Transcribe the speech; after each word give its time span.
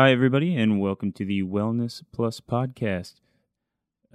Hi, 0.00 0.12
everybody, 0.12 0.56
and 0.56 0.80
welcome 0.80 1.12
to 1.12 1.26
the 1.26 1.42
Wellness 1.42 2.02
Plus 2.10 2.40
podcast. 2.40 3.16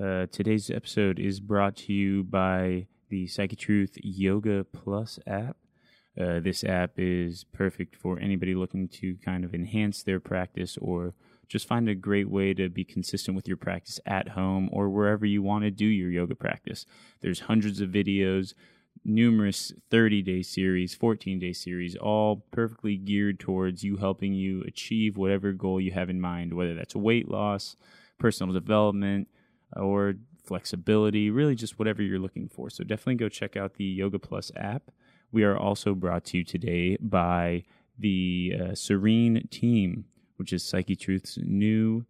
Uh, 0.02 0.26
today's 0.32 0.72
episode 0.72 1.20
is 1.20 1.40
brought 1.40 1.76
to 1.76 1.94
you 1.94 2.24
by 2.24 2.88
the 3.10 3.28
Psyche 3.28 3.56
Truth 3.56 3.92
Yoga 4.02 4.64
Plus 4.64 5.20
app. 5.28 5.58
Uh, 6.20 6.40
this 6.40 6.64
app 6.64 6.94
is 6.98 7.44
perfect 7.54 7.96
for 7.96 8.18
anybody 8.20 8.56
looking 8.56 8.88
to 8.88 9.18
kind 9.24 9.46
of 9.46 9.54
enhance 9.54 10.02
their 10.02 10.20
practice 10.20 10.76
or 10.82 11.14
just 11.48 11.68
find 11.68 11.88
a 11.88 11.94
great 11.94 12.32
way 12.32 12.56
to 12.56 12.68
be 12.68 12.84
consistent 12.84 13.36
with 13.36 13.48
your 13.48 13.56
practice 13.56 14.00
at 14.08 14.30
home 14.30 14.70
or 14.72 14.90
wherever 14.90 15.24
you 15.24 15.44
want 15.44 15.66
to 15.66 15.70
do 15.70 15.86
your 15.86 16.10
yoga 16.10 16.34
practice. 16.34 16.88
There's 17.22 17.42
hundreds 17.42 17.80
of 17.80 17.92
videos, 17.92 18.56
numerous 19.04 19.74
30 19.90 20.22
day 20.22 20.42
series, 20.42 20.96
14 20.96 21.40
day 21.40 21.54
series, 21.54 21.96
all 21.96 22.46
perfectly 22.52 22.98
geared 22.98 23.40
towards 23.40 23.84
you 23.84 23.98
helping 23.98 24.34
you 24.34 24.64
achieve 24.68 25.18
whatever 25.18 25.52
goal 25.52 25.80
you 25.80 25.92
have 25.92 26.10
in 26.10 26.22
mind, 26.22 26.54
whether 26.54 26.76
that's 26.76 26.96
weight 26.96 27.30
loss, 27.30 27.76
personal 28.18 28.54
development, 28.54 29.28
or 29.76 30.16
flexibility, 30.44 31.30
really 31.30 31.56
just 31.56 31.80
whatever 31.80 32.02
you're 32.02 32.20
looking 32.20 32.48
for. 32.48 32.70
So 32.70 32.84
definitely 32.84 33.16
go 33.16 33.30
check 33.30 33.58
out 33.58 33.76
the 33.76 33.84
Yoga 33.84 34.20
Plus 34.20 34.52
app. 34.56 34.92
We 35.32 35.44
are 35.44 35.58
also 35.58 35.96
brought 35.96 36.24
to 36.26 36.38
you 36.38 36.44
today 36.44 36.98
by 37.02 37.64
the 37.98 38.54
uh, 38.60 38.76
Serene 38.76 39.48
team 39.50 40.06
which 40.38 40.54
is 40.54 40.64
Psyche 40.64 40.96
Truth's 40.96 41.38
new 41.42 42.06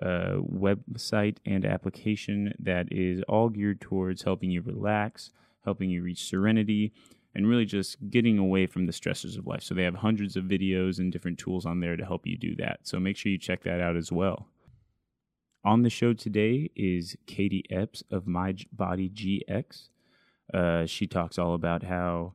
uh, 0.00 0.36
website 0.40 1.36
and 1.44 1.64
application 1.64 2.54
that 2.58 2.88
is 2.90 3.22
all 3.28 3.48
geared 3.48 3.80
towards 3.80 4.22
helping 4.22 4.50
you 4.50 4.62
relax, 4.62 5.30
helping 5.64 5.90
you 5.90 6.02
reach 6.02 6.28
serenity, 6.28 6.92
and 7.34 7.48
really 7.48 7.64
just 7.64 8.10
getting 8.10 8.38
away 8.38 8.66
from 8.66 8.86
the 8.86 8.92
stressors 8.92 9.38
of 9.38 9.46
life. 9.46 9.62
So 9.62 9.74
they 9.74 9.84
have 9.84 9.96
hundreds 9.96 10.36
of 10.36 10.44
videos 10.44 10.98
and 10.98 11.12
different 11.12 11.38
tools 11.38 11.64
on 11.64 11.80
there 11.80 11.96
to 11.96 12.04
help 12.04 12.26
you 12.26 12.36
do 12.36 12.56
that. 12.56 12.80
So 12.82 12.98
make 12.98 13.16
sure 13.16 13.30
you 13.30 13.38
check 13.38 13.62
that 13.64 13.80
out 13.80 13.96
as 13.96 14.10
well. 14.10 14.48
On 15.64 15.82
the 15.82 15.90
show 15.90 16.12
today 16.12 16.70
is 16.74 17.16
Katie 17.26 17.64
Epps 17.70 18.02
of 18.10 18.26
My 18.26 18.54
Body 18.72 19.10
GX. 19.10 19.88
Uh, 20.52 20.86
she 20.86 21.06
talks 21.06 21.38
all 21.38 21.54
about 21.54 21.84
how 21.84 22.34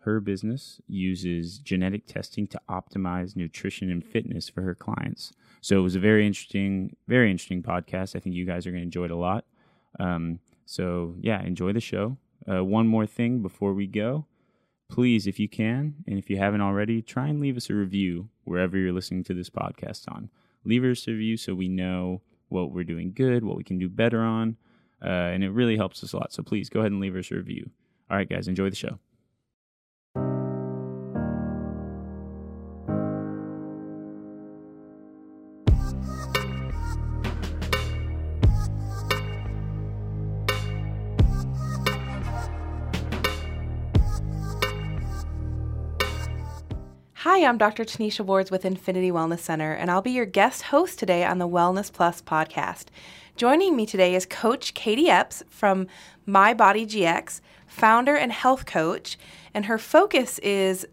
her 0.00 0.20
business 0.20 0.80
uses 0.86 1.58
genetic 1.58 2.06
testing 2.06 2.46
to 2.46 2.60
optimize 2.70 3.34
nutrition 3.34 3.90
and 3.90 4.04
fitness 4.04 4.48
for 4.48 4.62
her 4.62 4.74
clients. 4.74 5.32
So 5.60 5.78
it 5.78 5.82
was 5.82 5.96
a 5.96 6.00
very 6.00 6.24
interesting, 6.24 6.94
very 7.08 7.30
interesting 7.30 7.62
podcast. 7.62 8.14
I 8.14 8.20
think 8.20 8.36
you 8.36 8.46
guys 8.46 8.66
are 8.66 8.70
going 8.70 8.82
to 8.82 8.86
enjoy 8.86 9.06
it 9.06 9.10
a 9.10 9.16
lot. 9.16 9.46
Um, 9.98 10.38
so 10.64 11.16
yeah, 11.20 11.42
enjoy 11.42 11.72
the 11.72 11.80
show. 11.80 12.18
Uh, 12.48 12.64
one 12.64 12.86
more 12.86 13.06
thing 13.06 13.42
before 13.42 13.72
we 13.72 13.86
go. 13.86 14.26
Please, 14.88 15.26
if 15.26 15.40
you 15.40 15.48
can, 15.48 15.96
and 16.06 16.18
if 16.18 16.30
you 16.30 16.36
haven't 16.36 16.60
already, 16.60 17.02
try 17.02 17.26
and 17.26 17.40
leave 17.40 17.56
us 17.56 17.70
a 17.70 17.74
review 17.74 18.28
wherever 18.44 18.78
you're 18.78 18.92
listening 18.92 19.24
to 19.24 19.34
this 19.34 19.50
podcast 19.50 20.08
on. 20.08 20.30
Leave 20.64 20.84
us 20.84 21.06
a 21.08 21.10
review 21.10 21.36
so 21.36 21.54
we 21.54 21.68
know 21.68 22.22
what 22.48 22.70
we're 22.70 22.84
doing 22.84 23.12
good, 23.12 23.42
what 23.42 23.56
we 23.56 23.64
can 23.64 23.78
do 23.78 23.88
better 23.88 24.20
on, 24.20 24.56
uh, 25.04 25.08
and 25.08 25.42
it 25.42 25.50
really 25.50 25.76
helps 25.76 26.04
us 26.04 26.12
a 26.12 26.16
lot. 26.16 26.32
So 26.32 26.42
please 26.42 26.68
go 26.68 26.80
ahead 26.80 26.92
and 26.92 27.00
leave 27.00 27.16
us 27.16 27.30
a 27.32 27.34
review. 27.34 27.70
All 28.08 28.16
right, 28.16 28.28
guys, 28.28 28.46
enjoy 28.46 28.70
the 28.70 28.76
show. 28.76 28.98
Hi, 47.36 47.44
I'm 47.44 47.58
Dr. 47.58 47.84
Tanisha 47.84 48.24
Wards 48.24 48.50
with 48.50 48.64
Infinity 48.64 49.10
Wellness 49.10 49.40
Center, 49.40 49.70
and 49.70 49.90
I'll 49.90 50.00
be 50.00 50.10
your 50.10 50.24
guest 50.24 50.62
host 50.62 50.98
today 50.98 51.22
on 51.22 51.36
the 51.36 51.46
Wellness 51.46 51.92
Plus 51.92 52.22
podcast. 52.22 52.86
Joining 53.36 53.76
me 53.76 53.84
today 53.84 54.14
is 54.14 54.24
Coach 54.24 54.72
Katie 54.72 55.10
Epps 55.10 55.42
from 55.50 55.86
My 56.24 56.54
Body 56.54 56.86
GX, 56.86 57.42
founder 57.66 58.16
and 58.16 58.32
health 58.32 58.64
coach, 58.64 59.18
and 59.52 59.66
her 59.66 59.76
focus 59.76 60.38
is 60.38 60.86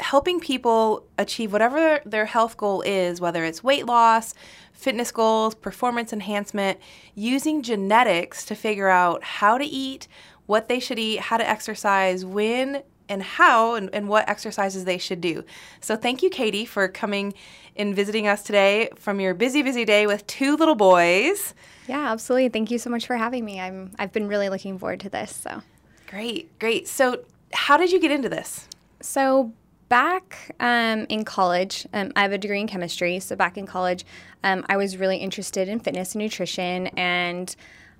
helping 0.00 0.40
people 0.40 1.06
achieve 1.16 1.52
whatever 1.52 2.00
their 2.04 2.26
health 2.26 2.56
goal 2.56 2.82
is, 2.82 3.20
whether 3.20 3.44
it's 3.44 3.62
weight 3.62 3.86
loss, 3.86 4.34
fitness 4.72 5.12
goals, 5.12 5.54
performance 5.54 6.12
enhancement, 6.12 6.80
using 7.14 7.62
genetics 7.62 8.44
to 8.46 8.56
figure 8.56 8.88
out 8.88 9.22
how 9.22 9.56
to 9.56 9.64
eat, 9.64 10.08
what 10.46 10.66
they 10.66 10.80
should 10.80 10.98
eat, 10.98 11.20
how 11.20 11.36
to 11.36 11.48
exercise, 11.48 12.24
when 12.24 12.82
and 13.08 13.22
how 13.22 13.74
and, 13.74 13.90
and 13.92 14.08
what 14.08 14.28
exercises 14.28 14.84
they 14.84 14.98
should 14.98 15.20
do. 15.20 15.44
So 15.80 15.96
thank 15.96 16.22
you, 16.22 16.30
Katie, 16.30 16.64
for 16.64 16.88
coming 16.88 17.34
and 17.76 17.94
visiting 17.94 18.26
us 18.26 18.42
today 18.42 18.88
from 18.96 19.20
your 19.20 19.34
busy, 19.34 19.62
busy 19.62 19.84
day 19.84 20.06
with 20.06 20.26
two 20.26 20.56
little 20.56 20.74
boys. 20.74 21.54
Yeah, 21.88 22.12
absolutely. 22.12 22.48
Thank 22.48 22.70
you 22.70 22.78
so 22.78 22.90
much 22.90 23.06
for 23.06 23.16
having 23.16 23.44
me. 23.44 23.60
I'm 23.60 23.92
I've 23.98 24.12
been 24.12 24.28
really 24.28 24.48
looking 24.48 24.78
forward 24.78 25.00
to 25.00 25.08
this. 25.08 25.34
So 25.34 25.62
great, 26.08 26.58
great. 26.58 26.88
So 26.88 27.24
how 27.52 27.76
did 27.76 27.92
you 27.92 28.00
get 28.00 28.10
into 28.10 28.28
this? 28.28 28.68
So 29.00 29.52
back 29.88 30.54
um, 30.60 31.06
in 31.08 31.24
college, 31.24 31.86
um, 31.92 32.10
I 32.16 32.22
have 32.22 32.32
a 32.32 32.38
degree 32.38 32.60
in 32.60 32.66
chemistry. 32.66 33.20
So 33.20 33.36
back 33.36 33.58
in 33.58 33.66
college, 33.66 34.04
um, 34.42 34.64
I 34.68 34.76
was 34.76 34.96
really 34.96 35.18
interested 35.18 35.68
in 35.68 35.78
fitness 35.80 36.14
and 36.14 36.22
nutrition 36.22 36.88
and 36.96 37.54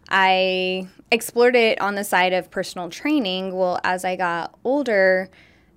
I 0.09 0.89
explored 1.11 1.57
it 1.57 1.81
on 1.81 1.95
the 1.95 2.05
side 2.05 2.33
of 2.33 2.51
personal 2.51 2.91
training. 2.91 3.55
Well, 3.57 3.81
as 3.85 4.05
I 4.05 4.17
got 4.17 4.57
older 4.65 5.31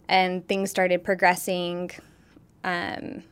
and 0.09 0.47
things 0.47 0.69
started 0.69 1.03
progressing 1.03 1.91
um, 2.63 3.23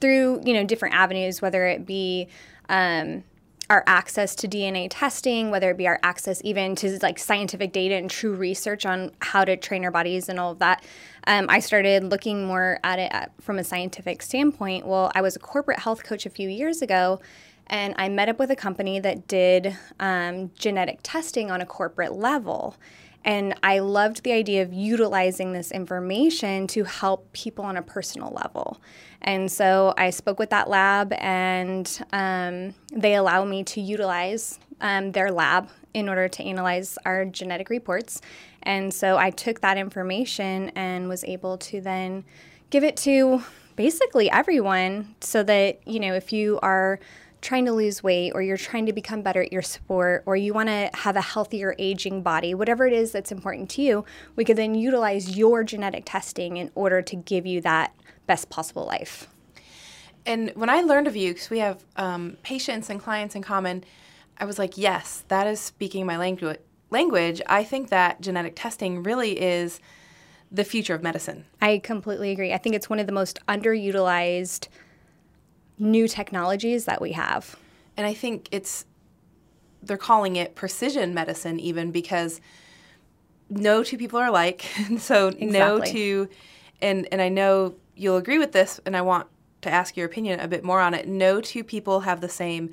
through, 0.00 0.42
you 0.44 0.54
know, 0.54 0.64
different 0.64 0.94
avenues, 0.94 1.40
whether 1.40 1.66
it 1.66 1.86
be 1.86 2.28
um, 2.68 3.24
our 3.70 3.84
access 3.86 4.34
to 4.34 4.48
DNA 4.48 4.88
testing, 4.90 5.50
whether 5.50 5.70
it 5.70 5.76
be 5.76 5.86
our 5.86 5.98
access 6.02 6.42
even 6.44 6.74
to 6.76 6.98
like 7.02 7.18
scientific 7.18 7.72
data 7.72 7.94
and 7.94 8.10
true 8.10 8.34
research 8.34 8.84
on 8.84 9.12
how 9.20 9.44
to 9.44 9.56
train 9.56 9.84
our 9.84 9.90
bodies 9.90 10.28
and 10.28 10.38
all 10.38 10.52
of 10.52 10.58
that, 10.58 10.84
um, 11.26 11.46
I 11.48 11.60
started 11.60 12.04
looking 12.04 12.44
more 12.44 12.78
at 12.84 12.98
it 12.98 13.12
from 13.40 13.58
a 13.58 13.64
scientific 13.64 14.22
standpoint. 14.22 14.86
Well, 14.86 15.10
I 15.14 15.22
was 15.22 15.36
a 15.36 15.38
corporate 15.38 15.78
health 15.78 16.02
coach 16.02 16.26
a 16.26 16.30
few 16.30 16.48
years 16.48 16.82
ago, 16.82 17.20
and 17.66 17.94
I 17.96 18.08
met 18.08 18.28
up 18.28 18.38
with 18.38 18.50
a 18.50 18.56
company 18.56 19.00
that 19.00 19.26
did 19.28 19.76
um, 20.00 20.50
genetic 20.58 21.00
testing 21.02 21.50
on 21.50 21.60
a 21.60 21.66
corporate 21.66 22.12
level. 22.12 22.76
And 23.24 23.54
I 23.62 23.78
loved 23.78 24.24
the 24.24 24.32
idea 24.32 24.62
of 24.62 24.72
utilizing 24.72 25.52
this 25.52 25.70
information 25.70 26.66
to 26.68 26.84
help 26.84 27.32
people 27.32 27.64
on 27.64 27.76
a 27.76 27.82
personal 27.82 28.32
level. 28.32 28.80
And 29.20 29.50
so 29.50 29.94
I 29.96 30.10
spoke 30.10 30.40
with 30.40 30.50
that 30.50 30.68
lab, 30.68 31.12
and 31.12 31.86
um, 32.12 32.74
they 32.92 33.14
allow 33.14 33.44
me 33.44 33.62
to 33.64 33.80
utilize 33.80 34.58
um, 34.80 35.12
their 35.12 35.30
lab 35.30 35.68
in 35.94 36.08
order 36.08 36.26
to 36.26 36.42
analyze 36.42 36.98
our 37.04 37.24
genetic 37.24 37.70
reports. 37.70 38.20
And 38.64 38.92
so 38.92 39.16
I 39.16 39.30
took 39.30 39.60
that 39.60 39.78
information 39.78 40.70
and 40.70 41.08
was 41.08 41.22
able 41.22 41.58
to 41.58 41.80
then 41.80 42.24
give 42.70 42.82
it 42.82 42.96
to 42.98 43.42
basically 43.76 44.30
everyone 44.30 45.14
so 45.20 45.42
that, 45.44 45.86
you 45.86 46.00
know, 46.00 46.14
if 46.14 46.32
you 46.32 46.58
are 46.62 46.98
trying 47.42 47.66
to 47.66 47.72
lose 47.72 48.02
weight 48.02 48.32
or 48.34 48.40
you're 48.40 48.56
trying 48.56 48.86
to 48.86 48.92
become 48.92 49.20
better 49.20 49.42
at 49.42 49.52
your 49.52 49.62
sport 49.62 50.22
or 50.26 50.36
you 50.36 50.54
want 50.54 50.68
to 50.68 50.88
have 50.94 51.16
a 51.16 51.20
healthier 51.20 51.74
aging 51.78 52.22
body, 52.22 52.54
whatever 52.54 52.86
it 52.86 52.92
is 52.92 53.10
that's 53.12 53.32
important 53.32 53.68
to 53.68 53.82
you, 53.82 54.04
we 54.36 54.44
could 54.44 54.56
then 54.56 54.74
utilize 54.74 55.36
your 55.36 55.64
genetic 55.64 56.04
testing 56.06 56.56
in 56.56 56.70
order 56.74 57.02
to 57.02 57.16
give 57.16 57.44
you 57.44 57.60
that 57.60 57.94
best 58.26 58.48
possible 58.48 58.86
life. 58.86 59.28
And 60.24 60.52
when 60.54 60.70
I 60.70 60.82
learned 60.82 61.08
of 61.08 61.16
you, 61.16 61.34
because 61.34 61.50
we 61.50 61.58
have 61.58 61.84
um, 61.96 62.36
patients 62.44 62.88
and 62.88 63.00
clients 63.00 63.34
in 63.34 63.42
common, 63.42 63.84
I 64.38 64.44
was 64.44 64.58
like, 64.58 64.78
yes, 64.78 65.24
that 65.26 65.48
is 65.48 65.60
speaking 65.60 66.06
my 66.06 66.16
language. 66.16 66.60
Language. 66.90 67.42
I 67.46 67.64
think 67.64 67.88
that 67.88 68.20
genetic 68.20 68.52
testing 68.54 69.02
really 69.02 69.40
is 69.40 69.80
the 70.52 70.62
future 70.62 70.94
of 70.94 71.02
medicine. 71.02 71.46
I 71.60 71.78
completely 71.78 72.30
agree. 72.30 72.52
I 72.52 72.58
think 72.58 72.76
it's 72.76 72.88
one 72.88 72.98
of 72.98 73.06
the 73.06 73.12
most 73.12 73.40
underutilized 73.48 74.68
new 75.82 76.06
technologies 76.06 76.84
that 76.84 77.00
we 77.00 77.12
have. 77.12 77.56
And 77.96 78.06
I 78.06 78.14
think 78.14 78.48
it's, 78.52 78.86
they're 79.82 79.96
calling 79.96 80.36
it 80.36 80.54
precision 80.54 81.12
medicine 81.12 81.58
even 81.58 81.90
because 81.90 82.40
no 83.50 83.82
two 83.82 83.98
people 83.98 84.18
are 84.18 84.26
alike. 84.26 84.62
so 84.98 85.28
exactly. 85.28 85.46
no 85.46 85.80
two, 85.80 86.28
and, 86.80 87.08
and 87.10 87.20
I 87.20 87.28
know 87.28 87.74
you'll 87.96 88.16
agree 88.16 88.38
with 88.38 88.52
this, 88.52 88.80
and 88.86 88.96
I 88.96 89.02
want 89.02 89.26
to 89.62 89.70
ask 89.70 89.96
your 89.96 90.06
opinion 90.06 90.40
a 90.40 90.48
bit 90.48 90.64
more 90.64 90.80
on 90.80 90.94
it. 90.94 91.06
No 91.06 91.40
two 91.40 91.64
people 91.64 92.00
have 92.00 92.20
the 92.20 92.28
same 92.28 92.70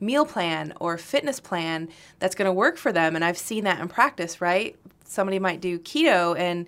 meal 0.00 0.24
plan 0.24 0.72
or 0.80 0.98
fitness 0.98 1.38
plan 1.38 1.88
that's 2.18 2.34
going 2.34 2.46
to 2.46 2.52
work 2.52 2.76
for 2.76 2.92
them. 2.92 3.14
And 3.14 3.24
I've 3.24 3.38
seen 3.38 3.64
that 3.64 3.80
in 3.80 3.88
practice, 3.88 4.40
right? 4.40 4.76
Somebody 5.04 5.38
might 5.38 5.60
do 5.60 5.78
keto 5.78 6.36
and 6.36 6.66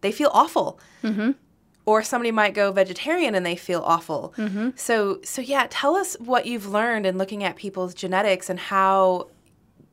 they 0.00 0.12
feel 0.12 0.30
awful. 0.32 0.78
Mm-hmm 1.02 1.32
or 1.86 2.02
somebody 2.02 2.32
might 2.32 2.52
go 2.52 2.72
vegetarian 2.72 3.34
and 3.34 3.46
they 3.46 3.56
feel 3.56 3.80
awful. 3.84 4.34
Mm-hmm. 4.36 4.70
So, 4.74 5.20
so 5.22 5.40
yeah, 5.40 5.68
tell 5.70 5.94
us 5.94 6.16
what 6.18 6.44
you've 6.44 6.66
learned 6.66 7.06
in 7.06 7.16
looking 7.16 7.44
at 7.44 7.56
people's 7.56 7.94
genetics 7.94 8.50
and 8.50 8.58
how 8.58 9.28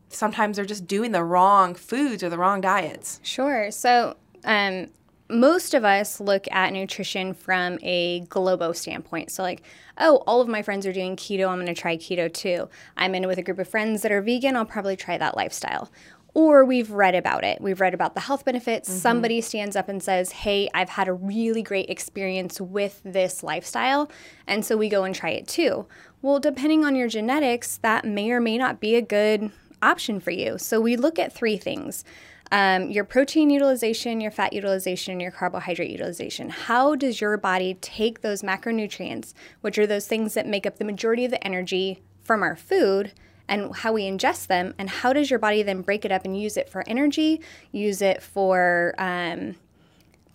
sometimes 0.09 0.57
they're 0.57 0.65
just 0.65 0.87
doing 0.87 1.11
the 1.11 1.23
wrong 1.23 1.75
foods 1.75 2.23
or 2.23 2.29
the 2.29 2.37
wrong 2.37 2.61
diets. 2.61 3.19
Sure. 3.23 3.71
So, 3.71 4.17
um, 4.43 4.89
most 5.29 5.73
of 5.73 5.83
us 5.83 6.19
look 6.19 6.47
at 6.51 6.73
nutrition 6.73 7.33
from 7.33 7.79
a 7.81 8.21
globo 8.21 8.71
standpoint. 8.71 9.31
So, 9.31 9.41
like, 9.41 9.63
oh, 9.97 10.17
all 10.27 10.41
of 10.41 10.47
my 10.47 10.61
friends 10.61 10.85
are 10.85 10.93
doing 10.93 11.15
keto. 11.15 11.47
I'm 11.47 11.55
going 11.55 11.73
to 11.73 11.79
try 11.79 11.97
keto 11.97 12.31
too. 12.31 12.69
I'm 12.97 13.15
in 13.15 13.27
with 13.27 13.37
a 13.37 13.43
group 13.43 13.59
of 13.59 13.67
friends 13.67 14.01
that 14.01 14.11
are 14.11 14.21
vegan. 14.21 14.55
I'll 14.55 14.65
probably 14.65 14.95
try 14.95 15.17
that 15.17 15.35
lifestyle. 15.35 15.89
Or 16.35 16.65
we've 16.65 16.89
read 16.89 17.13
about 17.13 17.43
it. 17.43 17.61
We've 17.61 17.79
read 17.79 17.93
about 17.93 18.15
the 18.15 18.21
health 18.21 18.43
benefits. 18.43 18.89
Mm-hmm. 18.89 18.97
Somebody 18.99 19.41
stands 19.41 19.75
up 19.75 19.87
and 19.87 20.01
says, 20.01 20.31
Hey, 20.31 20.69
I've 20.73 20.89
had 20.89 21.07
a 21.07 21.13
really 21.13 21.61
great 21.61 21.89
experience 21.89 22.59
with 22.59 23.01
this 23.03 23.43
lifestyle. 23.43 24.09
And 24.47 24.65
so 24.65 24.75
we 24.75 24.89
go 24.89 25.03
and 25.03 25.13
try 25.13 25.29
it 25.29 25.47
too. 25.47 25.85
Well, 26.21 26.39
depending 26.39 26.85
on 26.85 26.95
your 26.95 27.07
genetics, 27.07 27.77
that 27.77 28.05
may 28.05 28.31
or 28.31 28.39
may 28.39 28.57
not 28.57 28.79
be 28.79 28.95
a 28.95 29.01
good 29.01 29.51
option 29.81 30.19
for 30.19 30.31
you. 30.31 30.57
So 30.57 30.79
we 30.79 30.95
look 30.95 31.19
at 31.19 31.33
three 31.33 31.57
things 31.57 32.03
um, 32.51 32.91
your 32.91 33.03
protein 33.03 33.49
utilization, 33.49 34.21
your 34.21 34.29
fat 34.29 34.53
utilization, 34.53 35.19
your 35.19 35.31
carbohydrate 35.31 35.89
utilization. 35.89 36.49
How 36.49 36.93
does 36.93 37.19
your 37.19 37.35
body 37.35 37.73
take 37.81 38.21
those 38.21 38.43
macronutrients, 38.43 39.33
which 39.61 39.79
are 39.79 39.87
those 39.87 40.05
things 40.05 40.35
that 40.35 40.45
make 40.45 40.67
up 40.67 40.77
the 40.77 40.85
majority 40.85 41.25
of 41.25 41.31
the 41.31 41.43
energy 41.43 42.03
from 42.23 42.43
our 42.43 42.55
food, 42.55 43.11
and 43.47 43.75
how 43.75 43.93
we 43.93 44.03
ingest 44.03 44.47
them, 44.47 44.73
and 44.77 44.89
how 44.89 45.13
does 45.13 45.29
your 45.29 45.39
body 45.39 45.63
then 45.63 45.81
break 45.81 46.05
it 46.05 46.11
up 46.11 46.25
and 46.25 46.39
use 46.39 46.57
it 46.57 46.69
for 46.69 46.83
energy, 46.87 47.41
use 47.71 48.01
it 48.01 48.21
for 48.21 48.95
um, 48.97 49.55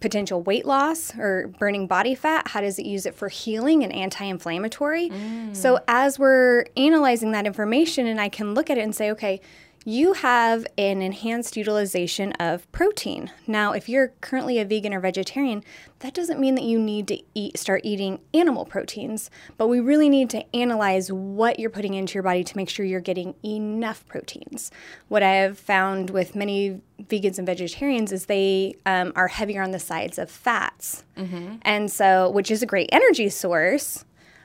potential 0.00 0.42
weight 0.42 0.66
loss 0.66 1.16
or 1.16 1.48
burning 1.58 1.86
body 1.86 2.14
fat? 2.14 2.48
How 2.48 2.60
does 2.60 2.78
it 2.78 2.86
use 2.86 3.06
it 3.06 3.14
for 3.14 3.28
healing 3.28 3.82
and 3.82 3.92
anti 3.92 4.24
inflammatory? 4.24 5.08
Mm. 5.08 5.56
So, 5.56 5.80
as 5.88 6.18
we're 6.18 6.66
analyzing 6.76 7.32
that 7.32 7.46
information, 7.46 8.06
and 8.06 8.20
I 8.20 8.28
can 8.28 8.54
look 8.54 8.70
at 8.70 8.78
it 8.78 8.82
and 8.82 8.94
say, 8.94 9.10
okay, 9.12 9.40
you 9.88 10.12
have 10.12 10.66
an 10.76 11.00
enhanced 11.00 11.56
utilization 11.56 12.30
of 12.32 12.70
protein. 12.72 13.30
Now, 13.46 13.72
if 13.72 13.88
you're 13.88 14.08
currently 14.20 14.58
a 14.58 14.64
vegan 14.66 14.92
or 14.92 15.00
vegetarian, 15.00 15.64
that 16.00 16.12
doesn't 16.12 16.38
mean 16.38 16.56
that 16.56 16.64
you 16.64 16.78
need 16.78 17.08
to 17.08 17.22
eat 17.34 17.58
start 17.58 17.80
eating 17.84 18.20
animal 18.34 18.66
proteins, 18.66 19.30
but 19.56 19.68
we 19.68 19.80
really 19.80 20.10
need 20.10 20.28
to 20.28 20.44
analyze 20.54 21.10
what 21.10 21.58
you're 21.58 21.70
putting 21.70 21.94
into 21.94 22.12
your 22.12 22.22
body 22.22 22.44
to 22.44 22.54
make 22.54 22.68
sure 22.68 22.84
you're 22.84 23.00
getting 23.00 23.34
enough 23.42 24.06
proteins. 24.06 24.70
What 25.08 25.22
I 25.22 25.36
have 25.36 25.58
found 25.58 26.10
with 26.10 26.36
many 26.36 26.82
vegans 27.04 27.38
and 27.38 27.46
vegetarians 27.46 28.12
is 28.12 28.26
they 28.26 28.74
um, 28.84 29.14
are 29.16 29.28
heavier 29.28 29.62
on 29.62 29.70
the 29.70 29.78
sides 29.78 30.18
of 30.18 30.30
fats, 30.30 31.04
mm-hmm. 31.16 31.54
and 31.62 31.90
so 31.90 32.28
which 32.28 32.50
is 32.50 32.62
a 32.62 32.66
great 32.66 32.90
energy 32.92 33.30
source, 33.30 34.04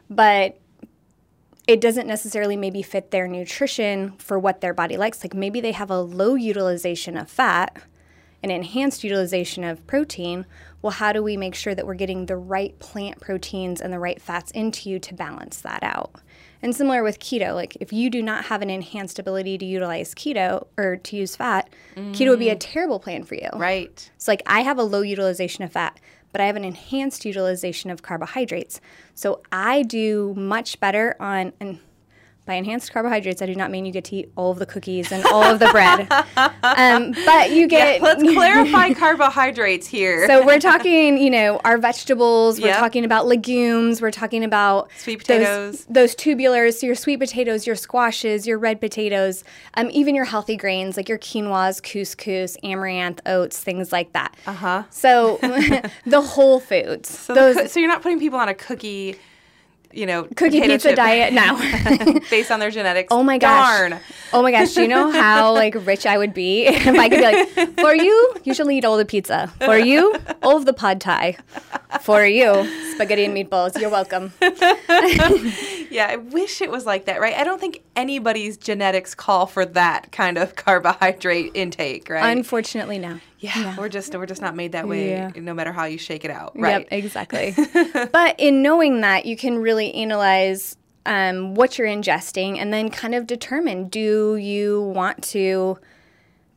but 0.09 0.57
it 1.67 1.79
doesn't 1.79 2.07
necessarily 2.07 2.57
maybe 2.57 2.81
fit 2.81 3.11
their 3.11 3.27
nutrition 3.27 4.13
for 4.17 4.37
what 4.37 4.61
their 4.61 4.73
body 4.73 4.97
likes. 4.97 5.23
Like 5.23 5.33
maybe 5.33 5.61
they 5.61 5.71
have 5.71 5.89
a 5.89 6.01
low 6.01 6.35
utilization 6.35 7.15
of 7.15 7.29
fat, 7.29 7.81
an 8.41 8.51
enhanced 8.51 9.03
utilization 9.03 9.63
of 9.63 9.85
protein. 9.87 10.45
Well, 10.81 10.91
how 10.91 11.13
do 11.13 11.23
we 11.23 11.37
make 11.37 11.55
sure 11.55 11.73
that 11.73 11.87
we're 11.87 11.93
getting 11.93 12.25
the 12.25 12.35
right 12.35 12.77
plant 12.79 13.21
proteins 13.21 13.79
and 13.79 13.93
the 13.93 13.99
right 13.99 14.21
fats 14.21 14.51
into 14.51 14.89
you 14.89 14.99
to 14.99 15.13
balance 15.13 15.61
that 15.61 15.81
out? 15.83 16.11
And 16.61 16.75
similar 16.75 17.03
with 17.03 17.19
keto, 17.19 17.53
like 17.53 17.77
if 17.79 17.93
you 17.93 18.09
do 18.09 18.21
not 18.21 18.45
have 18.45 18.61
an 18.61 18.69
enhanced 18.69 19.17
ability 19.17 19.57
to 19.57 19.65
utilize 19.65 20.13
keto 20.13 20.67
or 20.77 20.97
to 20.97 21.15
use 21.15 21.35
fat, 21.37 21.69
mm. 21.95 22.13
keto 22.13 22.29
would 22.29 22.39
be 22.39 22.49
a 22.49 22.55
terrible 22.55 22.99
plan 22.99 23.23
for 23.23 23.35
you. 23.35 23.49
Right. 23.53 24.09
So, 24.17 24.31
like, 24.31 24.43
I 24.45 24.61
have 24.61 24.77
a 24.77 24.83
low 24.83 25.01
utilization 25.01 25.63
of 25.63 25.71
fat 25.71 25.99
but 26.33 26.41
I 26.41 26.47
have 26.47 26.57
an 26.57 26.65
enhanced 26.65 27.23
utilization 27.23 27.89
of 27.89 28.01
carbohydrates. 28.01 28.81
So 29.15 29.41
I 29.53 29.83
do 29.83 30.33
much 30.35 30.81
better 30.81 31.15
on, 31.21 31.53
and 31.61 31.79
by 32.45 32.55
enhanced 32.55 32.91
carbohydrates, 32.91 33.41
I 33.41 33.45
do 33.45 33.55
not 33.55 33.71
mean 33.71 33.85
you 33.85 33.91
get 33.91 34.03
to 34.05 34.17
eat 34.17 34.31
all 34.35 34.51
of 34.51 34.59
the 34.59 34.65
cookies 34.65 35.11
and 35.11 35.25
all 35.25 35.43
of 35.43 35.59
the 35.59 35.69
bread. 35.69 36.07
Um, 36.63 37.13
but 37.25 37.51
you 37.51 37.67
get. 37.67 37.97
Yeah, 37.97 38.03
let's 38.03 38.23
clarify 38.33 38.93
carbohydrates 38.93 39.85
here. 39.85 40.25
So 40.27 40.45
we're 40.45 40.59
talking, 40.59 41.17
you 41.17 41.29
know, 41.29 41.59
our 41.63 41.77
vegetables. 41.77 42.59
We're 42.59 42.67
yep. 42.67 42.79
talking 42.79 43.05
about 43.05 43.27
legumes. 43.27 44.01
We're 44.01 44.11
talking 44.11 44.43
about 44.43 44.89
sweet 44.97 45.19
potatoes. 45.19 45.85
Those, 45.85 46.13
those, 46.13 46.15
tubulars, 46.15 46.79
so 46.79 46.87
your 46.87 46.95
sweet 46.95 47.19
potatoes, 47.19 47.67
your 47.67 47.75
squashes, 47.75 48.47
your 48.47 48.57
red 48.57 48.79
potatoes, 48.79 49.43
um, 49.75 49.89
even 49.91 50.15
your 50.15 50.25
healthy 50.25 50.55
grains 50.55 50.97
like 50.97 51.09
your 51.09 51.19
quinoas, 51.19 51.81
couscous, 51.81 52.57
amaranth, 52.63 53.21
oats, 53.25 53.59
things 53.59 53.91
like 53.91 54.13
that. 54.13 54.35
Uh 54.47 54.53
huh. 54.53 54.83
So 54.89 55.37
the 56.05 56.21
whole 56.21 56.59
foods. 56.59 57.09
So, 57.09 57.33
those, 57.33 57.71
so 57.71 57.79
you're 57.79 57.89
not 57.89 58.01
putting 58.01 58.19
people 58.19 58.39
on 58.39 58.49
a 58.49 58.55
cookie 58.55 59.17
you 59.93 60.05
know, 60.05 60.23
cookie 60.35 60.61
pizza 60.61 60.95
diet 61.03 61.33
now 61.33 61.57
based 62.29 62.51
on 62.51 62.59
their 62.59 62.71
genetics. 62.71 63.09
Oh 63.11 63.23
my 63.23 63.37
gosh. 63.37 63.89
Darn. 63.89 63.99
Oh 64.33 64.41
my 64.41 64.51
gosh. 64.51 64.73
Do 64.73 64.81
you 64.81 64.87
know 64.87 65.11
how 65.11 65.53
like 65.63 65.75
rich 65.85 66.05
I 66.05 66.17
would 66.17 66.33
be 66.33 66.65
if 66.65 66.87
I 66.87 67.09
could 67.09 67.17
be 67.17 67.23
like, 67.23 67.79
for 67.79 67.95
you, 67.95 68.35
you 68.43 68.53
should 68.53 68.69
eat 68.71 68.85
all 68.85 68.97
the 68.97 69.05
pizza. 69.05 69.51
For 69.63 69.77
you, 69.77 70.15
all 70.41 70.57
of 70.57 70.65
the 70.65 70.73
pad 70.73 70.99
thai. 71.01 71.37
For 72.01 72.25
you, 72.25 72.67
spaghetti 72.93 73.25
and 73.25 73.35
meatballs. 73.35 73.79
You're 73.79 73.89
welcome. 73.89 74.33
yeah, 75.91 76.07
I 76.09 76.17
wish 76.17 76.61
it 76.61 76.71
was 76.71 76.85
like 76.85 77.05
that, 77.05 77.21
right? 77.21 77.35
I 77.35 77.43
don't 77.43 77.59
think 77.59 77.83
anybody's 77.95 78.57
genetics 78.57 79.13
call 79.13 79.45
for 79.45 79.65
that 79.65 80.11
kind 80.11 80.37
of 80.37 80.55
carbohydrate 80.55 81.51
intake, 81.53 82.09
right? 82.09 82.35
Unfortunately, 82.35 82.97
no. 82.97 83.19
Yeah, 83.43 83.59
yeah, 83.59 83.75
we're 83.77 83.89
just 83.89 84.15
we're 84.15 84.25
just 84.25 84.41
not 84.41 84.55
made 84.55 84.71
that 84.71 84.87
way 84.87 85.09
yeah. 85.09 85.29
no 85.35 85.53
matter 85.53 85.73
how 85.73 85.83
you 85.83 85.97
shake 85.97 86.23
it 86.23 86.31
out 86.31 86.57
right 86.57 86.87
yep, 86.89 87.03
exactly 87.03 87.53
but 88.13 88.39
in 88.39 88.61
knowing 88.61 89.01
that 89.01 89.25
you 89.25 89.35
can 89.35 89.57
really 89.57 89.93
analyze 89.95 90.77
um, 91.05 91.53
what 91.53 91.77
you're 91.77 91.89
ingesting 91.89 92.57
and 92.57 92.71
then 92.71 92.89
kind 92.89 93.13
of 93.13 93.27
determine 93.27 93.89
do 93.89 94.37
you 94.37 94.81
want 94.95 95.21
to 95.23 95.77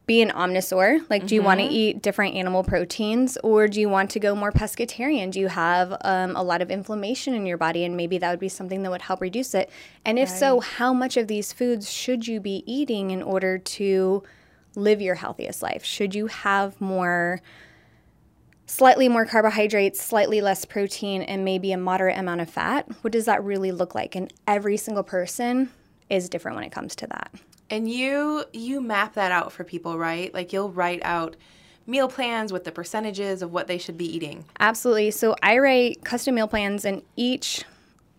be 0.07 0.23
an 0.23 0.31
omnivore 0.31 1.01
like 1.11 1.23
mm-hmm. 1.23 1.27
do 1.27 1.35
you 1.35 1.43
want 1.43 1.59
to 1.59 1.67
mm-hmm. 1.67 1.75
eat 1.75 2.03
different 2.03 2.37
animal 2.37 2.63
proteins 2.63 3.37
or 3.43 3.67
do 3.67 3.81
you 3.81 3.89
want 3.89 4.09
to 4.11 4.21
go 4.21 4.37
more 4.37 4.53
pescatarian 4.53 5.33
do 5.33 5.41
you 5.41 5.49
have 5.49 5.97
um, 6.03 6.37
a 6.37 6.43
lot 6.45 6.63
of 6.63 6.71
inflammation 6.71 7.35
in 7.35 7.45
your 7.45 7.59
body 7.59 7.85
and 7.85 7.97
maybe 7.97 8.17
that 8.17 8.31
would 8.31 8.39
be 8.39 8.49
something 8.49 8.85
that 8.85 8.93
would 8.93 9.03
help 9.03 9.21
reduce 9.21 9.55
it 9.55 9.69
and 10.05 10.21
if 10.21 10.31
right. 10.31 10.39
so 10.39 10.61
how 10.61 10.93
much 10.93 11.17
of 11.17 11.27
these 11.27 11.53
foods 11.53 11.91
should 11.91 12.29
you 12.29 12.39
be 12.39 12.63
eating 12.65 13.11
in 13.11 13.21
order 13.21 13.59
to 13.59 14.23
live 14.77 15.03
your 15.03 15.17
healthiest 15.17 15.63
life? 15.63 15.85
Should 15.85 16.15
you 16.15 16.29
have 16.29 16.81
more, 16.81 17.41
slightly 18.67 19.09
more 19.09 19.27
carbohydrates, 19.27 20.01
slightly 20.01 20.41
less 20.41 20.65
protein, 20.65 21.23
and 21.23 21.45
maybe 21.45 21.73
a 21.73 21.77
moderate 21.77 22.17
amount 22.17 22.43
of 22.43 22.49
fat? 22.49 22.87
What 23.01 23.13
does 23.13 23.25
that 23.25 23.43
really 23.43 23.73
look 23.73 23.95
like? 23.95 24.15
And 24.15 24.33
every 24.47 24.77
single 24.77 25.03
person 25.03 25.71
is 26.09 26.29
different 26.29 26.55
when 26.55 26.65
it 26.65 26.71
comes 26.71 26.95
to 26.97 27.07
that. 27.09 27.33
And 27.69 27.91
you 27.91 28.45
you 28.53 28.81
map 28.81 29.15
that 29.15 29.33
out 29.33 29.51
for 29.51 29.65
people, 29.65 29.99
right? 29.99 30.33
Like 30.33 30.53
you'll 30.53 30.71
write 30.71 31.01
out 31.03 31.35
meal 31.87 32.09
plans 32.09 32.53
with 32.53 32.65
the 32.65 32.73
percentages 32.73 33.43
of 33.43 33.53
what 33.53 33.67
they 33.67 33.79
should 33.79 33.99
be 33.99 34.05
eating. 34.05 34.45
Absolutely. 34.61 35.11
So 35.11 35.35
I 35.43 35.59
write 35.59 36.05
custom 36.05 36.35
meal 36.37 36.49
plans 36.49 36.85
and 36.85 37.03
each 37.17 37.65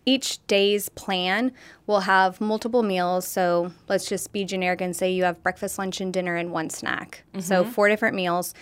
each 0.08 0.44
day's 0.46 0.88
plan 0.88 1.52
will 1.86 2.00
have 2.00 2.40
multiple 2.40 2.82
meals. 2.82 3.28
So 3.28 3.72
let's 3.88 4.08
just 4.08 4.32
be 4.32 4.42
generic 4.42 4.80
and 4.80 4.96
say 4.96 5.12
you 5.12 5.24
have 5.24 5.42
breakfast, 5.42 5.78
lunch, 5.78 6.00
and 6.00 6.10
dinner 6.10 6.34
and 6.34 6.50
one 6.50 6.70
snack. 6.70 7.24
Mm-hmm. 7.34 7.40
So 7.40 7.62
four 7.62 7.90
different 7.90 8.16
meals. 8.16 8.54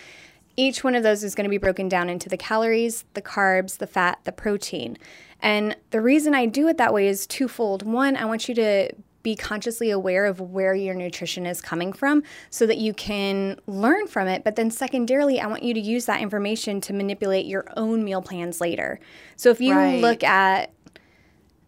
Each 0.57 0.83
one 0.83 0.93
of 0.93 1.03
those 1.03 1.23
is 1.23 1.35
going 1.35 1.45
to 1.45 1.49
be 1.49 1.57
broken 1.57 1.87
down 1.87 2.09
into 2.09 2.27
the 2.27 2.35
calories, 2.35 3.05
the 3.13 3.21
carbs, 3.21 3.77
the 3.77 3.87
fat, 3.87 4.19
the 4.25 4.33
protein. 4.33 4.97
And 5.41 5.77
the 5.91 6.01
reason 6.01 6.35
I 6.35 6.47
do 6.47 6.67
it 6.67 6.77
that 6.79 6.93
way 6.93 7.07
is 7.07 7.25
twofold. 7.25 7.83
One, 7.83 8.17
I 8.17 8.25
want 8.25 8.49
you 8.49 8.55
to 8.55 8.91
be 9.27 9.35
consciously 9.35 9.89
aware 9.89 10.25
of 10.25 10.39
where 10.39 10.73
your 10.73 10.95
nutrition 10.95 11.45
is 11.45 11.59
coming 11.59 11.91
from 11.91 12.23
so 12.49 12.65
that 12.65 12.77
you 12.77 12.93
can 12.93 13.59
learn 13.67 14.07
from 14.07 14.25
it. 14.27 14.43
But 14.45 14.55
then, 14.55 14.71
secondarily, 14.71 15.39
I 15.39 15.47
want 15.47 15.63
you 15.63 15.73
to 15.73 15.79
use 15.79 16.05
that 16.05 16.21
information 16.21 16.79
to 16.81 16.93
manipulate 16.93 17.45
your 17.45 17.65
own 17.75 18.05
meal 18.05 18.21
plans 18.21 18.61
later. 18.61 19.01
So, 19.35 19.49
if 19.49 19.59
you 19.59 19.75
right. 19.75 20.01
look 20.01 20.23
at 20.23 20.71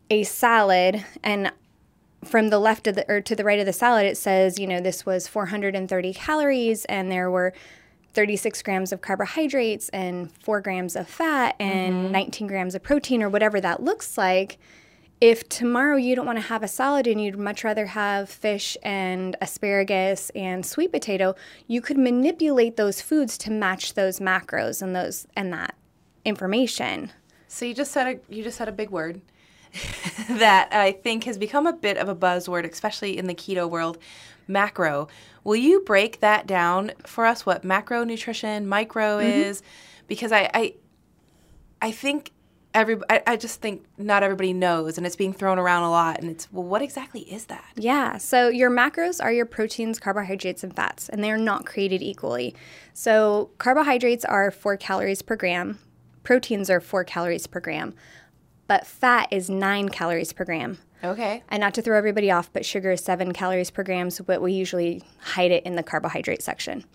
a 0.10 0.24
salad 0.24 1.06
and 1.24 1.52
from 2.24 2.50
the 2.50 2.60
left 2.60 2.88
of 2.88 2.96
the 2.96 3.10
or 3.10 3.22
to 3.22 3.36
the 3.36 3.44
right 3.44 3.60
of 3.60 3.66
the 3.66 3.74
salad 3.74 4.06
it 4.06 4.18
says 4.18 4.60
you 4.60 4.68
know 4.68 4.82
this 4.82 5.06
was 5.06 5.28
430 5.28 6.14
calories 6.14 6.86
and 6.86 7.12
there 7.12 7.32
were 7.32 7.54
36 8.14 8.62
grams 8.64 8.92
of 8.92 9.02
carbohydrates 9.02 9.90
and 9.90 10.32
4 10.44 10.62
grams 10.62 10.96
of 10.96 11.08
fat 11.08 11.56
and 11.60 12.06
mm-hmm. 12.06 12.12
19 12.12 12.48
grams 12.48 12.76
of 12.76 12.84
protein 12.84 13.22
or 13.22 13.30
whatever 13.30 13.62
that 13.62 13.84
looks 13.84 14.18
like. 14.18 14.58
If 15.22 15.48
tomorrow 15.50 15.98
you 15.98 16.16
don't 16.16 16.26
want 16.26 16.38
to 16.38 16.46
have 16.46 16.64
a 16.64 16.68
salad 16.68 17.06
and 17.06 17.22
you'd 17.22 17.38
much 17.38 17.64
rather 17.64 17.88
have 17.88 18.30
fish 18.30 18.78
and 18.84 19.36
asparagus 19.42 20.32
and 20.32 20.66
sweet 20.66 20.92
potato 20.92 21.36
you 21.68 21.82
could 21.82 21.98
manipulate 21.98 22.78
those 22.78 23.02
foods 23.02 23.38
to 23.40 23.52
match 23.52 23.94
those 23.94 24.20
macros 24.20 24.82
and 24.82 24.96
those 24.96 25.28
and 25.36 25.54
that 25.54 25.76
information. 26.26 27.12
So 27.48 27.66
you 27.66 27.74
just 27.74 27.92
said 27.92 28.08
a 28.08 28.34
you 28.34 28.44
just 28.44 28.58
said 28.58 28.70
a 28.70 28.74
big 28.74 28.90
word 28.90 29.22
that 30.30 30.70
I 30.72 30.92
think 30.92 31.26
has 31.26 31.38
become 31.38 31.68
a 31.68 31.74
bit 31.74 31.98
of 31.98 32.10
a 32.10 32.16
buzzword, 32.16 32.70
especially 32.70 33.18
in 33.18 33.28
the 33.28 33.36
keto 33.36 33.70
world 33.70 33.98
macro. 34.48 35.08
Will 35.44 35.56
you 35.56 35.82
break 35.82 36.20
that 36.20 36.48
down 36.48 36.92
for 37.06 37.26
us? 37.26 37.46
What 37.46 37.64
macronutrition, 37.64 38.66
micro 38.66 39.20
mm-hmm. 39.20 39.30
is? 39.30 39.62
Because 40.08 40.32
I, 40.32 40.50
I, 40.54 40.74
I 41.82 41.92
think 41.92 42.32
every 42.74 42.98
I, 43.10 43.22
I 43.26 43.36
just 43.36 43.62
think 43.62 43.86
not 43.98 44.24
everybody 44.24 44.54
knows 44.54 44.98
and 44.98 45.06
it's 45.06 45.16
being 45.16 45.34
thrown 45.34 45.58
around 45.58 45.84
a 45.84 45.90
lot 45.90 46.20
and 46.20 46.30
it's 46.30 46.48
well 46.52 46.64
what 46.64 46.82
exactly 46.82 47.22
is 47.22 47.46
that 47.46 47.66
Yeah. 47.76 48.18
So 48.18 48.50
your 48.50 48.70
macros 48.70 49.24
are 49.24 49.32
your 49.32 49.46
proteins, 49.46 50.00
carbohydrates, 50.00 50.64
and 50.64 50.76
fats, 50.76 51.10
and 51.10 51.24
they 51.24 51.32
are 51.32 51.38
not 51.38 51.66
created 51.66 52.02
equally. 52.02 52.56
So 52.94 53.50
carbohydrates 53.58 54.26
are 54.26 54.52
four 54.52 54.78
calories 54.78 55.22
per 55.22 55.36
gram, 55.36 55.80
proteins 56.24 56.70
are 56.70 56.80
four 56.80 57.04
calories 57.04 57.48
per 57.48 57.60
gram, 57.60 57.94
but 58.70 58.88
fat 58.88 59.28
is 59.32 59.50
nine 59.50 59.90
calories 59.90 60.32
per 60.32 60.46
gram. 60.46 60.78
okay 61.04 61.44
And 61.50 61.60
not 61.62 61.74
to 61.74 61.82
throw 61.82 61.98
everybody 61.98 62.30
off, 62.32 62.52
but 62.54 62.66
sugar 62.66 62.92
is 62.92 63.02
seven 63.04 63.34
calories 63.34 63.70
per 63.72 63.84
gram, 63.84 64.10
so 64.10 64.24
but 64.24 64.42
we 64.42 64.54
usually 64.54 65.04
hide 65.20 65.52
it 65.52 65.64
in 65.66 65.76
the 65.76 65.84
carbohydrate 65.84 66.42
section. 66.42 66.86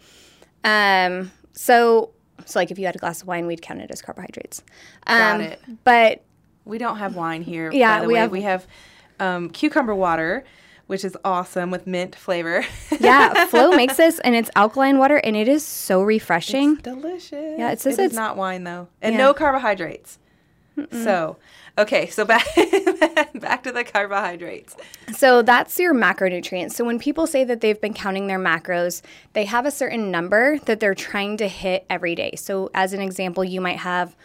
Um, 0.62 1.31
so, 1.52 2.11
so 2.47 2.59
like 2.59 2.71
if 2.71 2.78
you 2.78 2.87
had 2.87 2.97
a 2.97 2.99
glass 2.99 3.23
of 3.23 3.28
wine, 3.28 3.47
we'd 3.47 3.62
count 3.62 3.81
it 3.81 3.90
as 3.90 4.00
carbohydrates. 4.02 4.62
Um, 5.07 5.19
Got 5.19 5.40
it. 5.40 5.61
But 5.85 6.25
we 6.64 6.78
don't 6.78 6.97
have 6.99 7.14
wine 7.16 7.43
here 7.43 7.71
Yeah, 7.73 7.97
by 7.99 8.02
the 8.02 8.09
we 8.09 8.14
way 8.14 8.21
have- 8.21 8.31
we 8.31 8.43
have 8.43 8.66
um, 9.21 9.50
cucumber 9.50 9.95
water 9.95 10.45
which 10.87 11.02
is 11.02 11.16
awesome 11.25 11.71
with 11.71 11.87
mint 11.87 12.14
flavor 12.14 12.62
yeah, 13.00 13.47
Flow 13.47 13.71
makes 13.71 13.97
this, 13.97 14.19
and 14.21 14.35
it's 14.35 14.50
alkaline 14.54 14.99
water, 14.99 15.16
and 15.16 15.35
it 15.35 15.49
is 15.49 15.64
so 15.64 16.02
refreshing. 16.02 16.75
delicious 16.76 17.59
Yeah, 17.59 17.71
it 17.73 17.81
says 17.81 17.95
it 17.99 18.02
it's- 18.04 18.12
not 18.14 18.37
wine 18.37 18.64
though 18.64 18.88
and 19.00 19.14
Yeah. 19.14 19.19
no 19.25 19.33
carbohydrates 19.35 20.19
so 20.93 21.37
okay 21.78 22.09
so 22.09 22.25
back 22.25 22.47
back 23.35 23.62
to 23.62 23.73
the 23.73 23.85
carbohydrates 23.85 24.76
So 25.12 25.43
that's 25.43 25.78
your 25.78 25.95
macronutrients. 25.95 26.73
So 26.73 26.85
when 26.85 26.99
people 26.99 27.26
say 27.26 27.45
that 27.45 27.61
they've 27.61 27.81
been 27.81 27.95
counting 27.95 28.26
their 28.26 28.38
macros, 28.38 29.02
they 29.33 29.45
have 29.45 29.66
a 29.66 29.71
certain 29.71 30.11
number 30.11 30.59
that 30.61 30.81
they're 30.81 30.95
trying 30.95 31.37
to 31.38 31.49
hit 31.49 31.85
every 31.88 32.14
day. 32.14 32.33
So 32.37 32.71
as 32.75 32.93
an 32.93 33.00
example, 33.00 33.45
you 33.45 33.61
might 33.61 33.78
have 33.78 34.16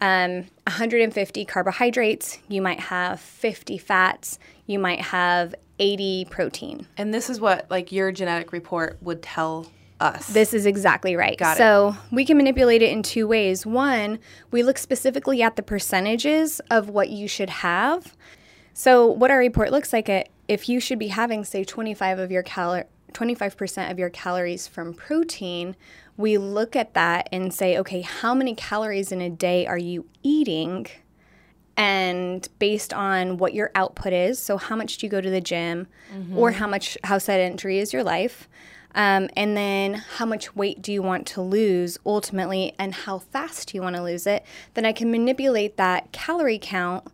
um, 0.00 0.44
150 0.66 1.44
carbohydrates, 1.46 2.38
you 2.48 2.60
might 2.60 2.80
have 2.80 3.20
50 3.20 3.78
fats, 3.78 4.38
you 4.66 4.78
might 4.78 5.00
have 5.00 5.54
80 5.78 6.26
protein. 6.30 6.86
and 6.96 7.12
this 7.14 7.30
is 7.30 7.40
what 7.40 7.70
like 7.70 7.92
your 7.92 8.12
genetic 8.12 8.52
report 8.52 8.98
would 9.00 9.22
tell 9.22 9.66
us 10.00 10.28
This 10.28 10.52
is 10.54 10.66
exactly 10.66 11.16
right. 11.16 11.38
Got 11.38 11.56
it. 11.56 11.58
so 11.58 11.96
we 12.10 12.24
can 12.24 12.36
manipulate 12.36 12.82
it 12.82 12.90
in 12.90 13.02
two 13.02 13.26
ways. 13.26 13.64
One, 13.64 14.18
we 14.50 14.62
look 14.62 14.78
specifically 14.78 15.42
at 15.42 15.56
the 15.56 15.62
percentages 15.62 16.60
of 16.70 16.88
what 16.88 17.10
you 17.10 17.28
should 17.28 17.50
have. 17.50 18.16
So 18.74 19.06
what 19.06 19.30
our 19.30 19.38
report 19.38 19.70
looks 19.70 19.92
like 19.92 20.08
it 20.08 20.30
if 20.48 20.68
you 20.68 20.80
should 20.80 20.98
be 20.98 21.08
having 21.08 21.44
say 21.44 21.64
25 21.64 22.18
of 22.18 22.30
your 22.30 22.42
cal 22.42 22.82
25% 23.12 23.90
of 23.90 23.98
your 23.98 24.10
calories 24.10 24.68
from 24.68 24.92
protein, 24.92 25.74
we 26.18 26.36
look 26.36 26.76
at 26.76 26.92
that 26.92 27.28
and 27.32 27.54
say, 27.54 27.78
okay, 27.78 28.02
how 28.02 28.34
many 28.34 28.54
calories 28.54 29.10
in 29.10 29.22
a 29.22 29.30
day 29.30 29.66
are 29.66 29.78
you 29.78 30.06
eating? 30.22 30.86
and 31.78 32.48
based 32.58 32.94
on 32.94 33.36
what 33.36 33.52
your 33.52 33.70
output 33.74 34.12
is 34.12 34.38
so 34.38 34.56
how 34.56 34.74
much 34.74 34.96
do 34.96 35.06
you 35.06 35.10
go 35.10 35.20
to 35.20 35.28
the 35.28 35.40
gym 35.42 35.86
mm-hmm. 36.10 36.38
or 36.38 36.52
how 36.52 36.66
much 36.66 36.96
how 37.04 37.18
sedentary 37.18 37.78
is 37.78 37.92
your 37.92 38.02
life 38.02 38.48
um, 38.96 39.28
and 39.36 39.56
then 39.56 39.94
how 39.94 40.26
much 40.26 40.56
weight 40.56 40.82
do 40.82 40.92
you 40.92 41.02
want 41.02 41.26
to 41.28 41.42
lose 41.42 41.98
ultimately 42.04 42.74
and 42.78 42.94
how 42.94 43.20
fast 43.20 43.68
do 43.68 43.78
you 43.78 43.82
want 43.82 43.94
to 43.94 44.02
lose 44.02 44.26
it? 44.26 44.44
Then 44.74 44.84
i 44.84 44.92
can 44.92 45.10
manipulate 45.10 45.76
that 45.76 46.10
calorie 46.10 46.58
count 46.60 47.06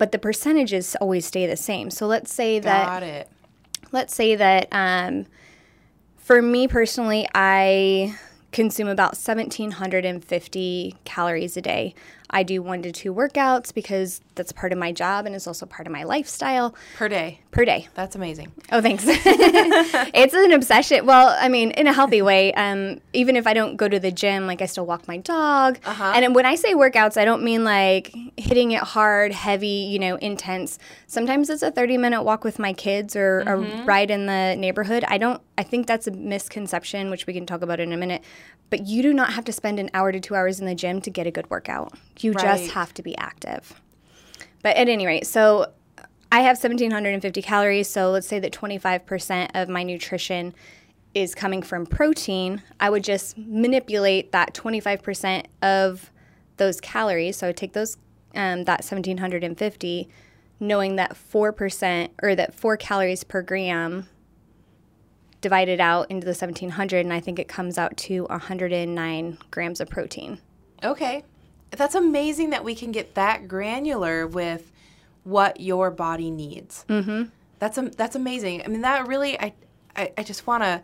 but 0.00 0.12
the 0.12 0.18
percentages 0.18 0.96
always 0.96 1.26
stay 1.26 1.46
the 1.46 1.58
same. 1.58 1.90
So 1.90 2.06
let's 2.06 2.32
say 2.32 2.58
that 2.58 2.86
got 2.86 3.02
it. 3.02 3.28
let's 3.92 4.14
say 4.14 4.34
that 4.34 4.66
um, 4.72 5.26
for 6.16 6.40
me 6.40 6.66
personally, 6.66 7.28
I 7.34 8.16
consume 8.50 8.88
about 8.88 9.12
1,750 9.12 10.96
calories 11.04 11.56
a 11.58 11.60
day. 11.60 11.94
I 12.30 12.42
do 12.42 12.62
one 12.62 12.82
to 12.82 12.92
two 12.92 13.12
workouts 13.12 13.74
because 13.74 14.20
that's 14.34 14.52
part 14.52 14.72
of 14.72 14.78
my 14.78 14.92
job 14.92 15.26
and 15.26 15.34
it's 15.34 15.46
also 15.46 15.66
part 15.66 15.86
of 15.86 15.92
my 15.92 16.04
lifestyle 16.04 16.74
per 16.96 17.08
day 17.08 17.40
per 17.50 17.64
day. 17.64 17.88
that's 17.94 18.14
amazing 18.16 18.52
Oh, 18.72 18.80
thanks. 18.80 19.04
it's 19.06 20.34
an 20.34 20.52
obsession. 20.52 21.04
Well, 21.06 21.36
I 21.38 21.48
mean, 21.48 21.72
in 21.72 21.86
a 21.88 21.92
healthy 21.92 22.22
way. 22.22 22.52
Um, 22.54 23.00
even 23.12 23.34
if 23.34 23.46
I 23.46 23.52
don't 23.54 23.76
go 23.76 23.88
to 23.88 23.98
the 23.98 24.12
gym, 24.12 24.46
like 24.46 24.62
I 24.62 24.66
still 24.66 24.86
walk 24.86 25.08
my 25.08 25.16
dog. 25.16 25.78
Uh-huh. 25.84 26.12
And 26.14 26.34
when 26.34 26.46
I 26.46 26.54
say 26.54 26.74
workouts, 26.74 27.16
I 27.16 27.24
don't 27.24 27.42
mean 27.42 27.64
like 27.64 28.14
hitting 28.36 28.70
it 28.70 28.82
hard, 28.82 29.32
heavy, 29.32 29.66
you 29.66 29.98
know, 29.98 30.16
intense. 30.16 30.78
Sometimes 31.08 31.50
it's 31.50 31.62
a 31.62 31.70
30 31.72 31.98
minute 31.98 32.22
walk 32.22 32.44
with 32.44 32.58
my 32.60 32.72
kids 32.72 33.16
or 33.16 33.40
a 33.40 33.56
ride 33.84 34.10
in 34.10 34.26
the 34.26 34.54
neighborhood. 34.56 35.04
I 35.08 35.18
don't, 35.18 35.42
I 35.58 35.64
think 35.64 35.86
that's 35.88 36.06
a 36.06 36.12
misconception, 36.12 37.10
which 37.10 37.26
we 37.26 37.32
can 37.32 37.46
talk 37.46 37.62
about 37.62 37.80
in 37.80 37.92
a 37.92 37.96
minute. 37.96 38.22
But 38.70 38.86
you 38.86 39.02
do 39.02 39.12
not 39.12 39.32
have 39.32 39.44
to 39.46 39.52
spend 39.52 39.80
an 39.80 39.90
hour 39.94 40.12
to 40.12 40.20
two 40.20 40.36
hours 40.36 40.60
in 40.60 40.66
the 40.66 40.76
gym 40.76 41.00
to 41.00 41.10
get 41.10 41.26
a 41.26 41.32
good 41.32 41.50
workout. 41.50 41.92
You 42.22 42.32
Right. 42.32 42.58
just 42.58 42.72
have 42.72 42.94
to 42.94 43.02
be 43.02 43.16
active. 43.18 43.80
But 44.62 44.76
at 44.76 44.88
any 44.88 45.06
rate, 45.06 45.26
so 45.26 45.72
I 46.32 46.40
have 46.40 46.58
1,750 46.58 47.42
calories. 47.42 47.88
So 47.88 48.10
let's 48.10 48.26
say 48.26 48.38
that 48.38 48.52
25% 48.52 49.50
of 49.54 49.68
my 49.68 49.82
nutrition 49.82 50.54
is 51.14 51.34
coming 51.34 51.62
from 51.62 51.86
protein. 51.86 52.62
I 52.78 52.88
would 52.90 53.02
just 53.02 53.36
manipulate 53.36 54.30
that 54.32 54.54
25% 54.54 55.46
of 55.60 56.10
those 56.56 56.80
calories. 56.80 57.36
So 57.36 57.48
I 57.48 57.52
take 57.52 57.72
those, 57.72 57.96
um, 58.36 58.64
that 58.64 58.84
1,750, 58.84 60.08
knowing 60.60 60.96
that 60.96 61.16
4% 61.16 62.10
or 62.22 62.34
that 62.36 62.54
4 62.54 62.76
calories 62.76 63.24
per 63.24 63.42
gram 63.42 64.06
divided 65.40 65.80
out 65.80 66.08
into 66.10 66.26
the 66.26 66.34
1,700. 66.34 67.04
And 67.04 67.12
I 67.12 67.18
think 67.18 67.38
it 67.38 67.48
comes 67.48 67.78
out 67.78 67.96
to 67.96 68.26
109 68.30 69.38
grams 69.50 69.80
of 69.80 69.88
protein. 69.88 70.38
Okay. 70.84 71.24
That's 71.70 71.94
amazing 71.94 72.50
that 72.50 72.64
we 72.64 72.74
can 72.74 72.92
get 72.92 73.14
that 73.14 73.46
granular 73.48 74.26
with 74.26 74.72
what 75.24 75.60
your 75.60 75.90
body 75.90 76.30
needs. 76.30 76.84
Mm-hmm. 76.88 77.24
That's 77.58 77.78
that's 77.96 78.16
amazing. 78.16 78.62
I 78.64 78.68
mean, 78.68 78.80
that 78.80 79.06
really, 79.06 79.38
I, 79.38 79.52
I, 79.94 80.12
I 80.18 80.22
just 80.22 80.46
want 80.46 80.62
to 80.62 80.82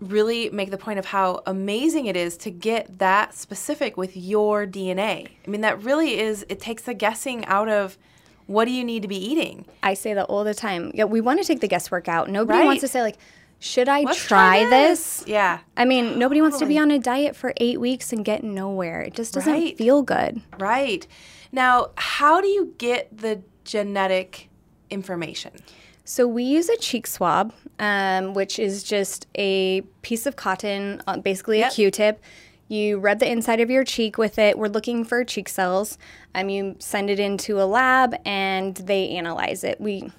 really 0.00 0.48
make 0.50 0.70
the 0.70 0.78
point 0.78 0.98
of 0.98 1.06
how 1.06 1.42
amazing 1.46 2.06
it 2.06 2.16
is 2.16 2.36
to 2.36 2.50
get 2.50 2.98
that 2.98 3.34
specific 3.34 3.96
with 3.96 4.16
your 4.16 4.64
DNA. 4.66 5.28
I 5.46 5.50
mean, 5.50 5.62
that 5.62 5.82
really 5.82 6.20
is, 6.20 6.46
it 6.48 6.60
takes 6.60 6.82
the 6.82 6.94
guessing 6.94 7.44
out 7.46 7.68
of 7.68 7.98
what 8.46 8.66
do 8.66 8.70
you 8.70 8.84
need 8.84 9.02
to 9.02 9.08
be 9.08 9.16
eating. 9.16 9.64
I 9.82 9.94
say 9.94 10.14
that 10.14 10.26
all 10.26 10.44
the 10.44 10.54
time. 10.54 10.92
Yeah, 10.94 11.04
we 11.04 11.20
want 11.20 11.40
to 11.40 11.44
take 11.46 11.60
the 11.60 11.68
guesswork 11.68 12.08
out. 12.08 12.30
Nobody 12.30 12.60
Right. 12.60 12.64
wants 12.66 12.80
to 12.82 12.88
say 12.88 13.02
like, 13.02 13.16
should 13.60 13.88
I 13.88 14.02
Let's 14.02 14.24
try, 14.24 14.64
this? 14.70 15.24
Yeah. 15.26 15.58
I 15.76 15.84
mean, 15.84 16.18
nobody 16.18 16.40
wants 16.40 16.58
to 16.60 16.66
be 16.66 16.78
on 16.78 16.90
a 16.90 16.98
diet 16.98 17.34
for 17.34 17.52
eight 17.56 17.80
weeks 17.80 18.12
and 18.12 18.24
get 18.24 18.44
nowhere. 18.44 19.00
It 19.02 19.14
just 19.14 19.34
doesn't 19.34 19.52
Right. 19.52 19.76
feel 19.76 20.02
good. 20.02 20.40
Right. 20.58 21.06
Now, 21.50 21.88
how 21.96 22.40
do 22.40 22.46
you 22.48 22.74
get 22.78 23.08
the 23.16 23.40
genetic 23.64 24.48
information? 24.90 25.52
So 26.04 26.26
we 26.26 26.42
use 26.44 26.68
a 26.68 26.76
cheek 26.78 27.06
swab, 27.06 27.52
um, 27.78 28.32
which 28.32 28.58
is 28.58 28.82
just 28.82 29.26
a 29.36 29.82
piece 30.02 30.24
of 30.24 30.36
cotton, 30.36 31.02
uh, 31.06 31.18
basically 31.18 31.58
Yep. 31.58 31.72
a 31.72 31.74
Q-tip. 31.74 32.20
You 32.68 32.98
rub 32.98 33.18
the 33.18 33.30
inside 33.30 33.60
of 33.60 33.70
your 33.70 33.82
cheek 33.82 34.18
with 34.18 34.38
it. 34.38 34.58
We're 34.58 34.68
looking 34.68 35.02
for 35.04 35.24
cheek 35.24 35.48
cells. 35.48 35.98
Um, 36.34 36.48
you 36.48 36.76
send 36.78 37.10
it 37.10 37.18
into 37.18 37.60
a 37.60 37.64
lab, 37.64 38.14
and 38.24 38.74
they 38.76 39.08
analyze 39.10 39.64
it. 39.64 39.80
We 39.80 40.10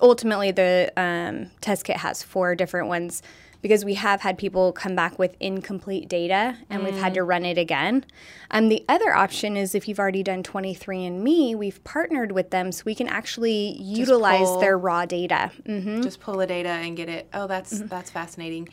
ultimately 0.00 0.50
the 0.50 0.92
um, 0.96 1.50
test 1.60 1.84
kit 1.84 1.96
has 1.98 2.22
four 2.22 2.54
different 2.54 2.88
ones 2.88 3.22
because 3.62 3.82
we 3.82 3.94
have 3.94 4.20
had 4.20 4.36
people 4.36 4.72
come 4.72 4.94
back 4.94 5.18
with 5.18 5.34
incomplete 5.40 6.06
data 6.06 6.54
and 6.68 6.84
we've 6.84 6.98
had 6.98 7.14
to 7.14 7.22
run 7.22 7.46
it 7.46 7.56
again. 7.56 8.04
Um, 8.50 8.68
the 8.68 8.84
other 8.90 9.14
option 9.14 9.56
is 9.56 9.74
if 9.74 9.88
you've 9.88 9.98
already 9.98 10.22
done 10.22 10.42
23andMe, 10.42 11.56
we've 11.56 11.82
partnered 11.82 12.32
with 12.32 12.50
them 12.50 12.72
so 12.72 12.82
we 12.84 12.94
can 12.94 13.08
actually 13.08 13.80
utilize 13.80 14.40
pull- 14.46 14.60
their 14.60 14.76
raw 14.76 15.06
data. 15.06 15.50
Mm. 15.66 16.02
just 16.02 16.20
pull 16.20 16.36
the 16.36 16.46
data 16.46 16.68
and 16.68 16.94
get 16.96 17.08
it. 17.08 17.26
Oh, 17.32 17.46
that's 17.46 17.72
Mm-hmm. 17.74 17.86
that's 17.88 18.10
fascinating. 18.10 18.68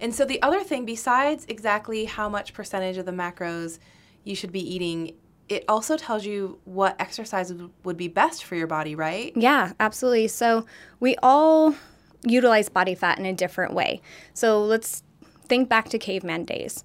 And 0.00 0.14
so 0.14 0.26
the 0.26 0.42
other 0.42 0.62
thing, 0.62 0.84
besides 0.84 1.46
exactly 1.48 2.04
how 2.04 2.28
much 2.28 2.52
percentage 2.52 2.98
of 2.98 3.06
the 3.06 3.12
macros 3.12 3.78
you 4.24 4.34
should 4.36 4.52
be 4.52 4.60
eating, 4.60 5.14
it 5.48 5.64
also 5.68 5.96
tells 5.96 6.26
you 6.26 6.58
what 6.64 6.96
exercises 7.00 7.56
would- 7.60 7.70
would 7.84 7.96
be 7.96 8.08
best 8.08 8.44
for 8.44 8.56
your 8.56 8.66
body, 8.66 8.94
right? 8.94 9.32
Yeah, 9.36 9.72
absolutely. 9.78 10.28
So 10.28 10.66
we 10.98 11.16
all 11.22 11.74
utilize 12.24 12.68
body 12.68 12.94
fat 12.94 13.18
in 13.18 13.26
a 13.26 13.32
different 13.32 13.72
way. 13.72 14.00
So 14.34 14.62
let's 14.62 15.02
think 15.48 15.68
back 15.68 15.88
to 15.90 15.98
caveman 15.98 16.44
days. 16.44 16.84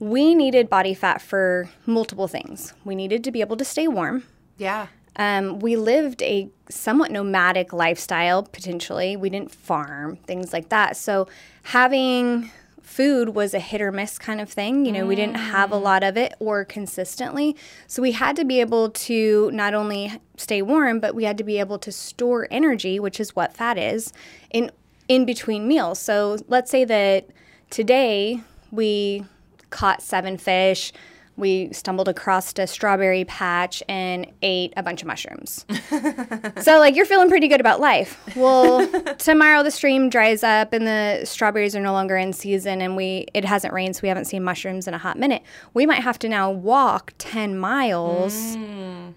We 0.00 0.34
needed 0.34 0.68
body 0.68 0.94
fat 0.94 1.20
for 1.22 1.68
multiple 1.86 2.26
things. 2.26 2.72
We 2.84 2.94
needed 2.96 3.22
to 3.24 3.30
be 3.30 3.40
able 3.40 3.56
to 3.58 3.64
stay 3.64 3.86
warm. 3.86 4.24
Yeah. 4.56 4.86
Um, 5.16 5.58
we 5.58 5.76
lived 5.76 6.22
a 6.22 6.48
somewhat 6.68 7.10
nomadic 7.10 7.72
lifestyle, 7.72 8.42
potentially. 8.44 9.16
We 9.16 9.28
didn't 9.28 9.50
farm, 9.54 10.16
things 10.26 10.52
like 10.52 10.70
that. 10.70 10.96
So 10.96 11.28
having 11.64 12.50
food 12.90 13.36
was 13.36 13.54
a 13.54 13.60
hit 13.60 13.80
or 13.80 13.92
miss 13.92 14.18
kind 14.18 14.40
of 14.40 14.50
thing. 14.50 14.84
You 14.84 14.90
know, 14.90 15.06
we 15.06 15.14
didn't 15.14 15.36
have 15.36 15.70
a 15.70 15.76
mm. 15.76 15.82
lot 15.82 16.02
of 16.02 16.16
it 16.16 16.34
or 16.40 16.64
consistently. 16.64 17.56
So 17.86 18.02
we 18.02 18.10
had 18.10 18.34
to 18.34 18.44
be 18.44 18.60
able 18.60 18.90
to 18.90 19.48
not 19.52 19.74
only 19.74 20.20
stay 20.36 20.60
warm, 20.60 20.98
but 20.98 21.14
we 21.14 21.22
had 21.22 21.38
to 21.38 21.44
be 21.44 21.60
able 21.60 21.78
to 21.78 21.92
store 21.92 22.48
energy, 22.50 22.98
which 22.98 23.20
is 23.20 23.36
what 23.36 23.54
fat 23.54 23.78
is, 23.78 24.12
in 24.50 24.72
in 25.06 25.24
between 25.24 25.68
meals. 25.68 26.00
So 26.00 26.38
let's 26.48 26.68
say 26.68 26.84
that 26.84 27.28
today 27.70 28.40
we 28.72 29.24
caught 29.70 30.02
seven 30.02 30.36
fish, 30.36 30.92
we 31.36 31.72
stumbled 31.72 32.08
across 32.08 32.52
a 32.58 32.66
strawberry 32.66 33.24
patch 33.24 33.82
and 33.88 34.26
ate 34.42 34.72
a 34.76 34.82
bunch 34.82 35.02
of 35.02 35.08
mushrooms. 35.08 35.64
so, 36.60 36.78
like, 36.78 36.94
you're 36.94 37.06
feeling 37.06 37.28
pretty 37.28 37.48
good 37.48 37.60
about 37.60 37.80
life. 37.80 38.20
Well, 38.36 38.86
tomorrow 39.18 39.62
the 39.62 39.70
stream 39.70 40.10
dries 40.10 40.42
up 40.42 40.72
and 40.72 40.86
the 40.86 41.24
strawberries 41.24 41.74
are 41.74 41.80
no 41.80 41.92
longer 41.92 42.16
in 42.16 42.32
season, 42.32 42.80
and 42.82 42.96
we 42.96 43.26
it 43.34 43.44
hasn't 43.44 43.72
rained, 43.72 43.96
so 43.96 44.00
we 44.02 44.08
haven't 44.08 44.26
seen 44.26 44.44
mushrooms 44.44 44.86
in 44.86 44.94
a 44.94 44.98
hot 44.98 45.18
minute. 45.18 45.42
We 45.74 45.86
might 45.86 46.02
have 46.02 46.18
to 46.20 46.28
now 46.28 46.50
walk 46.50 47.14
10 47.18 47.58
miles. 47.58 48.56
Mm. 48.56 49.14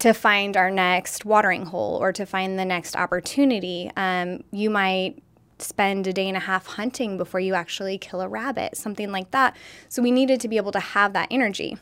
To 0.00 0.12
find 0.12 0.58
our 0.58 0.70
next 0.70 1.24
watering 1.24 1.64
hole 1.64 1.96
or 1.96 2.12
to 2.12 2.26
find 2.26 2.58
the 2.58 2.66
next 2.66 2.94
opportunity. 2.96 3.90
Um, 3.96 4.44
you 4.52 4.68
might 4.68 5.22
spend 5.58 6.06
a 6.06 6.12
day 6.12 6.28
and 6.28 6.36
a 6.36 6.40
half 6.40 6.66
hunting 6.66 7.16
before 7.16 7.40
you 7.40 7.54
actually 7.54 7.98
kill 7.98 8.20
a 8.20 8.28
rabbit, 8.28 8.76
something 8.76 9.10
like 9.10 9.30
that. 9.30 9.56
So 9.88 10.02
we 10.02 10.10
needed 10.10 10.40
to 10.40 10.48
be 10.48 10.56
able 10.56 10.72
to 10.72 10.80
have 10.80 11.12
that 11.14 11.28
energy. 11.30 11.76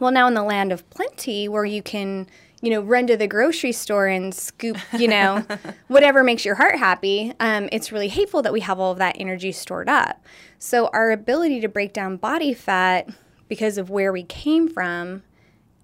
Well, 0.00 0.10
now 0.10 0.26
in 0.26 0.34
the 0.34 0.42
land 0.42 0.72
of 0.72 0.88
plenty, 0.90 1.48
where 1.48 1.64
you 1.64 1.82
can, 1.82 2.26
you 2.60 2.70
know, 2.70 2.80
run 2.80 3.06
to 3.06 3.16
the 3.16 3.26
grocery 3.26 3.72
store 3.72 4.06
and 4.06 4.34
scoop, 4.34 4.78
you 4.98 5.08
know, 5.08 5.44
whatever 5.88 6.24
makes 6.24 6.44
your 6.44 6.56
heart 6.56 6.78
happy, 6.78 7.32
um, 7.40 7.68
it's 7.72 7.92
really 7.92 8.08
hateful 8.08 8.42
that 8.42 8.52
we 8.52 8.60
have 8.60 8.80
all 8.80 8.92
of 8.92 8.98
that 8.98 9.16
energy 9.18 9.52
stored 9.52 9.88
up. 9.88 10.22
So 10.58 10.88
our 10.88 11.10
ability 11.10 11.60
to 11.60 11.68
break 11.68 11.92
down 11.92 12.16
body 12.16 12.52
fat 12.52 13.08
because 13.48 13.78
of 13.78 13.90
where 13.90 14.12
we 14.12 14.24
came 14.24 14.68
from 14.68 15.22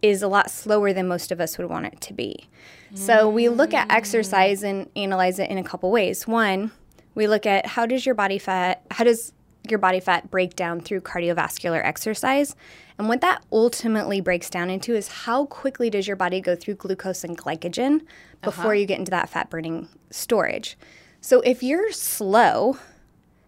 is 0.00 0.20
a 0.20 0.28
lot 0.28 0.50
slower 0.50 0.92
than 0.92 1.06
most 1.06 1.30
of 1.30 1.40
us 1.40 1.56
would 1.58 1.68
want 1.68 1.86
it 1.86 2.00
to 2.00 2.12
be. 2.12 2.48
So 2.94 3.28
we 3.28 3.48
look 3.48 3.72
at 3.72 3.90
exercise 3.90 4.62
and 4.62 4.90
analyze 4.96 5.38
it 5.38 5.48
in 5.48 5.56
a 5.56 5.62
couple 5.62 5.90
ways. 5.90 6.26
One, 6.26 6.72
we 7.14 7.26
look 7.26 7.46
at 7.46 7.66
how 7.66 7.86
does 7.86 8.06
your 8.06 8.14
body 8.14 8.38
fat 8.38 8.82
how 8.90 9.04
does 9.04 9.32
your 9.68 9.78
body 9.78 10.00
fat 10.00 10.30
break 10.30 10.56
down 10.56 10.80
through 10.80 11.00
cardiovascular 11.00 11.84
exercise? 11.84 12.56
And 12.98 13.08
what 13.08 13.20
that 13.20 13.44
ultimately 13.52 14.20
breaks 14.20 14.50
down 14.50 14.70
into 14.70 14.94
is 14.94 15.08
how 15.08 15.46
quickly 15.46 15.88
does 15.88 16.06
your 16.06 16.16
body 16.16 16.40
go 16.40 16.56
through 16.56 16.74
glucose 16.74 17.22
and 17.22 17.38
glycogen 17.38 18.00
uh-huh. 18.00 18.02
before 18.42 18.74
you 18.74 18.86
get 18.86 18.98
into 18.98 19.10
that 19.12 19.30
fat 19.30 19.50
burning 19.50 19.88
storage. 20.10 20.76
So 21.20 21.40
if 21.42 21.62
you're 21.62 21.92
slow 21.92 22.76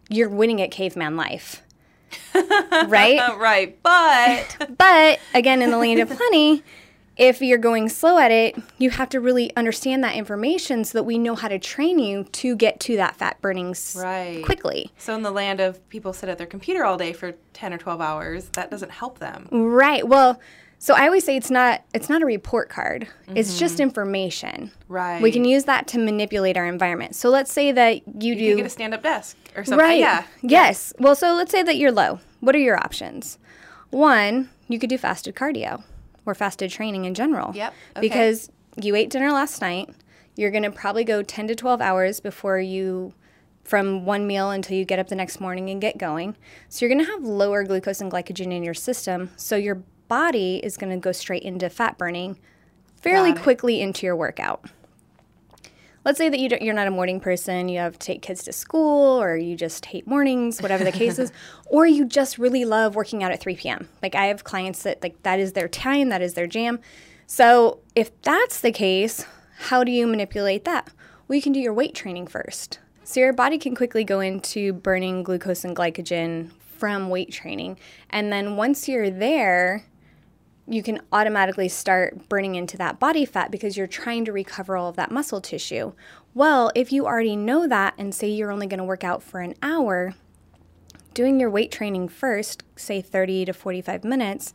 you're 0.09 0.28
winning 0.28 0.61
at 0.62 0.71
caveman 0.71 1.16
life. 1.16 1.62
Right? 2.88 3.21
Right, 3.38 3.78
but 3.83 4.68
but 4.76 5.21
again, 5.33 5.62
in 5.62 5.71
the 5.71 5.78
land 5.78 6.00
of 6.00 6.11
plenty, 6.11 6.62
if 7.16 7.40
you're 7.40 7.59
going 7.59 7.88
slow 7.88 8.18
at 8.18 8.30
it, 8.30 8.56
you 8.78 8.90
have 8.90 9.09
to 9.11 9.21
really 9.21 9.54
understand 9.56 10.02
that 10.04 10.16
information 10.16 10.85
so 10.85 10.99
that 10.99 11.04
we 11.04 11.18
know 11.18 11.35
how 11.35 11.49
to 11.49 11.59
train 11.59 11.99
you 11.99 12.25
to 12.25 12.56
get 12.56 12.80
to 12.80 12.97
that 12.97 13.16
fat 13.16 13.40
burning 13.40 13.75
Right. 13.97 14.42
quickly. 14.44 14.90
so 14.99 15.14
in 15.14 15.23
the 15.23 15.30
land 15.30 15.61
of 15.61 15.87
people 15.88 16.12
sit 16.12 16.28
at 16.28 16.38
their 16.38 16.47
computer 16.47 16.85
all 16.85 16.97
day 16.97 17.12
for 17.12 17.33
10 17.52 17.73
or 17.73 17.78
12 17.78 18.00
hours, 18.00 18.49
that 18.50 18.71
doesn't 18.71 18.90
help 18.90 19.18
them. 19.18 19.49
Right. 19.50 20.06
Well, 20.06 20.40
so 20.78 20.94
I 20.94 21.06
always 21.06 21.25
say 21.25 21.37
it's 21.37 21.50
not 21.50 21.83
it's 21.94 22.11
not 22.11 22.21
a 22.21 22.26
report 22.26 22.68
card. 22.68 23.09
It's 23.35 23.50
mm-hmm. 23.50 23.59
just 23.59 23.80
information. 23.80 24.71
Right. 24.88 25.23
We 25.23 25.33
can 25.33 25.44
use 25.44 25.64
that 25.64 25.87
to 25.88 25.99
manipulate 25.99 26.56
our 26.56 26.66
environment. 26.66 27.14
So 27.14 27.30
let's 27.30 27.52
say 27.52 27.73
that 27.73 28.02
you, 28.23 28.35
You 28.35 28.50
do 28.50 28.56
get 28.56 28.66
a 28.66 28.71
stand-up 28.71 29.02
desk 29.02 29.37
or 29.56 29.64
something. 29.64 29.78
Right. 29.78 29.99
Yeah. 29.99 30.25
Yes. 30.42 30.92
Well, 30.99 31.14
so 31.14 31.35
let's 31.35 31.52
say 31.52 31.62
that 31.62 31.76
you're 31.76 31.92
low. 31.92 32.21
What 32.40 32.54
are 32.54 32.59
your 32.59 32.76
options? 32.76 33.38
One, 33.90 34.50
you 34.68 34.78
could 34.78 34.90
do 34.90 34.99
fasted 34.99 35.35
cardio 35.35 35.85
or 36.26 36.35
fasted 36.35 36.71
training 36.71 37.04
in 37.04 37.14
general. 37.14 37.52
Yep. 37.54 37.75
Okay. 37.97 38.00
Because 38.00 38.50
you 38.81 38.95
ate 38.95 39.11
dinner 39.11 39.33
last 39.33 39.61
night. 39.61 39.90
You're 40.37 40.50
going 40.50 40.64
to 40.64 40.71
probably 40.71 41.04
go 41.04 41.23
10 41.23 41.49
to 41.49 41.54
12 41.54 41.81
hours 41.81 42.21
before 42.21 42.59
you 42.59 43.14
from 43.62 44.04
one 44.04 44.26
meal 44.26 44.50
until 44.50 44.76
you 44.76 44.85
get 44.85 44.99
up 44.99 45.09
the 45.09 45.14
next 45.14 45.40
morning 45.40 45.71
and 45.71 45.81
get 45.81 45.97
going. 45.97 46.37
So 46.69 46.85
you're 46.85 46.95
going 46.95 47.04
to 47.04 47.11
have 47.11 47.23
lower 47.23 47.64
glucose 47.64 48.00
and 48.00 48.11
glycogen 48.11 48.52
in 48.52 48.62
your 48.62 48.75
system. 48.75 49.31
So 49.37 49.57
your 49.57 49.76
body 50.09 50.61
is 50.62 50.76
going 50.76 50.90
to 50.93 50.99
go 50.99 51.12
straight 51.12 51.43
into 51.43 51.71
fat 51.71 51.97
burning 51.97 52.38
fairly 53.00 53.33
quickly 53.35 53.81
into 53.81 54.07
your 54.07 54.16
workout 54.16 54.64
let's 56.04 56.18
say 56.18 56.28
that 56.28 56.38
you 56.38 56.49
don't, 56.49 56.62
you're 56.62 56.75
not 56.75 56.87
a 56.87 56.90
morning 56.90 57.20
person, 57.20 57.68
you 57.68 57.78
have 57.78 57.94
to 57.94 57.99
take 57.99 58.23
kids 58.23 58.44
to 58.44 58.52
school, 58.52 59.20
or 59.20 59.37
you 59.37 59.56
just 59.56 59.87
hate 59.87 60.06
mornings, 60.06 60.61
whatever 60.61 60.84
the 60.84 60.92
case 61.02 61.18
is, 61.18 61.32
or 61.66 61.87
you 61.87 62.04
just 62.04 62.38
really 62.38 62.64
love 62.64 62.94
working 62.94 63.23
out 63.23 63.32
at 63.32 63.40
3 63.40 63.56
p.m. 63.56 63.88
Like 64.02 64.14
I 64.14 64.26
have 64.26 64.44
clients 64.44 64.82
that 64.82 65.02
like 65.02 65.23
that 65.23 65.40
is 65.40 65.52
their 65.52 65.68
time, 65.68 66.11
that 66.11 66.23
is 66.23 66.34
their 66.34 66.46
jam. 66.46 66.80
So 67.26 67.80
if 67.94 68.11
that's 68.23 68.61
the 68.61 68.73
case, 68.73 69.26
how 69.58 69.84
do 69.84 69.90
you 69.90 70.06
manipulate 70.06 70.64
that? 70.64 70.90
Well, 71.26 71.37
you 71.37 71.42
can 71.42 71.52
do 71.52 71.61
your 71.61 71.73
weight 71.73 71.94
training 71.94 72.26
first. 72.26 72.78
So 73.02 73.20
your 73.20 73.32
body 73.32 73.58
can 73.58 73.75
quickly 73.75 74.04
go 74.04 74.21
into 74.21 74.73
burning 74.73 75.23
glucose 75.23 75.64
and 75.64 75.76
glycogen 75.76 76.50
from 76.78 77.08
weight 77.08 77.30
training, 77.30 77.78
and 78.10 78.32
then 78.32 78.56
once 78.56 78.88
you're 78.88 79.10
there, 79.10 79.84
you 80.66 80.82
can 80.82 81.00
automatically 81.12 81.68
start 81.68 82.28
burning 82.28 82.54
into 82.54 82.76
that 82.78 82.98
body 82.98 83.24
fat 83.24 83.50
because 83.50 83.76
you're 83.76 83.86
trying 83.86 84.24
to 84.24 84.32
recover 84.32 84.76
all 84.76 84.88
of 84.88 84.96
that 84.96 85.10
muscle 85.10 85.40
tissue. 85.40 85.92
Well, 86.32 86.72
if 86.74 86.92
you 86.92 87.06
already 87.06 87.36
know 87.36 87.68
that 87.68 87.94
and 87.98 88.14
say 88.14 88.28
you're 88.28 88.50
only 88.50 88.66
going 88.66 88.78
to 88.78 88.84
work 88.84 89.04
out 89.04 89.22
for 89.22 89.40
an 89.40 89.54
hour, 89.62 90.14
doing 91.12 91.38
your 91.38 91.50
weight 91.50 91.70
training 91.70 92.08
first, 92.08 92.62
say 92.76 93.00
30 93.00 93.44
to 93.46 93.52
45 93.52 94.04
minutes, 94.04 94.52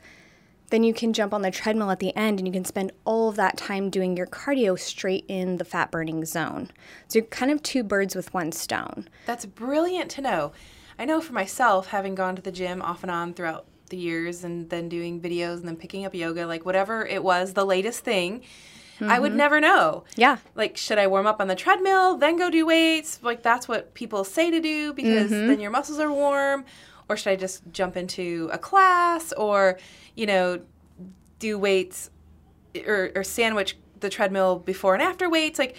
then 0.70 0.84
you 0.84 0.94
can 0.94 1.14
jump 1.14 1.34
on 1.34 1.42
the 1.42 1.52
treadmill 1.52 1.92
at 1.92 2.00
the 2.00 2.16
end 2.16 2.40
and 2.40 2.48
you 2.48 2.54
can 2.54 2.66
spend 2.66 2.92
all 3.06 3.30
of 3.30 3.36
that 3.36 3.58
time 3.58 3.90
doing 3.90 4.16
your 4.16 4.28
cardio 4.28 4.78
straight 4.78 5.26
in 5.28 5.58
the 5.58 5.66
fat 5.66 5.92
burning 5.92 6.26
zone. 6.26 6.70
So 7.08 7.20
you're 7.20 7.28
kind 7.28 7.52
of 7.52 7.64
two 7.64 7.84
birds 7.84 8.16
with 8.16 8.34
one 8.34 8.52
stone. 8.52 9.08
That's 9.26 9.46
brilliant 9.46 10.12
to 10.12 10.22
know. 10.22 10.52
I 10.98 11.06
know 11.06 11.22
for 11.22 11.34
myself, 11.34 11.88
having 11.88 12.14
gone 12.14 12.36
to 12.36 12.42
the 12.42 12.52
gym 12.52 12.82
off 12.82 13.04
and 13.04 13.12
on 13.12 13.34
throughout 13.34 13.66
the 13.90 13.98
years 13.98 14.44
and 14.44 14.70
then 14.70 14.90
doing 14.90 15.22
videos 15.22 15.58
and 15.58 15.68
then 15.68 15.76
picking 15.76 16.06
up 16.06 16.14
yoga, 16.14 16.46
like 16.48 16.66
whatever 16.66 17.06
it 17.06 17.24
was, 17.24 17.54
the 17.54 17.66
latest 17.66 18.04
thing, 18.04 18.42
I 19.02 19.20
would 19.20 19.30
mm-hmm. 19.32 19.38
never 19.38 19.62
know. 19.62 20.04
Yeah. 20.16 20.38
Like, 20.56 20.76
should 20.76 20.98
I 20.98 21.08
warm 21.08 21.26
up 21.26 21.40
on 21.40 21.48
the 21.48 21.56
treadmill, 21.56 22.18
then 22.18 22.38
go 22.38 22.50
do 22.50 22.66
weights? 22.66 23.20
Like, 23.22 23.44
that's 23.44 23.68
what 23.68 23.94
people 23.94 24.24
say 24.24 24.52
to 24.52 24.60
do 24.60 24.94
because 24.94 25.32
mm-hmm. 25.32 25.48
then 25.48 25.60
your 25.60 25.72
muscles 25.72 26.00
are 26.00 26.12
warm. 26.12 26.66
Or 27.08 27.18
should 27.18 27.32
I 27.32 27.36
just 27.36 27.64
jump 27.72 27.98
into 27.98 28.50
a 28.52 28.58
class 28.58 29.32
or, 29.34 29.80
you 30.16 30.26
know, 30.26 30.62
do 31.40 31.58
weights 31.58 32.10
or, 32.86 33.12
or 33.16 33.24
sandwich 33.24 33.78
the 34.00 34.10
treadmill 34.10 34.60
before 34.60 34.94
and 34.94 35.02
after 35.02 35.30
weights? 35.30 35.58
Like, 35.60 35.76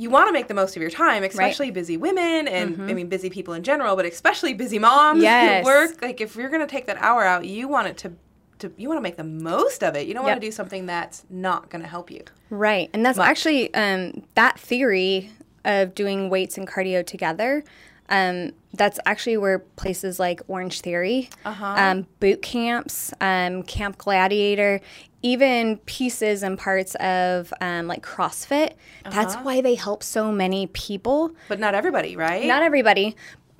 you 0.00 0.08
want 0.10 0.28
to 0.28 0.32
make 0.32 0.46
the 0.48 0.54
most 0.54 0.76
of 0.76 0.80
your 0.80 0.90
time, 0.92 1.24
especially 1.24 1.70
busy 1.72 1.96
women 1.96 2.46
and 2.48 2.80
I 2.90 2.94
mean 2.94 3.08
busy 3.08 3.28
people 3.28 3.52
in 3.54 3.62
general, 3.64 3.96
but 3.96 4.06
especially 4.06 4.54
busy 4.54 4.78
moms 4.78 5.22
Yes. 5.22 5.64
who 5.64 5.70
work. 5.70 6.00
Like 6.00 6.20
if 6.20 6.36
you're 6.36 6.48
going 6.48 6.60
to 6.62 6.66
take 6.68 6.86
that 6.86 6.96
hour 6.98 7.24
out, 7.24 7.44
you 7.44 7.66
want 7.68 7.88
it 7.88 7.96
to, 7.98 8.12
to 8.60 8.72
you 8.76 8.88
want 8.88 8.98
to 8.98 9.02
make 9.02 9.16
the 9.16 9.24
most 9.24 9.82
of 9.82 9.96
it. 9.96 10.06
You 10.06 10.14
don't 10.14 10.22
Yep. 10.24 10.30
want 10.30 10.40
to 10.40 10.46
do 10.46 10.52
something 10.52 10.86
that's 10.86 11.24
not 11.28 11.68
going 11.68 11.82
to 11.82 11.88
help 11.88 12.10
you. 12.12 12.22
Right. 12.48 12.88
And 12.94 13.04
that's 13.04 13.18
actually 13.18 13.74
um, 13.74 14.22
that 14.36 14.58
theory 14.58 15.30
of 15.64 15.94
doing 15.96 16.30
weights 16.30 16.56
and 16.56 16.66
cardio 16.68 17.04
together. 17.04 17.64
Um, 18.10 18.52
that's 18.72 18.98
actually 19.04 19.36
where 19.36 19.58
places 19.58 20.18
like 20.18 20.40
Orange 20.48 20.80
Theory, 20.80 21.28
um, 21.44 22.06
boot 22.20 22.40
camps, 22.40 23.12
um, 23.20 23.62
Camp 23.64 23.98
Gladiator, 23.98 24.80
even 25.22 25.78
pieces 25.78 26.42
and 26.42 26.58
parts 26.58 26.94
of 26.96 27.52
um, 27.60 27.86
like 27.86 28.02
CrossFit. 28.02 28.74
That's 29.04 29.34
why 29.36 29.60
they 29.60 29.74
help 29.74 30.02
so 30.02 30.30
many 30.30 30.68
people. 30.68 31.32
But 31.48 31.58
not 31.58 31.74
everybody, 31.74 32.16
right? 32.16 32.46
Not 32.46 32.62
everybody, 32.62 33.16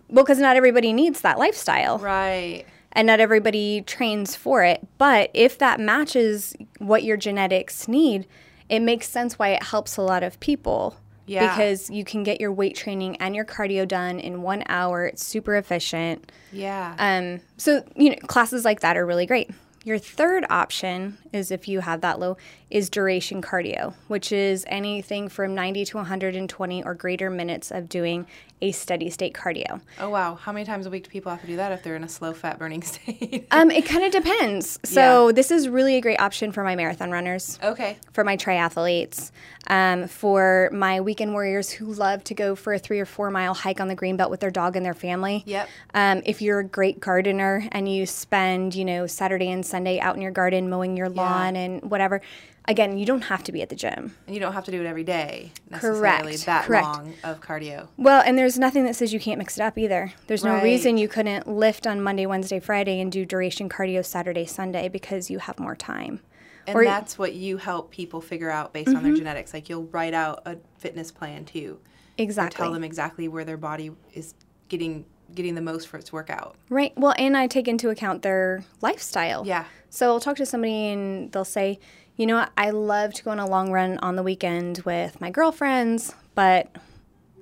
well, 0.09 0.25
because 0.25 0.39
not 0.39 0.57
everybody 0.57 0.93
needs 0.93 1.21
that 1.23 1.39
lifestyle 1.39 1.99
right. 1.99 2.65
and 2.93 3.07
not 3.07 3.21
everybody 3.21 3.83
trains 3.83 4.37
for 4.37 4.63
it. 4.63 4.87
But 4.99 5.31
if 5.35 5.59
that 5.59 5.81
matches 5.81 6.55
what 6.79 7.03
your 7.03 7.17
genetics 7.17 7.89
need, 7.89 8.27
it 8.69 8.81
makes 8.81 9.09
sense 9.09 9.39
why 9.39 9.49
it 9.49 9.63
helps 9.63 9.97
a 9.97 10.03
lot 10.03 10.23
of 10.23 10.39
people. 10.41 10.97
Yeah. 11.27 11.55
Because 11.55 11.91
you 11.91 12.05
can 12.05 12.23
get 12.23 12.41
your 12.41 12.53
weight 12.53 12.75
training 12.75 13.17
and 13.17 13.37
your 13.37 13.45
cardio 13.45 13.87
done 13.87 14.19
in 14.19 14.41
one 14.41 14.63
hour. 14.67 15.05
It's 15.05 15.23
super 15.27 15.57
efficient. 15.57 16.33
Yeah. 16.53 16.95
Um, 16.99 17.41
so, 17.59 17.85
you 17.97 18.11
know, 18.11 18.17
classes 18.29 18.65
like 18.65 18.81
that 18.81 18.97
are 18.97 19.05
really 19.05 19.27
great. 19.27 19.51
Your 19.89 19.97
third 19.97 20.45
option 20.51 21.17
is 21.33 21.51
if 21.51 21.67
you 21.67 21.81
have 21.81 22.03
that 22.03 22.21
low, 22.21 22.37
is 22.71 22.91
duration 22.91 23.41
cardio, 23.41 23.95
which 24.09 24.31
is 24.31 24.65
anything 24.69 25.29
from 25.29 25.55
90 25.55 25.87
to 25.87 25.97
120 25.97 26.85
or 26.85 26.95
greater 26.95 27.31
minutes 27.31 27.71
of 27.71 27.89
doing 27.89 28.27
a 28.61 28.73
steady 28.73 29.09
state 29.09 29.35
cardio. 29.35 29.81
oh 30.01 30.11
wow. 30.11 30.35
How 30.35 30.53
many 30.53 30.65
times 30.65 30.85
a 30.87 30.91
week 30.91 31.05
do 31.05 31.11
people 31.11 31.31
have 31.31 31.41
to 31.43 31.47
do 31.47 31.57
that 31.57 31.71
if 31.73 31.83
they're 31.83 31.95
in 31.97 32.05
a 32.05 32.09
slow 32.09 32.33
fat 32.33 32.59
burning 32.59 32.83
state? 32.85 33.47
Um, 33.51 33.71
it 33.71 33.87
kind 33.87 34.05
of 34.05 34.13
depends. 34.13 34.79
So 34.85 35.33
this 35.33 35.51
is 35.51 35.69
really 35.69 35.97
a 35.97 36.01
great 36.01 36.21
option 36.21 36.53
for 36.53 36.65
my 36.65 36.77
marathon 36.77 37.11
runners, 37.11 37.59
okay. 37.63 37.97
for 38.13 38.25
my 38.25 38.37
triathletes, 38.37 39.31
um, 39.69 40.09
for 40.09 40.71
my 40.73 41.01
weekend 41.01 41.33
warriors 41.33 41.71
who 41.71 41.93
love 41.93 42.25
to 42.25 42.35
go 42.35 42.57
for 42.57 42.75
a 42.75 42.79
three 42.79 42.99
or 42.99 43.07
four 43.07 43.31
mile 43.31 43.55
hike 43.55 43.81
on 43.81 43.89
the 43.89 43.95
green 43.95 44.17
belt 44.17 44.31
with 44.31 44.41
their 44.41 44.51
dog 44.51 44.77
and 44.77 44.85
their 44.85 44.95
family. 44.95 45.45
Yep. 45.47 45.69
Um, 45.95 46.23
if 46.27 46.43
you're 46.43 46.59
a 46.59 46.65
great 46.65 46.99
gardener 47.01 47.67
and 47.71 47.89
you 47.89 48.07
spend, 48.07 48.75
you 48.75 48.85
know, 48.85 49.07
Saturday 49.07 49.51
and 49.51 49.65
Sunday 49.65 49.89
Sunday 49.89 50.01
out 50.01 50.17
in 50.17 50.23
your 50.23 50.33
garden 50.33 50.69
mowing 50.69 50.97
your 50.97 51.09
lawn 51.09 51.57
and 51.57 51.83
whatever. 51.91 52.21
Again, 52.69 52.99
you 52.99 53.07
don't 53.07 53.23
have 53.23 53.43
to 53.45 53.53
be 53.53 53.63
at 53.63 53.71
the 53.71 53.75
gym. 53.75 54.15
And 54.27 54.35
you 54.35 54.41
don't 54.41 54.53
have 54.53 54.65
to 54.67 54.71
do 54.71 54.81
it 54.81 54.87
every 54.87 55.03
day 55.03 55.53
necessarily. 55.71 56.33
Correct, 56.33 56.47
That 56.47 56.65
correct. 56.67 56.85
long 56.85 57.15
of 57.25 57.41
cardio. 57.41 57.89
Well, 57.97 58.23
and 58.25 58.37
there's 58.39 58.59
nothing 58.59 58.85
that 58.85 58.95
says 58.95 59.13
you 59.13 59.19
can't 59.19 59.39
mix 59.39 59.57
it 59.59 59.63
up 59.63 59.79
either. 59.79 60.13
There's 60.27 60.45
no 60.45 60.53
Right. 60.55 60.63
reason 60.63 60.99
you 60.99 61.09
couldn't 61.09 61.49
lift 61.49 61.87
on 61.87 62.03
Monday, 62.03 62.27
Wednesday, 62.27 62.61
Friday 62.61 63.01
and 63.01 63.11
do 63.11 63.25
duration 63.25 63.69
cardio 63.71 64.05
Saturday, 64.05 64.45
Sunday 64.45 64.89
because 64.89 65.31
you 65.31 65.39
have 65.39 65.59
more 65.59 65.75
time. 65.75 66.21
And 66.67 66.77
Or- 66.77 66.85
that's 66.85 67.19
what 67.19 67.33
you 67.33 67.57
help 67.57 67.91
people 67.91 68.21
figure 68.21 68.51
out 68.51 68.75
based 68.75 68.89
on 68.89 68.97
their 68.97 69.05
mm-hmm. 69.05 69.17
genetics. 69.17 69.55
Like 69.55 69.71
you'll 69.71 69.87
write 69.87 70.13
out 70.13 70.43
a 70.45 70.59
fitness 70.77 71.11
plan 71.11 71.47
too. 71.47 71.79
Exactly. 72.19 72.57
Tell 72.63 72.73
them 72.73 72.85
exactly 72.85 73.29
where 73.29 73.45
their 73.47 73.57
body 73.57 73.93
is 74.13 74.35
getting 74.69 75.07
getting 75.35 75.55
the 75.55 75.61
most 75.61 75.89
for 75.89 75.99
its 75.99 76.13
workout. 76.13 76.57
Right. 76.69 76.93
Well, 76.97 77.15
and 77.19 77.37
I 77.37 77.47
take 77.47 77.69
into 77.69 77.91
account 77.91 78.23
their 78.23 78.65
lifestyle. 78.81 79.47
Yeah. 79.47 79.67
So 79.91 80.13
I'll 80.13 80.21
talk 80.21 80.37
to 80.37 80.47
somebody 80.47 80.89
and 80.89 81.31
they'll 81.33 81.45
say, 81.45 81.79
you 82.17 82.27
know 82.27 82.37
what, 82.37 82.53
I 82.57 82.71
love 82.71 83.15
to 83.15 83.23
go 83.23 83.31
on 83.31 83.39
a 83.39 83.47
long 83.47 83.71
run 83.71 83.99
on 83.99 84.17
the 84.17 84.23
weekend 84.23 84.79
with 84.85 85.21
my 85.21 85.31
girlfriends, 85.31 86.15
but 86.35 86.75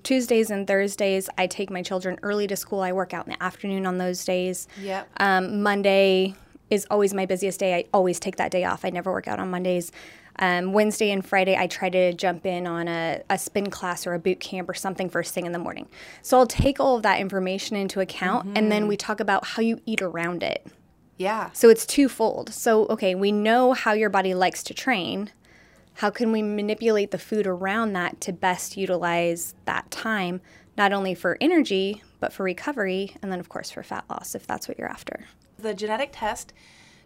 Tuesdays 0.03 0.51
and 0.51 0.67
Thursdays, 0.67 1.29
I 1.37 1.47
take 1.47 1.71
my 1.71 1.83
children 1.83 2.19
early 2.23 2.47
to 2.47 2.57
school. 2.57 2.81
I 2.81 2.93
work 2.93 3.13
out 3.15 3.27
in 3.27 3.33
the 3.33 3.43
afternoon 3.43 3.87
on 3.87 3.99
those 3.99 4.25
days. 4.25 4.69
Yep. 4.81 5.09
Um, 5.17 5.63
Monday 5.63 6.35
is 6.71 6.87
always 6.91 7.15
my 7.15 7.27
busiest 7.27 7.59
day. 7.59 7.75
I 7.75 7.85
always 7.93 8.21
take 8.21 8.37
that 8.37 8.51
day 8.51 8.65
off. 8.65 8.85
I 8.85 8.91
never 8.91 9.11
work 9.11 9.27
out 9.27 9.41
on 9.41 9.51
Mondays. 9.51 9.93
Um, 10.39 10.73
Wednesday 10.73 11.11
and 11.11 11.25
Friday, 11.25 11.57
I 11.57 11.67
try 11.67 11.89
to 11.91 12.13
jump 12.13 12.47
in 12.47 12.67
on 12.67 12.89
a, 12.89 13.23
a 13.31 13.39
spin 13.39 13.71
class 13.71 14.07
or 14.07 14.15
a 14.15 14.19
boot 14.19 14.41
camp 14.41 14.69
or 14.69 14.75
something 14.75 15.09
first 15.09 15.35
thing 15.35 15.47
in 15.47 15.53
the 15.53 15.59
morning. 15.59 15.89
So 16.23 16.39
I'll 16.39 16.47
take 16.47 16.79
all 16.79 16.97
of 16.97 17.03
that 17.03 17.21
information 17.21 17.77
into 17.77 18.01
account 18.01 18.57
and 18.57 18.71
then 18.71 18.87
we 18.87 18.97
talk 18.97 19.21
about 19.21 19.47
how 19.47 19.63
you 19.63 19.81
eat 19.87 20.03
around 20.03 20.43
it. 20.43 20.67
Yeah. 21.17 21.51
So 21.53 21.71
it's 21.71 21.87
twofold. 21.87 22.53
So, 22.53 22.87
okay, 22.89 23.15
we 23.15 23.33
know 23.33 23.73
how 23.73 23.93
your 23.93 24.11
body 24.11 24.35
likes 24.35 24.63
to 24.65 24.75
train. 24.75 25.31
How 25.95 26.11
can 26.11 26.31
we 26.31 26.43
manipulate 26.43 27.11
the 27.11 27.19
food 27.19 27.47
around 27.47 27.95
that 27.95 28.21
to 28.23 28.33
best 28.33 28.77
utilize 28.77 29.55
that 29.65 29.91
time, 29.91 30.43
not 30.77 30.93
only 30.93 31.15
for 31.15 31.39
energy, 31.41 32.03
but 32.21 32.35
for 32.35 32.43
recovery, 32.43 33.17
and 33.23 33.33
then, 33.33 33.41
of 33.41 33.49
course, 33.49 33.71
for 33.71 33.83
fat 33.83 34.05
loss 34.11 34.35
if 34.35 34.47
that's 34.47 34.69
what 34.69 34.79
you're 34.79 34.91
after? 34.91 35.25
The 35.59 35.73
genetic 35.73 36.11
test 36.13 36.53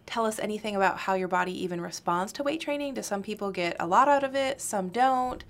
tell 0.05 0.25
us 0.25 0.39
anything 0.39 0.75
about 0.75 0.99
how 0.99 1.13
your 1.13 1.27
body 1.27 1.63
even 1.63 1.81
responds 1.81 2.33
to 2.33 2.43
weight 2.43 2.61
training? 2.61 2.93
Do 2.93 3.01
some 3.01 3.23
people 3.23 3.51
get 3.51 3.75
a 3.79 3.87
lot 3.87 4.07
out 4.07 4.23
of 4.23 4.35
it? 4.35 4.61
Some 4.61 4.89
don't. 4.89 5.43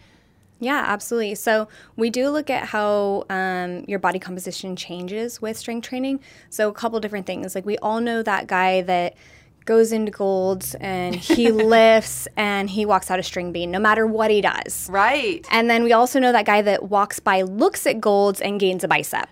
Yeah, 0.59 0.83
absolutely. 0.85 1.33
So 1.35 1.67
we 1.95 2.11
do 2.11 2.29
look 2.29 2.51
at 2.51 2.65
how 2.65 3.25
um, 3.31 3.83
your 3.87 3.97
body 3.97 4.19
composition 4.19 4.75
changes 4.75 5.41
with 5.41 5.57
strength 5.57 5.87
training. 5.87 6.19
So 6.51 6.69
a 6.69 6.73
couple 6.73 6.99
different 6.99 7.25
things. 7.25 7.55
Like 7.55 7.65
we 7.65 7.79
all 7.79 7.99
know 7.99 8.21
that 8.21 8.45
guy 8.45 8.81
that 8.83 9.15
goes 9.65 9.91
into 9.91 10.11
Gold's 10.11 10.75
and 10.75 11.15
he 11.15 11.51
lifts 11.51 12.27
and 12.35 12.69
he 12.69 12.85
walks 12.85 13.11
out 13.11 13.19
a 13.19 13.23
string 13.23 13.51
bean 13.51 13.71
no 13.71 13.79
matter 13.79 14.05
what 14.07 14.31
he 14.31 14.41
does. 14.41 14.89
Right. 14.89 15.45
And 15.51 15.69
then 15.69 15.83
we 15.83 15.93
also 15.93 16.19
know 16.19 16.31
that 16.31 16.45
guy 16.45 16.61
that 16.61 16.89
walks 16.89 17.19
by, 17.19 17.43
looks 17.43 17.85
at 17.85 18.01
Gold's, 18.01 18.41
and 18.41 18.59
gains 18.59 18.83
a 18.83 18.87
bicep. 18.87 19.29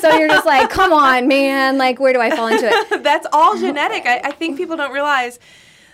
so 0.00 0.16
you're 0.16 0.28
just 0.28 0.46
like, 0.46 0.70
come 0.70 0.92
on, 0.92 1.28
man. 1.28 1.78
Like, 1.78 2.00
where 2.00 2.12
do 2.12 2.20
I 2.20 2.34
fall 2.34 2.48
into 2.48 2.68
it? 2.70 3.02
That's 3.02 3.26
all 3.32 3.58
genetic. 3.58 4.06
I, 4.06 4.20
I 4.24 4.32
think 4.32 4.56
people 4.56 4.76
don't 4.76 4.92
realize 4.92 5.38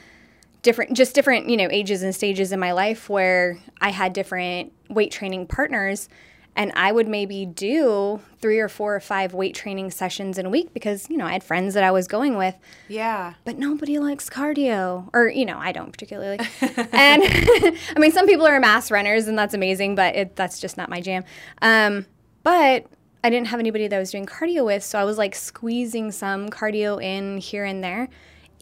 different 0.62 0.96
just 0.96 1.14
different, 1.14 1.48
you 1.48 1.56
know, 1.56 1.68
ages 1.70 2.02
and 2.02 2.14
stages 2.14 2.52
in 2.52 2.60
my 2.60 2.72
life 2.72 3.08
where 3.08 3.58
I 3.80 3.90
had 3.90 4.12
different 4.12 4.72
weight 4.88 5.12
training 5.12 5.46
partners 5.46 6.08
and 6.56 6.72
I 6.74 6.92
would 6.92 7.08
maybe 7.08 7.46
do 7.46 8.20
3 8.40 8.58
or 8.58 8.68
4 8.68 8.96
or 8.96 9.00
5 9.00 9.34
weight 9.34 9.54
training 9.54 9.90
sessions 9.90 10.36
in 10.38 10.46
a 10.46 10.50
week 10.50 10.74
because, 10.74 11.08
you 11.08 11.16
know, 11.16 11.26
I 11.26 11.32
had 11.32 11.44
friends 11.44 11.74
that 11.74 11.84
I 11.84 11.90
was 11.90 12.06
going 12.08 12.36
with, 12.36 12.54
Yeah. 12.88 13.34
but 13.44 13.58
nobody 13.58 13.98
likes 13.98 14.28
cardio 14.28 15.08
or, 15.12 15.28
you 15.28 15.46
know, 15.46 15.58
I 15.58 15.72
don't 15.72 15.90
particularly. 15.92 16.38
and 16.60 17.22
I 17.24 17.94
mean, 17.98 18.12
some 18.12 18.26
people 18.26 18.46
are 18.46 18.58
mass 18.60 18.90
runners 18.90 19.28
and 19.28 19.38
that's 19.38 19.54
amazing, 19.54 19.94
but 19.94 20.14
it, 20.16 20.36
that's 20.36 20.58
just 20.60 20.76
not 20.76 20.88
my 20.90 21.00
jam. 21.00 21.24
Um, 21.62 22.06
but 22.42 22.86
I 23.22 23.28
didn't 23.30 23.48
have 23.48 23.60
anybody 23.60 23.86
that 23.88 23.94
I 23.96 23.98
was 23.98 24.10
doing 24.10 24.26
cardio 24.26 24.64
with, 24.64 24.82
so 24.82 24.98
I 24.98 25.04
was 25.04 25.18
like 25.18 25.34
squeezing 25.34 26.10
some 26.10 26.48
cardio 26.48 27.02
in 27.02 27.38
here 27.38 27.64
and 27.64 27.84
there. 27.84 28.08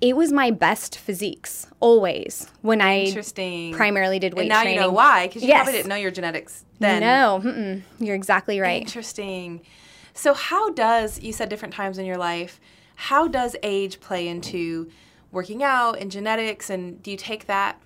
It 0.00 0.16
was 0.16 0.30
my 0.32 0.50
best 0.52 0.96
physiques 0.96 1.66
always 1.80 2.48
when 2.62 2.80
I 2.80 3.06
Interesting. 3.06 3.74
primarily 3.74 4.18
did 4.20 4.34
weight 4.34 4.42
and 4.42 4.48
now 4.50 4.62
training. 4.62 4.76
you 4.76 4.80
know 4.80 4.92
why, 4.92 5.26
because 5.26 5.42
you 5.42 5.48
Yes. 5.48 5.58
probably 5.58 5.72
didn't 5.72 5.88
know 5.88 5.96
your 5.96 6.10
genetics 6.12 6.64
then. 6.78 7.00
No, 7.00 7.40
mm-mm, 7.42 7.82
you're 7.98 8.14
exactly 8.14 8.60
right. 8.60 8.80
Interesting. 8.80 9.60
So, 10.14 10.34
how 10.34 10.70
does, 10.70 11.20
you 11.20 11.32
said 11.32 11.48
different 11.48 11.74
times 11.74 11.98
in 11.98 12.06
your 12.06 12.16
life, 12.16 12.60
how 12.94 13.26
does 13.28 13.56
age 13.62 14.00
play 14.00 14.26
into 14.28 14.90
working 15.32 15.62
out 15.62 15.98
and 15.98 16.10
genetics? 16.10 16.70
And 16.70 17.02
do 17.02 17.10
you 17.10 17.16
take 17.16 17.46
that 17.46 17.80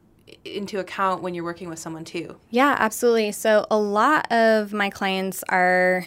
into 0.45 0.79
account 0.79 1.23
when 1.23 1.35
you're 1.35 1.45
working 1.45 1.69
with 1.69 1.79
someone 1.79 2.05
too? 2.05 2.37
Yeah, 2.51 2.77
absolutely. 2.79 3.33
So 3.33 3.67
a 3.71 3.79
lot 3.79 4.31
of 4.33 4.73
my 4.73 4.89
clients 4.91 5.43
are 5.49 6.07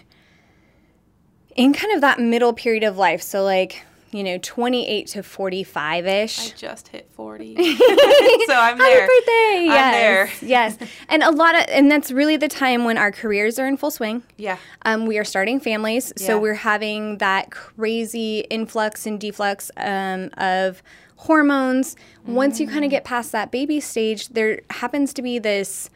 in 1.56 1.74
kind 1.74 1.94
of 1.94 2.02
that 2.02 2.20
middle 2.20 2.54
period 2.54 2.84
of 2.84 2.98
life. 2.98 3.22
So 3.22 3.44
like, 3.44 3.84
you 4.16 4.24
know, 4.24 4.38
28 4.42 5.08
to 5.08 5.24
45 5.24 6.08
ish. 6.08 6.40
I 6.54 6.56
just 6.56 6.88
hit 6.90 7.10
40. 7.12 7.56
so 7.56 7.64
I'm 7.64 8.78
there. 8.78 9.02
Happy 9.02 9.08
birthday! 9.08 9.58
I'm 9.60 9.66
yes, 9.66 9.94
there. 10.40 10.48
yes, 10.50 10.78
and 11.10 11.22
a 11.24 11.32
lot 11.32 11.56
of, 11.56 11.66
and 11.70 11.92
that's 11.92 12.12
really 12.12 12.38
the 12.38 12.48
time 12.48 12.86
when 12.86 12.98
our 12.98 13.12
careers 13.12 13.60
are 13.60 13.68
in 13.68 13.78
full 13.78 13.92
swing. 13.92 14.24
Yeah. 14.38 14.58
Um, 14.84 15.06
we 15.06 15.18
are 15.18 15.24
starting 15.26 15.60
families, 15.60 16.14
so 16.18 16.40
we're 16.40 16.54
having 16.54 17.18
that 17.18 17.52
crazy 17.52 18.40
influx 18.50 19.06
and 19.06 19.20
deflux 19.20 19.70
um, 19.78 20.30
of 20.38 20.82
hormones. 21.18 21.96
Once 22.26 22.60
you 22.60 22.68
kind 22.68 22.82
Mm. 22.82 22.86
of 22.86 22.92
get 22.92 23.04
past 23.04 23.32
that 23.32 23.52
baby 23.52 23.80
stage, 23.80 24.30
there 24.30 24.62
happens 24.70 25.14
to 25.14 25.22
be 25.22 25.40
this 25.40 25.90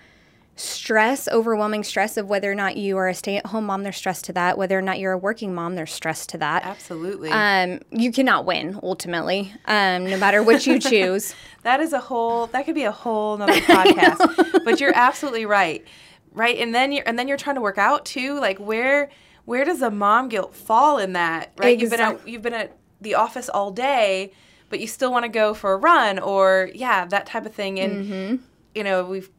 stress, 0.59 1.27
overwhelming 1.29 1.83
stress 1.83 2.17
of 2.17 2.27
whether 2.27 2.51
or 2.51 2.55
not 2.55 2.75
you 2.77 2.97
are 2.97 3.07
a 3.07 3.13
stay-at-home 3.13 3.65
mom. 3.65 3.83
There's 3.83 3.97
stress 3.97 4.21
to 4.23 4.33
that. 4.33 4.57
Whether 4.57 4.77
or 4.77 4.81
not 4.81 4.99
you're 4.99 5.13
a 5.13 5.17
working 5.17 5.55
mom, 5.55 5.75
there's 5.75 5.91
stress 5.91 6.27
to 6.27 6.37
that. 6.39 6.63
Absolutely. 6.65 7.29
Um, 7.31 7.79
you 7.91 8.11
cannot 8.11 8.45
win 8.45 8.79
ultimately, 8.83 9.53
um, 9.65 10.05
no 10.05 10.17
matter 10.17 10.43
what 10.43 10.67
you 10.67 10.79
choose. 10.91 11.33
That 11.63 11.79
is 11.79 11.93
a 11.93 11.99
whole, 11.99 12.47
that 12.47 12.65
could 12.65 12.75
be 12.75 12.83
a 12.83 12.91
whole 12.91 13.37
nother 13.37 13.53
podcast. 13.61 14.63
but 14.65 14.79
you're 14.79 14.95
absolutely 14.95 15.45
right. 15.45 15.85
right? 16.33 16.57
And 16.57 16.75
then 16.75 16.91
you're 16.91 17.03
and 17.05 17.17
then 17.17 17.27
you're 17.27 17.37
trying 17.37 17.55
to 17.55 17.61
work 17.61 17.77
out 17.77 18.05
too. 18.05 18.39
Like 18.39 18.59
where 18.59 19.09
where 19.45 19.65
does 19.65 19.79
the 19.79 19.89
mom 19.91 20.29
guilt 20.29 20.53
fall 20.55 20.97
in 20.99 21.13
that? 21.13 21.51
Right? 21.57 21.79
You've 21.79 21.89
been 21.89 21.99
at, 22.01 22.27
you've 22.27 22.41
been 22.41 22.53
at 22.53 22.77
the 23.01 23.15
office 23.15 23.49
all 23.49 23.71
day, 23.71 24.33
but 24.69 24.79
you 24.79 24.87
still 24.87 25.11
want 25.11 25.23
to 25.23 25.29
go 25.29 25.53
for 25.53 25.73
a 25.73 25.77
run 25.77 26.19
or 26.19 26.69
yeah, 26.75 27.05
that 27.05 27.25
type 27.25 27.45
of 27.45 27.53
thing. 27.53 27.79
And 27.79 28.05
Mm-hmm. 28.05 28.35
you 28.75 28.83
know, 28.83 29.05
we've 29.05 29.29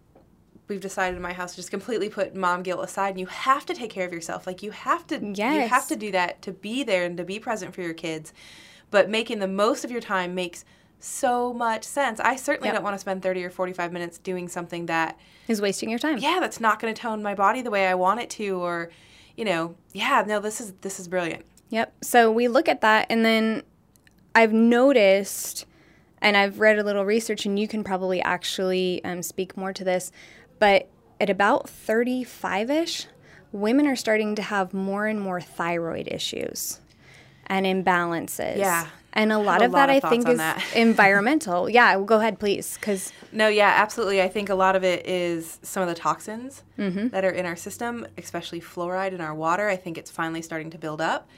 we've 0.71 0.81
decided 0.81 1.17
in 1.17 1.23
my 1.23 1.33
house 1.35 1.51
to 1.51 1.57
just 1.57 1.71
completely 1.71 2.09
put 2.09 2.35
mom 2.35 2.63
guilt 2.63 2.83
aside 2.83 3.11
and 3.11 3.21
you 3.21 3.27
have 3.27 3.67
to 3.67 3.75
take 3.75 3.91
care 3.91 4.07
of 4.07 4.13
yourself. 4.13 4.47
Like 4.47 4.63
you 4.63 4.71
have 4.71 5.07
to 5.09 5.21
yes. 5.35 5.55
you 5.55 5.69
have 5.69 5.87
to 5.89 5.97
do 5.97 6.11
that 6.13 6.41
to 6.43 6.53
be 6.53 6.83
there 6.83 7.05
and 7.05 7.17
to 7.19 7.25
be 7.25 7.39
present 7.39 7.75
for 7.75 7.83
your 7.83 7.95
kids. 7.95 8.33
But 8.91 9.11
making 9.11 9.39
the 9.41 9.49
most 9.49 9.85
of 9.85 9.91
your 9.91 10.01
time 10.01 10.35
makes 10.35 10.65
so 10.99 11.53
much 11.53 11.85
sense. 11.85 12.21
I 12.21 12.37
certainly 12.37 12.69
Yep. 12.69 12.77
don't 12.77 12.85
want 12.85 12.95
to 12.95 12.99
spend 12.99 13.23
30 13.23 13.45
or 13.45 13.51
45 13.51 13.93
minutes 13.93 14.19
doing 14.19 14.49
something 14.49 14.87
that 14.87 15.19
Is 15.49 15.61
wasting 15.61 15.91
your 15.91 15.99
time. 15.99 16.19
yeah, 16.19 16.39
that's 16.41 16.61
not 16.61 16.81
going 16.81 16.93
to 16.95 17.01
tone 17.01 17.23
my 17.23 17.35
body 17.35 17.63
the 17.63 17.71
way 17.71 17.87
I 17.87 17.95
want 17.95 18.21
it 18.21 18.31
to 18.31 18.63
or 18.63 18.91
you 19.37 19.45
know, 19.45 19.75
yeah, 19.93 20.23
no, 20.27 20.39
this 20.41 20.61
is 20.61 20.73
this 20.83 21.01
is 21.01 21.09
brilliant. 21.09 21.45
Yep. 21.71 21.93
So 22.03 22.31
we 22.31 22.49
look 22.49 22.69
at 22.69 22.81
that, 22.83 23.07
and 23.09 23.25
then 23.25 23.63
I've 24.35 24.53
noticed, 24.53 25.65
and 26.21 26.37
I've 26.37 26.61
read 26.61 26.79
a 26.79 26.83
little 26.85 27.05
research, 27.05 27.47
and 27.47 27.59
you 27.59 27.67
can 27.67 27.83
probably 27.83 28.21
actually 28.21 29.03
um, 29.05 29.23
speak 29.23 29.57
more 29.57 29.73
to 29.73 29.85
this, 29.85 30.13
but 30.61 30.89
at 31.21 31.29
about 31.29 31.69
35 31.69 32.71
ish, 32.71 33.07
women 33.51 33.87
are 33.89 33.97
starting 33.97 34.37
to 34.37 34.43
have 34.43 34.73
more 34.73 35.07
and 35.09 35.21
more 35.21 35.41
thyroid 35.41 36.07
issues 36.09 36.81
and 37.47 37.67
imbalances. 37.67 38.57
Yeah. 38.57 38.87
And 39.13 39.33
a 39.33 39.39
lot 39.39 39.61
a 39.61 39.65
of 39.65 39.73
lot 39.73 39.89
that 39.89 39.97
of 39.97 40.05
I 40.05 40.09
think 40.09 40.29
is 40.29 40.39
that. 40.39 40.65
environmental. 40.77 41.69
Yeah, 41.69 41.97
well, 41.97 42.05
go 42.05 42.21
ahead, 42.21 42.39
please, 42.39 42.77
because 42.79 43.13
No, 43.33 43.49
yeah, 43.49 43.75
absolutely. 43.77 44.23
I 44.23 44.29
think 44.29 44.49
a 44.51 44.55
lot 44.55 44.77
of 44.77 44.85
it 44.85 45.05
is 45.05 45.59
some 45.63 45.83
of 45.83 45.89
the 45.89 45.97
toxins 45.97 46.63
Mm-hmm. 46.79 47.09
that 47.09 47.25
are 47.25 47.31
in 47.31 47.45
our 47.45 47.57
system, 47.57 48.07
especially 48.17 48.61
fluoride 48.61 49.13
in 49.13 49.21
our 49.21 49.35
water. 49.35 49.69
I 49.69 49.75
think 49.77 49.99
it's 49.99 50.13
finally 50.13 50.43
starting 50.43 50.71
to 50.71 50.79
build 50.79 51.01
up. 51.01 51.29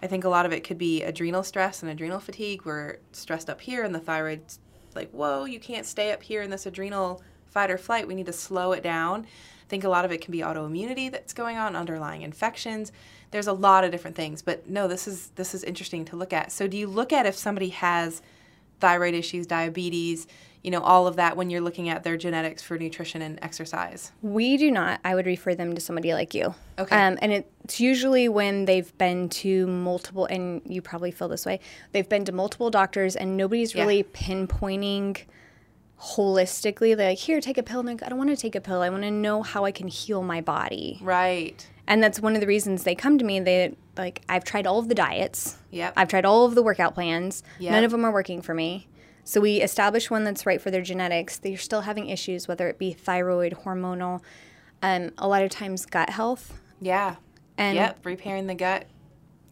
I 0.00 0.08
think 0.08 0.24
a 0.24 0.28
lot 0.28 0.44
of 0.44 0.52
it 0.52 0.62
could 0.62 0.76
be 0.78 1.02
adrenal 1.02 1.42
stress 1.42 1.82
and 1.82 1.90
adrenal 1.90 2.20
fatigue. 2.20 2.62
We're 2.66 2.98
stressed 3.12 3.48
up 3.48 3.60
here, 3.62 3.82
and 3.82 3.94
the 3.94 4.00
thyroid's 4.00 4.58
like, 4.94 5.10
whoa, 5.10 5.44
you 5.46 5.58
can't 5.58 5.86
stay 5.86 6.12
up 6.12 6.22
here 6.22 6.42
in 6.42 6.50
this 6.50 6.66
adrenal 6.66 7.22
fight 7.52 7.70
or 7.70 7.78
flight. 7.78 8.08
We 8.08 8.14
need 8.14 8.26
to 8.26 8.32
slow 8.32 8.72
it 8.72 8.82
down. 8.82 9.22
I 9.22 9.68
think 9.68 9.84
a 9.84 9.88
lot 9.88 10.04
of 10.04 10.12
it 10.12 10.20
can 10.20 10.32
be 10.32 10.38
autoimmunity 10.40 11.10
that's 11.10 11.32
going 11.32 11.56
on, 11.56 11.76
underlying 11.76 12.22
infections. 12.22 12.92
There's 13.30 13.46
a 13.46 13.52
lot 13.52 13.84
of 13.84 13.90
different 13.90 14.16
things, 14.16 14.42
but 14.42 14.68
no, 14.68 14.88
this 14.88 15.08
is 15.08 15.28
this 15.36 15.54
is 15.54 15.64
interesting 15.64 16.04
to 16.06 16.16
look 16.16 16.32
at. 16.32 16.52
So, 16.52 16.66
do 16.66 16.76
you 16.76 16.86
look 16.86 17.12
at 17.12 17.24
if 17.26 17.34
somebody 17.34 17.70
has 17.70 18.20
thyroid 18.80 19.14
issues, 19.14 19.46
diabetes, 19.46 20.26
you 20.62 20.70
know, 20.70 20.80
all 20.80 21.06
of 21.06 21.16
that 21.16 21.36
when 21.36 21.50
you're 21.50 21.60
looking 21.60 21.88
at 21.88 22.02
their 22.04 22.16
genetics 22.16 22.62
for 22.62 22.76
nutrition 22.78 23.22
and 23.22 23.38
exercise. 23.42 24.12
We 24.22 24.56
do 24.56 24.70
not. 24.70 25.00
I 25.04 25.14
would 25.14 25.26
refer 25.26 25.54
them 25.54 25.74
to 25.74 25.80
somebody 25.80 26.12
like 26.14 26.34
you. 26.34 26.54
Okay. 26.78 26.94
Um, 26.94 27.18
and 27.22 27.32
it's 27.32 27.80
usually 27.80 28.28
when 28.28 28.64
they've 28.64 28.96
been 28.98 29.28
to 29.30 29.66
multiple, 29.66 30.26
and 30.26 30.62
you 30.66 30.82
probably 30.82 31.10
feel 31.10 31.28
this 31.28 31.46
way, 31.46 31.60
they've 31.92 32.08
been 32.08 32.24
to 32.26 32.32
multiple 32.32 32.70
doctors 32.70 33.16
and 33.16 33.36
nobody's 33.36 33.74
Yeah. 33.74 33.82
really 33.82 34.02
pinpointing 34.04 35.22
holistically. 36.02 36.96
They're 36.96 37.10
like, 37.10 37.18
here, 37.18 37.40
take 37.40 37.58
a 37.58 37.62
pill. 37.62 37.80
And 37.80 37.88
like, 37.88 38.02
I 38.02 38.08
don't 38.08 38.18
want 38.18 38.30
to 38.30 38.36
take 38.36 38.54
a 38.54 38.60
pill. 38.60 38.82
I 38.82 38.90
want 38.90 39.04
to 39.04 39.10
know 39.10 39.42
how 39.42 39.64
I 39.64 39.70
can 39.70 39.88
heal 39.88 40.22
my 40.22 40.40
body. 40.40 40.98
Right. 41.00 41.66
And 41.86 42.02
that's 42.02 42.20
one 42.20 42.34
of 42.34 42.40
the 42.40 42.46
reasons 42.46 42.84
they 42.84 42.94
come 42.94 43.18
to 43.18 43.24
me. 43.24 43.40
They 43.40 43.76
like, 43.96 44.22
I've 44.28 44.44
tried 44.44 44.66
all 44.66 44.78
of 44.78 44.88
the 44.88 44.94
diets. 44.94 45.58
Yep. 45.70 45.94
I've 45.96 46.08
tried 46.08 46.24
all 46.24 46.44
of 46.44 46.54
the 46.54 46.62
workout 46.62 46.94
plans. 46.94 47.42
Yep. 47.58 47.72
None 47.72 47.84
of 47.84 47.90
them 47.90 48.04
are 48.04 48.12
working 48.12 48.42
for 48.42 48.54
me. 48.54 48.88
So 49.24 49.40
we 49.40 49.60
establish 49.60 50.10
one 50.10 50.24
that's 50.24 50.44
right 50.46 50.60
for 50.60 50.70
their 50.70 50.82
genetics. 50.82 51.38
They're 51.38 51.56
still 51.56 51.82
having 51.82 52.08
issues, 52.08 52.48
whether 52.48 52.68
it 52.68 52.78
be 52.78 52.92
thyroid, 52.92 53.58
hormonal, 53.64 54.20
um, 54.82 55.12
a 55.18 55.28
lot 55.28 55.44
of 55.44 55.50
times 55.50 55.86
gut 55.86 56.10
health. 56.10 56.60
Yeah. 56.80 57.16
And 57.56 57.76
yep. 57.76 58.04
Repairing 58.04 58.48
the 58.48 58.56
gut. 58.56 58.86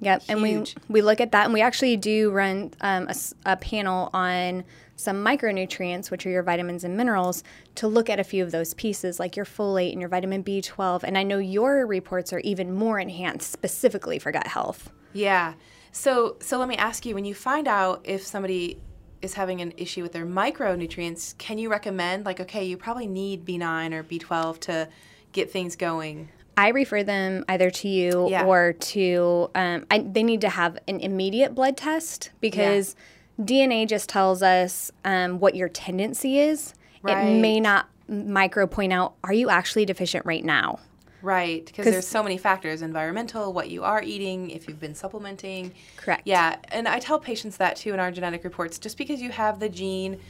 Yep. 0.01 0.25
And 0.29 0.43
we 0.43 0.65
we 0.89 1.03
look 1.03 1.21
at 1.21 1.33
that, 1.33 1.45
and 1.45 1.55
we 1.55 1.61
actually 1.61 1.97
do 1.97 2.31
run 2.31 2.73
um, 2.81 3.09
a, 3.09 3.15
a 3.53 3.57
panel 3.57 4.11
on 4.15 4.65
some 4.97 5.25
micronutrients, 5.25 6.11
which 6.11 6.27
are 6.27 6.31
your 6.31 6.43
vitamins 6.43 6.85
and 6.85 6.97
minerals, 6.97 7.43
to 7.75 7.89
look 7.89 8.11
at 8.11 8.21
a 8.21 8.25
few 8.25 8.45
of 8.45 8.51
those 8.51 8.75
pieces, 8.75 9.19
like 9.19 9.35
your 9.37 9.47
folate 9.47 9.93
and 9.93 10.01
your 10.01 10.11
vitamin 10.11 10.45
B12. 10.45 11.03
And 11.05 11.17
I 11.17 11.23
know 11.23 11.39
your 11.39 11.87
reports 11.87 12.33
are 12.33 12.41
even 12.41 12.75
more 12.75 12.99
enhanced 12.99 13.51
specifically 13.51 14.19
for 14.19 14.31
gut 14.31 14.47
health. 14.47 14.91
Yeah. 15.13 15.55
So 15.93 16.37
so 16.41 16.59
let 16.59 16.69
me 16.69 16.77
ask 16.77 17.05
you 17.05 17.15
when 17.15 17.25
you 17.25 17.35
find 17.35 17.67
out 17.67 18.03
if 18.05 18.25
somebody 18.25 18.79
is 19.23 19.35
having 19.35 19.61
an 19.61 19.73
issue 19.77 20.03
with 20.03 20.13
their 20.13 20.27
micronutrients, 20.27 21.37
can 21.37 21.59
you 21.59 21.71
recommend 21.71 22.25
like 22.25 22.41
okay, 22.41 22.65
you 22.65 22.77
probably 22.77 23.07
need 23.07 23.45
B9 23.45 23.93
or 23.93 24.03
B12 24.03 24.61
to 24.61 24.89
get 25.33 25.51
things 25.51 25.77
going? 25.77 26.31
I 26.61 26.69
refer 26.69 27.03
them 27.03 27.43
either 27.49 27.71
to 27.71 27.89
you 27.89 28.29
Yeah. 28.29 28.45
or 28.45 28.75
to, 28.75 29.51
um, 29.55 29.87
I, 29.91 30.01
they 30.01 30.23
need 30.23 30.43
to 30.43 30.51
have 30.51 30.77
an 30.89 31.01
immediate 31.01 31.55
blood 31.55 31.75
test 31.79 32.31
because 32.43 32.97
DNA 33.41 33.89
just 33.89 34.11
tells 34.11 34.43
us 34.43 34.93
um, 35.07 35.39
what 35.41 35.55
your 35.55 35.71
tendency 35.71 36.39
is. 36.39 36.75
It 37.07 37.41
may 37.41 37.61
not 37.61 37.89
micro 38.09 38.67
point 38.67 38.93
out, 38.93 39.15
are 39.25 39.33
you 39.33 39.49
actually 39.49 39.87
deficient 39.87 40.27
right 40.27 40.45
now? 40.45 40.81
Right, 41.23 41.65
because 41.65 41.87
there's 41.87 42.07
so 42.07 42.23
many 42.23 42.37
factors 42.37 42.83
environmental, 42.83 43.55
what 43.55 43.71
you 43.71 43.83
are 43.85 44.03
eating, 44.03 44.51
if 44.51 44.69
you've 44.69 44.81
been 44.81 44.95
supplementing. 44.95 45.73
Correct. 45.97 46.23
Yeah, 46.27 46.57
and 46.69 46.87
I 46.87 46.99
tell 46.99 47.19
patients 47.19 47.57
that 47.57 47.77
too 47.77 47.95
in 47.95 48.01
our 48.01 48.11
genetic 48.11 48.45
reports. 48.45 48.79
Just 48.79 48.99
because 48.99 49.23
you 49.23 49.31
have 49.31 49.61
the 49.61 49.69
gene, 49.71 50.21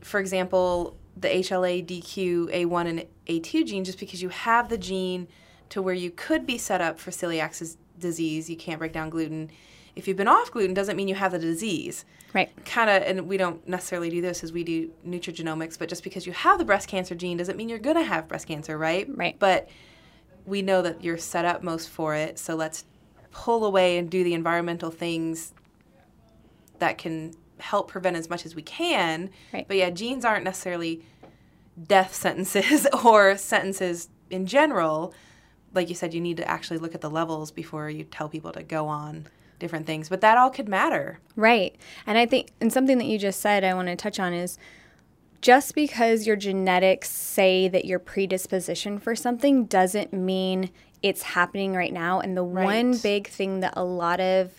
for 0.00 0.20
example, 0.20 0.96
the 1.20 1.28
HLA, 1.28 1.84
DQ, 1.84 2.52
A1, 2.52 2.86
and 2.86 3.04
A2 3.26 3.66
gene, 3.66 3.84
just 3.84 3.98
because 3.98 4.22
you 4.22 4.28
have 4.28 4.68
the 4.68 4.78
gene 4.78 5.28
to 5.70 5.82
where 5.82 5.94
you 5.94 6.10
could 6.10 6.46
be 6.46 6.58
set 6.58 6.80
up 6.80 6.98
for 6.98 7.10
celiac 7.10 7.76
disease, 7.98 8.48
you 8.48 8.56
can't 8.56 8.78
break 8.78 8.92
down 8.92 9.10
gluten. 9.10 9.50
If 9.96 10.06
you've 10.06 10.16
been 10.16 10.28
off 10.28 10.50
gluten, 10.52 10.74
doesn't 10.74 10.96
mean 10.96 11.08
you 11.08 11.16
have 11.16 11.32
the 11.32 11.38
disease 11.38 12.04
Right. 12.34 12.50
kind 12.66 12.90
of 12.90 13.02
and 13.02 13.26
we 13.26 13.36
don't 13.38 13.66
necessarily 13.66 14.10
do 14.10 14.20
this 14.20 14.44
as 14.44 14.52
we 14.52 14.62
do 14.62 14.90
nutrigenomics 15.06 15.78
but 15.78 15.88
just 15.88 16.04
because 16.04 16.26
you 16.26 16.32
have 16.32 16.58
the 16.58 16.64
breast 16.64 16.86
cancer 16.86 17.14
gene 17.14 17.38
doesn't 17.38 17.56
mean 17.56 17.70
you're 17.70 17.78
going 17.78 17.96
to 17.96 18.04
have 18.04 18.28
breast 18.28 18.46
cancer 18.46 18.76
right 18.76 19.08
Right. 19.08 19.34
but 19.38 19.68
we 20.44 20.60
know 20.60 20.82
that 20.82 21.02
you're 21.02 21.16
set 21.16 21.46
up 21.46 21.62
most 21.62 21.88
for 21.88 22.14
it 22.14 22.38
so 22.38 22.54
let's 22.54 22.84
pull 23.32 23.64
away 23.64 23.96
and 23.96 24.10
do 24.10 24.22
the 24.22 24.34
environmental 24.34 24.90
things 24.90 25.54
that 26.80 26.98
can 26.98 27.32
help 27.60 27.88
prevent 27.88 28.16
as 28.16 28.28
much 28.30 28.44
as 28.46 28.54
we 28.54 28.62
can 28.62 29.30
Right. 29.52 29.66
but 29.68 29.76
yeah 29.76 29.90
genes 29.90 30.24
aren't 30.24 30.44
necessarily 30.44 31.02
death 31.86 32.14
sentences 32.14 32.86
or 33.04 33.36
sentences 33.36 34.08
in 34.30 34.46
general 34.46 35.12
like 35.74 35.88
you 35.88 35.94
said 35.94 36.14
you 36.14 36.20
need 36.20 36.36
to 36.38 36.48
actually 36.48 36.78
look 36.78 36.94
at 36.94 37.00
the 37.00 37.10
levels 37.10 37.50
before 37.50 37.88
you 37.90 38.04
tell 38.04 38.28
people 38.28 38.52
to 38.52 38.62
go 38.62 38.86
on 38.88 39.26
different 39.58 39.86
things 39.86 40.08
but 40.08 40.20
that 40.20 40.38
all 40.38 40.50
could 40.50 40.68
matter 40.68 41.18
Right. 41.36 41.76
And 42.06 42.18
I 42.18 42.26
think, 42.26 42.48
and 42.60 42.72
something 42.72 42.98
that 42.98 43.06
you 43.06 43.16
just 43.18 43.38
said 43.40 43.62
I 43.62 43.74
want 43.74 43.86
to 43.88 43.94
touch 43.96 44.18
on 44.18 44.32
is 44.32 44.58
just 45.40 45.74
because 45.76 46.26
your 46.26 46.34
genetics 46.34 47.08
say 47.10 47.68
that 47.68 47.84
you're 47.84 48.00
predisposition 48.00 48.98
for 48.98 49.14
something 49.14 49.66
doesn't 49.66 50.12
mean 50.12 50.70
it's 51.00 51.22
happening 51.22 51.74
right 51.74 51.92
now. 51.92 52.18
And 52.18 52.36
the 52.36 52.42
one 52.42 52.96
big 52.98 53.28
thing 53.28 53.60
that 53.60 53.74
a 53.76 53.84
lot 53.84 54.18
of 54.18 54.52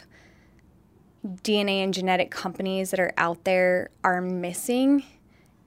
DNA 1.26 1.84
and 1.84 1.94
genetic 1.94 2.32
companies 2.32 2.92
that 2.92 3.00
are 3.00 3.14
out 3.18 3.44
there 3.44 3.90
are 4.04 4.22
missing 4.22 5.04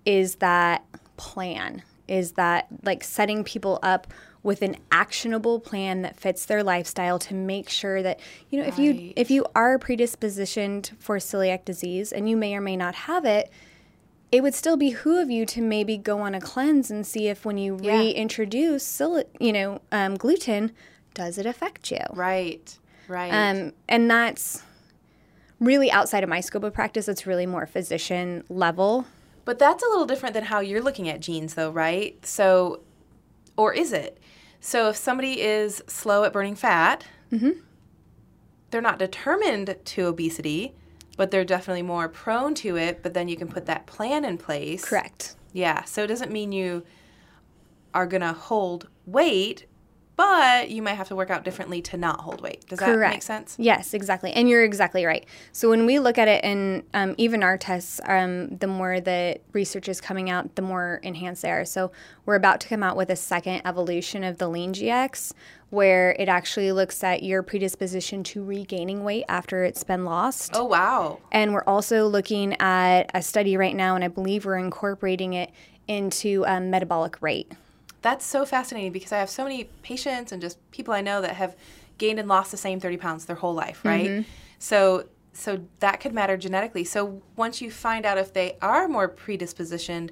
is 0.04 0.36
that 0.36 0.84
plan, 1.16 1.82
is 2.08 2.32
that 2.32 2.66
like 2.82 3.04
setting 3.04 3.44
people 3.44 3.78
up 3.82 4.06
with 4.42 4.62
an 4.62 4.76
actionable 4.90 5.60
plan 5.60 6.02
that 6.02 6.16
fits 6.16 6.46
their 6.46 6.64
lifestyle 6.64 7.18
to 7.18 7.32
make 7.34 7.68
sure 7.68 8.02
that 8.02 8.18
you 8.50 8.60
know 8.60 8.66
if 8.66 8.76
you 8.78 9.12
if 9.14 9.30
you 9.30 9.44
are 9.54 9.78
predispositioned 9.78 10.90
for 10.98 11.18
celiac 11.18 11.64
disease 11.64 12.12
and 12.12 12.28
you 12.28 12.36
may 12.36 12.54
or 12.56 12.60
may 12.60 12.76
not 12.76 12.94
have 12.94 13.24
it 13.24 13.48
it 14.32 14.42
would 14.42 14.54
still 14.54 14.76
behoove 14.76 15.30
you 15.30 15.46
to 15.46 15.60
maybe 15.60 15.96
go 15.96 16.18
on 16.20 16.34
a 16.34 16.40
cleanse 16.40 16.90
and 16.90 17.06
see 17.06 17.28
if 17.28 17.44
when 17.44 17.56
you 17.56 17.78
Yeah. 17.80 17.98
reintroduce 17.98 18.82
sil- 18.82 19.30
you 19.38 19.52
know 19.52 19.80
um, 19.92 20.16
gluten 20.16 20.72
does 21.14 21.38
it 21.38 21.46
affect 21.46 21.90
you? 21.90 22.00
Right. 22.12 22.78
Right. 23.06 23.30
Um, 23.30 23.74
and 23.88 24.10
that's 24.10 24.62
really 25.62 25.90
outside 25.90 26.22
of 26.22 26.28
my 26.28 26.40
scope 26.40 26.64
of 26.64 26.74
practice 26.74 27.08
it's 27.08 27.26
really 27.26 27.46
more 27.46 27.66
physician 27.66 28.42
level 28.48 29.06
But 29.44 29.58
that's 29.58 29.82
a 29.82 29.88
little 29.88 30.06
different 30.06 30.34
than 30.34 30.44
how 30.44 30.60
you're 30.60 30.82
looking 30.82 31.08
at 31.08 31.20
genes, 31.20 31.54
though, 31.54 31.70
right? 31.70 32.24
So, 32.24 32.80
or 33.56 33.72
is 33.72 33.92
it? 33.92 34.18
So, 34.60 34.88
if 34.90 34.96
somebody 34.96 35.40
is 35.40 35.82
slow 35.88 36.24
at 36.24 36.32
burning 36.32 36.54
fat, 36.54 37.04
mm-hmm. 37.32 37.58
they're 38.70 38.80
not 38.80 38.98
determined 38.98 39.76
to 39.84 40.06
obesity, 40.06 40.74
but 41.16 41.30
they're 41.30 41.44
definitely 41.44 41.82
more 41.82 42.08
prone 42.08 42.54
to 42.56 42.76
it. 42.76 43.02
But 43.02 43.14
then 43.14 43.28
you 43.28 43.36
can 43.36 43.48
put 43.48 43.66
that 43.66 43.86
plan 43.86 44.24
in 44.24 44.38
place. 44.38 44.84
correct 44.84 45.34
Yeah. 45.52 45.84
So, 45.84 46.04
it 46.04 46.06
doesn't 46.06 46.30
mean 46.30 46.52
you 46.52 46.84
are 47.92 48.06
going 48.06 48.22
to 48.22 48.32
hold 48.32 48.88
weight 49.04 49.66
but 50.16 50.70
you 50.70 50.82
might 50.82 50.94
have 50.94 51.08
to 51.08 51.16
work 51.16 51.30
out 51.30 51.44
differently 51.44 51.80
to 51.82 51.96
not 51.96 52.20
hold 52.20 52.40
weight. 52.42 52.66
Does 52.68 52.78
that 52.80 52.98
make 52.98 53.22
sense? 53.22 53.56
Yes, 53.58 53.94
exactly. 53.94 54.32
And 54.32 54.48
you're 54.48 54.64
exactly 54.64 55.04
right. 55.04 55.26
So 55.52 55.70
when 55.70 55.86
we 55.86 55.98
look 55.98 56.18
at 56.18 56.28
it, 56.28 56.44
and 56.44 56.82
um, 56.92 57.14
even 57.18 57.42
our 57.42 57.56
tests, 57.56 58.00
um, 58.04 58.56
the 58.58 58.66
more 58.66 59.00
that 59.00 59.40
research 59.52 59.88
is 59.88 60.00
coming 60.00 60.28
out, 60.28 60.54
the 60.54 60.62
more 60.62 61.00
enhanced 61.02 61.42
they 61.42 61.50
are. 61.50 61.64
So 61.64 61.92
we're 62.26 62.34
about 62.34 62.60
to 62.60 62.68
come 62.68 62.82
out 62.82 62.96
with 62.96 63.10
a 63.10 63.16
second 63.16 63.62
evolution 63.64 64.22
of 64.22 64.38
the 64.38 64.48
Lean 64.48 64.74
GX, 64.74 65.32
where 65.70 66.14
it 66.18 66.28
actually 66.28 66.70
looks 66.72 67.02
at 67.02 67.22
your 67.22 67.42
predisposition 67.42 68.22
to 68.24 68.44
regaining 68.44 69.04
weight 69.04 69.24
after 69.28 69.64
it's 69.64 69.82
been 69.82 70.04
lost. 70.04 70.52
Oh, 70.54 70.66
wow. 70.66 71.20
And 71.30 71.54
we're 71.54 71.64
also 71.64 72.06
looking 72.06 72.54
at 72.60 73.10
a 73.14 73.22
study 73.22 73.56
right 73.56 73.74
now, 73.74 73.94
and 73.94 74.04
I 74.04 74.08
believe 74.08 74.44
we're 74.44 74.58
incorporating 74.58 75.32
it 75.32 75.50
into 75.88 76.44
um, 76.46 76.70
metabolic 76.70 77.20
rate. 77.22 77.52
That's 78.02 78.26
so 78.26 78.44
fascinating 78.44 78.92
because 78.92 79.12
I 79.12 79.18
have 79.18 79.30
so 79.30 79.44
many 79.44 79.64
patients 79.82 80.32
and 80.32 80.42
just 80.42 80.58
people 80.72 80.92
I 80.92 81.00
know 81.00 81.20
that 81.20 81.36
have 81.36 81.56
gained 81.98 82.18
and 82.18 82.28
lost 82.28 82.50
the 82.50 82.56
same 82.56 82.80
30 82.80 82.96
pounds 82.96 83.24
their 83.24 83.36
whole 83.36 83.54
life, 83.54 83.84
right? 83.84 84.08
Mm-hmm. 84.10 84.28
So 84.58 85.06
so 85.34 85.60
that 85.80 86.00
could 86.00 86.12
matter 86.12 86.36
genetically. 86.36 86.84
So 86.84 87.22
once 87.36 87.62
you 87.62 87.70
find 87.70 88.04
out 88.04 88.18
if 88.18 88.34
they 88.34 88.58
are 88.60 88.86
more 88.86 89.08
predispositioned, 89.08 90.10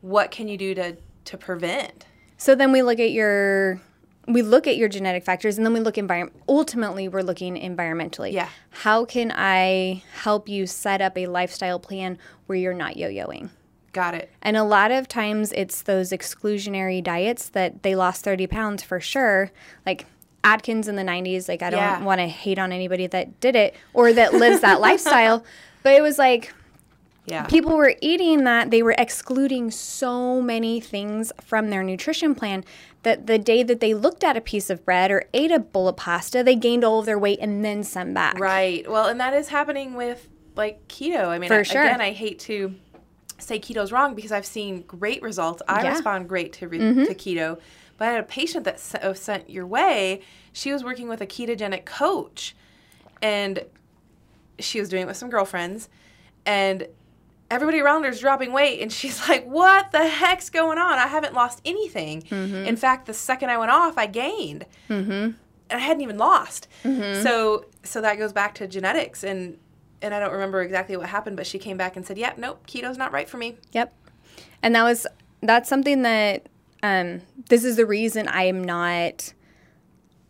what 0.00 0.30
can 0.30 0.48
you 0.48 0.56
do 0.56 0.74
to 0.74 0.96
to 1.26 1.36
prevent? 1.36 2.06
So 2.38 2.54
then 2.54 2.72
we 2.72 2.82
look 2.82 2.98
at 3.00 3.12
your 3.12 3.80
we 4.28 4.42
look 4.42 4.66
at 4.66 4.76
your 4.76 4.88
genetic 4.88 5.24
factors 5.24 5.56
and 5.56 5.64
then 5.64 5.72
we 5.72 5.80
look 5.80 5.98
environment 5.98 6.40
ultimately 6.48 7.08
we're 7.08 7.22
looking 7.22 7.54
environmentally. 7.54 8.32
Yeah. 8.32 8.48
How 8.70 9.04
can 9.04 9.32
I 9.34 10.02
help 10.14 10.48
you 10.48 10.66
set 10.66 11.00
up 11.00 11.16
a 11.16 11.26
lifestyle 11.26 11.78
plan 11.78 12.18
where 12.46 12.58
you're 12.58 12.74
not 12.74 12.96
yo-yoing? 12.96 13.50
Got 13.96 14.14
it. 14.14 14.30
And 14.42 14.58
a 14.58 14.62
lot 14.62 14.90
of 14.90 15.08
times 15.08 15.52
it's 15.52 15.80
those 15.80 16.10
exclusionary 16.10 17.02
diets 17.02 17.48
that 17.48 17.82
they 17.82 17.96
lost 17.96 18.22
30 18.24 18.46
pounds 18.46 18.82
for 18.82 19.00
sure. 19.00 19.50
Like 19.86 20.04
Atkins 20.44 20.86
in 20.86 20.96
the 20.96 21.02
90s, 21.02 21.48
like 21.48 21.62
I 21.62 21.70
don't 21.70 21.80
yeah. 21.80 22.02
want 22.02 22.20
to 22.20 22.26
hate 22.26 22.58
on 22.58 22.72
anybody 22.72 23.06
that 23.06 23.40
did 23.40 23.56
it 23.56 23.74
or 23.94 24.12
that 24.12 24.34
lives 24.34 24.60
that 24.60 24.82
lifestyle, 24.82 25.46
but 25.82 25.94
it 25.94 26.02
was 26.02 26.18
like, 26.18 26.52
yeah. 27.24 27.46
People 27.46 27.74
were 27.74 27.96
eating 28.02 28.44
that. 28.44 28.70
They 28.70 28.82
were 28.82 28.94
excluding 28.98 29.70
so 29.70 30.42
many 30.42 30.78
things 30.78 31.32
from 31.40 31.70
their 31.70 31.82
nutrition 31.82 32.34
plan 32.34 32.64
that 33.02 33.26
the 33.26 33.38
day 33.38 33.62
that 33.62 33.80
they 33.80 33.94
looked 33.94 34.22
at 34.22 34.36
a 34.36 34.42
piece 34.42 34.68
of 34.68 34.84
bread 34.84 35.10
or 35.10 35.24
ate 35.32 35.50
a 35.50 35.58
bowl 35.58 35.88
of 35.88 35.96
pasta, 35.96 36.44
they 36.44 36.54
gained 36.54 36.84
all 36.84 37.00
of 37.00 37.06
their 37.06 37.18
weight 37.18 37.38
and 37.40 37.64
then 37.64 37.82
some 37.82 38.12
back. 38.12 38.38
Right. 38.38 38.88
Well, 38.88 39.08
and 39.08 39.18
that 39.18 39.32
is 39.32 39.48
happening 39.48 39.94
with 39.94 40.28
like 40.56 40.86
keto. 40.88 41.26
I 41.26 41.38
mean, 41.38 41.48
For 41.48 41.64
sure. 41.64 41.82
again, 41.82 42.00
I 42.00 42.12
hate 42.12 42.38
to 42.40 42.74
say 43.38 43.58
keto's 43.58 43.92
wrong 43.92 44.14
because 44.14 44.32
I've 44.32 44.46
seen 44.46 44.82
great 44.82 45.22
results. 45.22 45.62
I 45.68 45.82
yeah. 45.82 45.92
respond 45.92 46.28
great 46.28 46.52
to, 46.54 46.68
re- 46.68 46.78
mm-hmm. 46.78 47.04
to 47.04 47.14
keto. 47.14 47.60
But 47.98 48.08
I 48.08 48.12
had 48.12 48.20
a 48.20 48.26
patient 48.26 48.64
that 48.64 48.74
s- 48.74 48.94
uh, 48.94 49.14
sent 49.14 49.48
your 49.50 49.66
way. 49.66 50.22
She 50.52 50.72
was 50.72 50.84
working 50.84 51.08
with 51.08 51.20
a 51.20 51.26
ketogenic 51.26 51.84
coach, 51.84 52.54
and 53.22 53.64
she 54.58 54.80
was 54.80 54.88
doing 54.88 55.02
it 55.02 55.06
with 55.06 55.16
some 55.16 55.30
girlfriends, 55.30 55.88
and 56.44 56.86
everybody 57.50 57.80
around 57.80 58.04
her 58.04 58.10
is 58.10 58.20
dropping 58.20 58.52
weight, 58.52 58.80
and 58.80 58.92
she's 58.92 59.28
like, 59.28 59.46
"What 59.46 59.92
the 59.92 60.06
heck's 60.06 60.50
going 60.50 60.78
on? 60.78 60.98
I 60.98 61.06
haven't 61.06 61.34
lost 61.34 61.60
anything. 61.64 62.22
Mm-hmm. 62.22 62.66
In 62.66 62.76
fact, 62.76 63.06
the 63.06 63.14
second 63.14 63.50
I 63.50 63.58
went 63.58 63.70
off, 63.70 63.96
I 63.98 64.06
gained." 64.06 64.66
Mm-hmm. 64.88 65.30
And 65.68 65.80
I 65.80 65.82
hadn't 65.82 66.02
even 66.02 66.16
lost. 66.16 66.68
Mm-hmm. 66.84 67.24
So, 67.24 67.64
so 67.82 68.00
that 68.00 68.18
goes 68.18 68.32
back 68.32 68.54
to 68.56 68.68
genetics, 68.68 69.24
and 69.24 69.58
and 70.02 70.14
I 70.14 70.20
don't 70.20 70.32
remember 70.32 70.62
exactly 70.62 70.96
what 70.96 71.08
happened, 71.08 71.36
but 71.36 71.46
she 71.46 71.58
came 71.58 71.76
back 71.76 71.96
and 71.96 72.06
said, 72.06 72.18
"Yep, 72.18 72.34
yeah, 72.36 72.40
nope, 72.40 72.66
keto's 72.66 72.98
not 72.98 73.12
right 73.12 73.28
for 73.28 73.36
me." 73.36 73.56
Yep, 73.72 73.92
and 74.62 74.74
that 74.74 74.82
was 74.82 75.06
that's 75.42 75.68
something 75.68 76.02
that 76.02 76.48
um, 76.82 77.22
this 77.48 77.64
is 77.64 77.76
the 77.76 77.86
reason 77.86 78.28
I 78.28 78.44
am 78.44 78.62
not. 78.62 79.32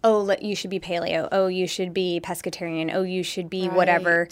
Oh, 0.05 0.37
you 0.41 0.55
should 0.55 0.71
be 0.71 0.79
paleo. 0.79 1.29
Oh, 1.33 1.49
you 1.49 1.67
should 1.67 1.93
be 1.93 2.21
pescatarian. 2.23 2.95
Oh, 2.95 3.03
you 3.03 3.23
should 3.23 3.51
be 3.51 3.69
right. 3.69 3.77
whatever. 3.77 4.29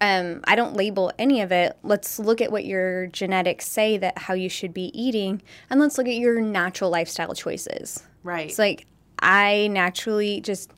Um, 0.00 0.42
I 0.44 0.54
don't 0.54 0.74
label 0.74 1.10
any 1.18 1.40
of 1.40 1.50
it. 1.50 1.76
Let's 1.82 2.20
look 2.20 2.40
at 2.40 2.52
what 2.52 2.64
your 2.64 3.08
genetics 3.08 3.66
say 3.66 3.98
that 3.98 4.16
how 4.16 4.34
you 4.34 4.48
should 4.48 4.72
be 4.72 4.92
eating, 4.98 5.42
and 5.70 5.80
let's 5.80 5.98
look 5.98 6.06
at 6.06 6.14
your 6.14 6.40
natural 6.40 6.90
lifestyle 6.90 7.34
choices. 7.34 8.04
Right. 8.22 8.48
It's 8.48 8.58
like 8.58 8.86
I 9.20 9.68
naturally 9.68 10.40
just 10.40 10.70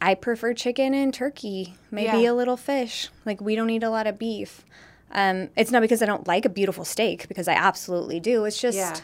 I 0.00 0.14
prefer 0.14 0.54
chicken 0.54 0.94
and 0.94 1.12
turkey, 1.12 1.74
maybe 1.90 2.22
yeah. 2.22 2.30
a 2.30 2.34
little 2.34 2.56
fish. 2.56 3.08
Like 3.26 3.40
we 3.40 3.54
don't 3.54 3.70
eat 3.70 3.82
a 3.82 3.90
lot 3.90 4.06
of 4.06 4.18
beef. 4.18 4.64
Um, 5.12 5.48
it's 5.56 5.70
not 5.70 5.82
because 5.82 6.02
I 6.02 6.06
don't 6.06 6.26
like 6.26 6.44
a 6.44 6.48
beautiful 6.48 6.84
steak, 6.84 7.28
because 7.28 7.48
I 7.48 7.54
absolutely 7.54 8.20
do. 8.20 8.44
It's 8.44 8.60
just, 8.60 8.78
yeah. 8.78 8.96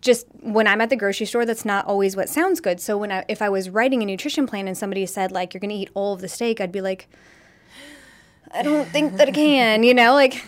just 0.00 0.26
when 0.40 0.66
I'm 0.66 0.80
at 0.80 0.90
the 0.90 0.96
grocery 0.96 1.26
store, 1.26 1.44
that's 1.44 1.64
not 1.64 1.86
always 1.86 2.16
what 2.16 2.28
sounds 2.28 2.60
good. 2.60 2.80
So 2.80 2.96
when 2.96 3.10
I, 3.10 3.24
if 3.28 3.42
I 3.42 3.48
was 3.48 3.68
writing 3.68 4.02
a 4.02 4.06
nutrition 4.06 4.46
plan 4.46 4.68
and 4.68 4.78
somebody 4.78 5.04
said 5.06 5.32
like 5.32 5.52
you're 5.52 5.60
going 5.60 5.70
to 5.70 5.76
eat 5.76 5.90
all 5.94 6.14
of 6.14 6.20
the 6.20 6.28
steak, 6.28 6.60
I'd 6.60 6.72
be 6.72 6.80
like, 6.80 7.08
I 8.54 8.62
don't 8.62 8.88
think 8.88 9.16
that 9.16 9.28
I 9.28 9.32
can. 9.32 9.82
You 9.82 9.92
know, 9.92 10.14
like 10.14 10.44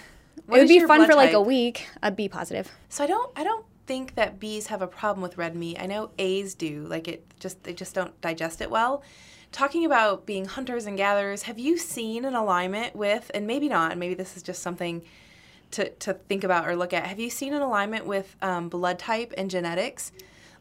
what 0.47 0.59
it 0.59 0.63
would 0.63 0.69
be 0.69 0.81
fun 0.81 1.01
for 1.03 1.09
type? 1.09 1.17
like 1.17 1.33
a 1.33 1.41
week. 1.41 1.89
I'd 2.03 2.17
be 2.17 2.29
positive. 2.29 2.71
So 2.89 3.05
I 3.05 3.07
don't, 3.09 3.31
I 3.37 3.45
don't 3.45 3.67
think 3.87 4.15
that 4.15 4.39
B's 4.39 4.69
have 4.69 4.83
a 4.83 4.87
problem 4.87 5.21
with 5.21 5.37
red 5.37 5.57
meat. 5.57 5.79
I 5.81 5.87
know 5.87 6.11
A's 6.19 6.55
do. 6.55 6.87
Like 6.87 7.09
it 7.09 7.27
just, 7.41 7.65
they 7.65 7.75
just 7.75 7.95
don't 7.95 8.19
digest 8.21 8.61
it 8.61 8.71
well 8.71 9.03
talking 9.55 9.85
about 9.85 10.27
being 10.27 10.47
hunters 10.47 10.85
and 10.85 10.97
gatherers, 10.97 11.45
have 11.45 11.61
you 11.61 11.79
seen 11.79 12.25
an 12.25 12.35
alignment 12.35 12.97
with, 12.97 13.31
and 13.33 13.47
maybe 13.47 13.69
not, 13.69 13.97
maybe 13.97 14.15
this 14.15 14.37
is 14.37 14.43
just 14.43 14.61
something 14.61 15.01
to, 15.71 15.89
to 15.91 16.15
think 16.15 16.43
about 16.43 16.69
or 16.69 16.75
look 16.75 16.93
at, 16.93 17.07
have 17.07 17.21
you 17.21 17.31
seen 17.31 17.55
an 17.55 17.63
alignment 17.63 18.05
with 18.05 18.35
um, 18.43 18.69
blood 18.69 18.99
type 18.99 19.33
and 19.39 19.49
genetics? 19.49 20.11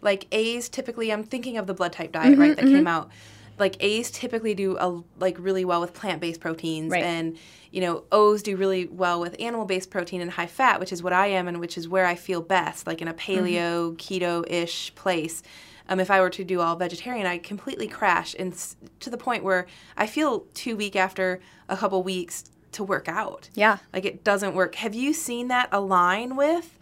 Like 0.02 0.28
A's 0.32 0.70
typically, 0.70 1.12
I'm 1.12 1.24
thinking 1.24 1.58
of 1.58 1.66
the 1.66 1.74
blood 1.74 1.92
type 1.92 2.12
diet, 2.12 2.34
mm-hmm, 2.34 2.42
right, 2.42 2.56
that 2.56 2.66
mm-hmm. 2.66 2.76
came 2.76 2.88
out. 2.88 3.10
Like 3.58 3.84
A's 3.84 4.12
typically 4.12 4.54
do 4.54 4.78
a, 4.78 5.02
like 5.20 5.38
really 5.40 5.66
well 5.66 5.82
with 5.82 5.94
plant-based 5.94 6.40
proteins, 6.40 6.92
right. 6.92 7.04
and 7.04 7.38
you 7.72 7.82
know 7.82 8.04
O's 8.12 8.42
do 8.42 8.58
really 8.58 8.88
well 8.88 9.20
with 9.20 9.36
animal-based 9.40 9.92
protein 9.92 10.22
and 10.22 10.32
high 10.32 10.48
fat, 10.48 10.80
which 10.80 10.92
is 10.92 11.04
what 11.04 11.14
I 11.14 11.28
am 11.28 11.48
and 11.48 11.60
which 11.60 11.78
is 11.78 11.88
where 11.88 12.08
I 12.08 12.16
feel 12.16 12.42
best, 12.42 12.88
like 12.88 13.00
in 13.00 13.08
a 13.08 13.14
paleo, 13.14 13.96
mm-hmm. 13.96 13.96
keto-ish 13.96 14.96
place 14.96 15.44
um, 15.90 16.00
if 16.00 16.10
I 16.10 16.22
were 16.22 16.30
to 16.32 16.44
do 16.44 16.62
all 16.62 16.76
vegetarian, 16.76 17.26
I 17.26 17.38
completely 17.38 17.88
crash, 17.88 18.36
and 18.38 18.56
to 19.00 19.10
the 19.10 19.18
point 19.18 19.44
where 19.44 19.68
I 19.98 20.08
feel 20.08 20.46
too 20.54 20.76
weak 20.76 20.96
after 20.96 21.42
a 21.68 21.78
couple 21.78 22.02
weeks 22.04 22.46
to 22.74 22.84
work 22.84 23.08
out. 23.08 23.50
Yeah, 23.54 23.78
like 23.92 24.06
it 24.06 24.24
doesn't 24.24 24.56
work. 24.56 24.76
Have 24.76 24.96
you 24.96 25.14
seen 25.14 25.48
that 25.50 25.70
align 25.72 26.36
with 26.36 26.78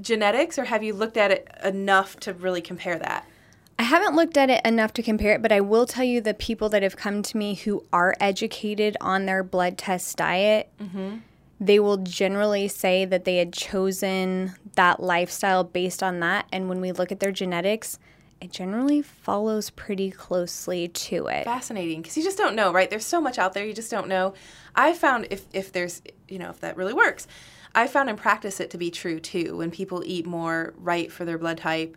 genetics, 0.00 0.58
or 0.58 0.64
have 0.64 0.82
you 0.82 0.94
looked 0.94 1.16
at 1.16 1.30
it 1.30 1.48
enough 1.64 2.16
to 2.20 2.32
really 2.32 2.60
compare 2.60 2.98
that? 2.98 3.26
I 3.80 3.84
haven't 3.84 4.16
looked 4.16 4.36
at 4.36 4.50
it 4.50 4.60
enough 4.64 4.92
to 4.94 5.02
compare 5.02 5.34
it, 5.34 5.42
but 5.42 5.52
I 5.52 5.60
will 5.60 5.86
tell 5.86 6.04
you 6.04 6.20
the 6.20 6.34
people 6.34 6.68
that 6.70 6.82
have 6.82 6.96
come 6.96 7.22
to 7.22 7.36
me 7.36 7.54
who 7.54 7.84
are 7.92 8.14
educated 8.18 8.96
on 9.00 9.26
their 9.26 9.42
blood 9.42 9.78
test 9.78 10.16
diet. 10.16 10.68
Mm-hmm 10.80 11.18
they 11.60 11.80
will 11.80 11.96
generally 11.98 12.68
say 12.68 13.04
that 13.04 13.24
they 13.24 13.38
had 13.38 13.52
chosen 13.52 14.54
that 14.76 15.00
lifestyle 15.00 15.64
based 15.64 16.02
on 16.02 16.20
that. 16.20 16.46
And 16.52 16.68
when 16.68 16.80
we 16.80 16.92
look 16.92 17.10
at 17.10 17.20
their 17.20 17.32
genetics, 17.32 17.98
it 18.40 18.52
generally 18.52 19.02
follows 19.02 19.70
pretty 19.70 20.10
closely 20.10 20.88
to 20.88 21.26
it. 21.26 21.44
Fascinating, 21.44 22.02
because 22.02 22.16
you 22.16 22.22
just 22.22 22.38
don't 22.38 22.54
know, 22.54 22.72
right? 22.72 22.88
There's 22.88 23.04
so 23.04 23.20
much 23.20 23.38
out 23.38 23.52
there, 23.52 23.64
you 23.64 23.74
just 23.74 23.90
don't 23.90 24.08
know. 24.08 24.34
I 24.74 24.92
found 24.92 25.26
if 25.30 25.46
if 25.52 25.72
there's, 25.72 26.02
you 26.28 26.38
know, 26.38 26.50
if 26.50 26.60
that 26.60 26.76
really 26.76 26.94
works, 26.94 27.26
I 27.74 27.86
found 27.86 28.08
in 28.08 28.16
practice 28.16 28.60
it 28.60 28.70
to 28.70 28.78
be 28.78 28.90
true 28.90 29.20
too. 29.20 29.56
When 29.56 29.70
people 29.70 30.02
eat 30.04 30.26
more 30.26 30.74
right 30.76 31.10
for 31.10 31.24
their 31.24 31.38
blood 31.38 31.58
type, 31.58 31.96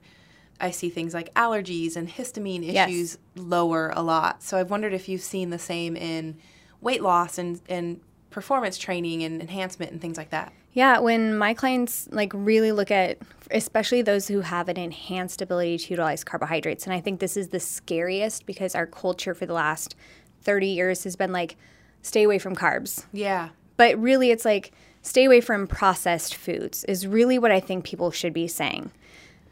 I 0.59 0.71
see 0.71 0.89
things 0.89 1.13
like 1.13 1.33
allergies 1.33 1.95
and 1.95 2.07
histamine 2.09 2.63
issues 2.63 3.17
yes. 3.17 3.17
lower 3.35 3.91
a 3.95 4.01
lot. 4.01 4.43
So 4.43 4.57
I've 4.57 4.69
wondered 4.69 4.93
if 4.93 5.09
you've 5.09 5.21
seen 5.21 5.49
the 5.49 5.59
same 5.59 5.95
in 5.95 6.37
weight 6.81 7.01
loss 7.01 7.37
and 7.37 7.61
and 7.69 8.01
performance 8.29 8.77
training 8.77 9.23
and 9.23 9.41
enhancement 9.41 9.91
and 9.91 10.01
things 10.01 10.17
like 10.17 10.29
that. 10.31 10.53
Yeah, 10.73 10.99
when 10.99 11.37
my 11.37 11.53
clients 11.53 12.07
like 12.11 12.31
really 12.33 12.71
look 12.71 12.91
at 12.91 13.17
especially 13.51 14.01
those 14.01 14.27
who 14.27 14.41
have 14.41 14.69
an 14.69 14.77
enhanced 14.77 15.41
ability 15.41 15.77
to 15.77 15.89
utilize 15.89 16.23
carbohydrates 16.23 16.85
and 16.85 16.93
I 16.93 17.01
think 17.01 17.19
this 17.19 17.35
is 17.35 17.49
the 17.49 17.59
scariest 17.59 18.45
because 18.45 18.75
our 18.75 18.85
culture 18.85 19.33
for 19.33 19.45
the 19.45 19.53
last 19.53 19.95
30 20.43 20.67
years 20.67 21.03
has 21.03 21.15
been 21.15 21.33
like 21.33 21.57
stay 22.01 22.23
away 22.23 22.39
from 22.39 22.55
carbs. 22.55 23.05
Yeah. 23.11 23.49
But 23.77 23.99
really 23.99 24.31
it's 24.31 24.45
like 24.45 24.71
stay 25.01 25.25
away 25.25 25.41
from 25.41 25.67
processed 25.67 26.35
foods 26.35 26.83
is 26.85 27.05
really 27.07 27.37
what 27.37 27.51
I 27.51 27.59
think 27.59 27.83
people 27.83 28.11
should 28.11 28.33
be 28.33 28.47
saying. 28.47 28.91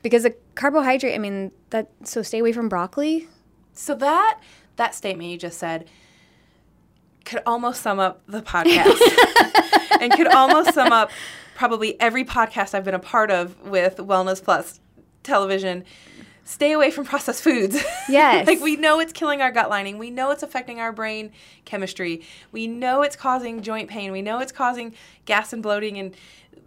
Because 0.01 0.23
a 0.23 0.32
carbohydrate, 0.55 1.13
I 1.13 1.17
mean, 1.17 1.51
that 1.71 1.89
so 2.03 2.21
stay 2.21 2.39
away 2.39 2.53
from 2.53 2.69
broccoli. 2.69 3.27
So 3.73 3.95
that 3.95 4.39
that 4.77 4.95
statement 4.95 5.29
you 5.29 5.38
just 5.38 5.60
said 5.60 5.89
could 7.25 7.41
almost 7.45 7.82
sum 7.82 7.99
up 7.99 8.21
the 8.27 8.41
podcast 8.41 8.99
and 10.01 10.12
could 10.13 10.27
almost 10.27 10.73
sum 10.73 10.91
up 10.91 11.12
probably 11.55 11.99
every 11.99 12.23
podcast 12.23 12.73
I've 12.73 12.86
been 12.86 12.95
a 12.95 12.99
part 12.99 13.32
of 13.32 13.60
with 13.62 13.97
Wellness 13.97 14.43
Plus 14.43 14.79
television. 15.23 15.84
Stay 16.45 16.71
away 16.71 16.89
from 16.89 17.05
processed 17.05 17.43
foods. 17.43 17.84
Yes. 18.08 18.47
like 18.47 18.60
we 18.60 18.75
know 18.75 18.99
it's 18.99 19.13
killing 19.13 19.41
our 19.41 19.51
gut 19.51 19.69
lining. 19.69 19.97
We 19.97 20.10
know 20.10 20.32
it's 20.32 20.41
affecting 20.41 20.79
our 20.79 20.91
brain 20.91 21.32
chemistry. 21.65 22.23
We 22.51 22.65
know 22.65 23.03
it's 23.03 23.15
causing 23.15 23.62
joint 23.62 23.89
pain. 23.89 24.12
We 24.12 24.21
know 24.21 24.39
it's 24.39 24.51
causing 24.51 24.95
gas 25.25 25.53
and 25.53 25.62
bloating 25.62 25.99
and, 25.99 26.15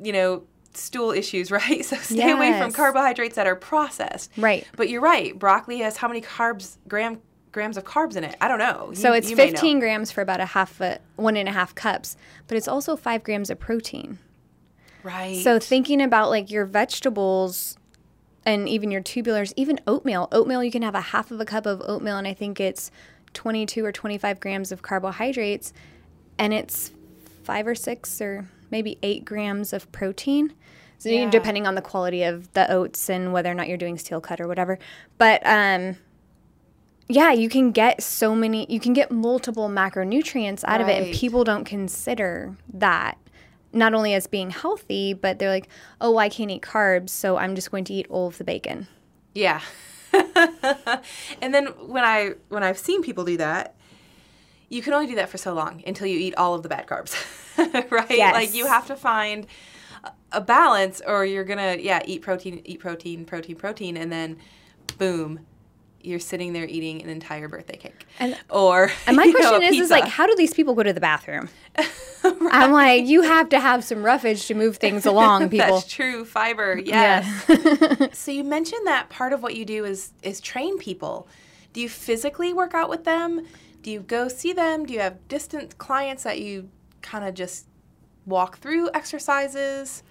you 0.00 0.12
know, 0.12 0.44
stool 0.74 1.10
issues, 1.10 1.50
right? 1.50 1.84
So 1.84 1.96
stay 1.96 2.30
away 2.30 2.58
from 2.58 2.72
carbohydrates 2.72 3.36
that 3.36 3.46
are 3.46 3.56
processed. 3.56 4.30
Right. 4.36 4.66
But 4.76 4.88
you're 4.88 5.00
right. 5.00 5.36
Broccoli 5.36 5.78
has 5.78 5.96
how 5.96 6.06
many 6.06 6.20
carbs 6.20 6.76
gram 6.86 7.20
grams 7.52 7.76
of 7.76 7.84
carbs 7.84 8.16
in 8.16 8.24
it? 8.24 8.36
I 8.40 8.48
don't 8.48 8.58
know. 8.58 8.92
So 8.94 9.12
it's 9.12 9.30
you 9.30 9.36
may 9.36 9.46
know. 9.46 9.52
15 9.52 9.78
grams 9.80 10.10
for 10.10 10.20
about 10.22 10.40
a 10.40 10.46
half 10.46 10.80
a 10.80 10.98
one 11.16 11.36
and 11.36 11.48
a 11.48 11.52
half 11.52 11.74
cups, 11.74 12.16
but 12.48 12.56
it's 12.56 12.68
also 12.68 12.96
five 12.96 13.22
grams 13.22 13.50
of 13.50 13.58
protein. 13.60 14.18
Right. 15.02 15.42
So 15.42 15.58
thinking 15.58 16.00
about 16.00 16.30
like 16.30 16.50
your 16.50 16.64
vegetables 16.64 17.76
and 18.44 18.68
even 18.68 18.90
your 18.90 19.02
tubulars, 19.02 19.52
even 19.56 19.78
oatmeal. 19.86 20.28
Oatmeal, 20.32 20.64
you 20.64 20.70
can 20.70 20.82
have 20.82 20.94
a 20.94 21.00
half 21.00 21.30
of 21.30 21.40
a 21.40 21.44
cup 21.44 21.66
of 21.66 21.80
oatmeal, 21.84 22.16
and 22.16 22.26
I 22.26 22.34
think 22.34 22.58
it's 22.60 22.90
22 23.34 23.84
or 23.84 23.92
25 23.92 24.40
grams 24.40 24.72
of 24.72 24.82
carbohydrates, 24.82 25.72
and 26.38 26.52
it's 26.52 26.92
five 27.44 27.66
or 27.66 27.74
six 27.74 28.20
or 28.20 28.48
maybe 28.70 28.98
eight 29.02 29.24
grams 29.24 29.72
of 29.72 29.90
protein. 29.92 30.54
So 30.98 31.08
Yeah. 31.08 31.30
depending 31.30 31.66
on 31.66 31.74
the 31.74 31.82
quality 31.82 32.22
of 32.22 32.52
the 32.52 32.70
oats 32.70 33.10
and 33.10 33.32
whether 33.32 33.50
or 33.50 33.54
not 33.54 33.68
you're 33.68 33.76
doing 33.76 33.98
steel 33.98 34.20
cut 34.20 34.40
or 34.40 34.46
whatever. 34.46 34.78
But 35.18 35.42
um, 35.44 35.96
yeah, 37.12 37.32
you 37.32 37.48
can 37.48 37.72
get 37.72 38.02
so 38.02 38.34
many, 38.34 38.66
you 38.70 38.80
can 38.80 38.92
get 38.92 39.10
multiple 39.10 39.68
macronutrients 39.68 40.64
out 40.66 40.80
of 40.80 40.88
it, 40.88 41.02
and 41.02 41.14
people 41.14 41.44
don't 41.44 41.64
consider 41.64 42.56
that 42.72 43.18
not 43.72 43.92
only 43.94 44.14
as 44.14 44.26
being 44.26 44.50
healthy, 44.50 45.12
but 45.12 45.38
they're 45.38 45.50
like, 45.50 45.68
oh, 46.00 46.16
I 46.16 46.28
can't 46.28 46.50
eat 46.50 46.62
carbs, 46.62 47.10
so 47.10 47.36
I'm 47.36 47.54
just 47.54 47.70
going 47.70 47.84
to 47.84 47.94
eat 47.94 48.06
all 48.08 48.28
of 48.28 48.38
the 48.38 48.44
bacon. 48.44 48.86
Yeah. 49.34 49.60
and 50.12 51.54
then 51.54 51.66
when 51.86 52.04
I 52.04 52.32
when 52.48 52.62
I've 52.62 52.78
seen 52.78 53.02
people 53.02 53.24
do 53.24 53.36
that, 53.38 53.74
you 54.68 54.82
can 54.82 54.92
only 54.92 55.06
do 55.06 55.14
that 55.16 55.28
for 55.28 55.38
so 55.38 55.54
long 55.54 55.82
until 55.86 56.06
you 56.06 56.18
eat 56.18 56.34
all 56.36 56.54
of 56.54 56.62
the 56.62 56.68
bad 56.68 56.86
carbs. 56.86 57.14
right? 57.90 58.10
Yes. 58.10 58.34
Like 58.34 58.54
you 58.54 58.66
have 58.66 58.86
to 58.86 58.96
find 58.96 59.46
a- 60.04 60.12
a 60.32 60.40
balance 60.40 61.00
or 61.06 61.24
you're 61.24 61.44
going 61.44 61.58
to 61.58 61.82
yeah, 61.82 62.00
eat 62.04 62.22
protein, 62.22 62.60
eat 62.64 62.80
protein, 62.80 63.24
protein, 63.24 63.56
protein 63.56 63.96
and 63.96 64.12
then 64.12 64.38
boom, 64.98 65.40
you're 66.02 66.18
sitting 66.18 66.52
there 66.52 66.66
eating 66.66 67.02
an 67.02 67.08
entire 67.08 67.48
birthday 67.48 67.76
cake. 67.76 68.06
And- 68.18 68.36
or 68.50 68.90
And 69.06 69.16
my 69.16 69.24
you 69.26 69.32
know, 69.32 69.50
question 69.50 69.74
is, 69.74 69.80
is 69.80 69.90
like, 69.90 70.06
how 70.06 70.26
do 70.26 70.34
these 70.36 70.54
people 70.54 70.74
go 70.74 70.82
to 70.82 70.92
the 70.92 71.00
bathroom? 71.00 71.48
I'm 72.24 72.72
like, 72.72 73.06
you 73.06 73.22
have 73.22 73.48
to 73.50 73.60
have 73.60 73.82
some 73.84 74.02
roughage 74.04 74.46
to 74.46 74.54
move 74.54 74.76
things 74.76 75.06
along, 75.06 75.48
people. 75.48 75.76
That's 75.76 75.86
true. 75.92 76.24
Fiber, 76.24 76.78
yes. 76.78 77.26
so 78.16 78.30
you 78.30 78.44
mentioned 78.44 78.86
that 78.86 79.08
part 79.10 79.32
of 79.32 79.42
what 79.42 79.56
you 79.56 79.64
do 79.64 79.84
is 79.84 80.12
is 80.22 80.40
train 80.40 80.78
people. 80.78 81.26
Do 81.72 81.80
you 81.80 81.88
physically 81.88 82.52
work 82.52 82.74
out 82.74 82.88
with 82.90 83.04
them? 83.04 83.46
Do 83.82 83.90
you 83.90 84.00
go 84.00 84.28
see 84.28 84.52
them? 84.52 84.86
Do 84.86 84.92
you 84.92 85.00
have 85.00 85.26
distant 85.28 85.78
clients 85.78 86.22
that 86.22 86.40
you 86.40 86.68
kind 87.00 87.24
of 87.24 87.34
just 87.34 87.66
walk 88.26 88.58
through 88.58 88.90
exercises? 88.94 90.02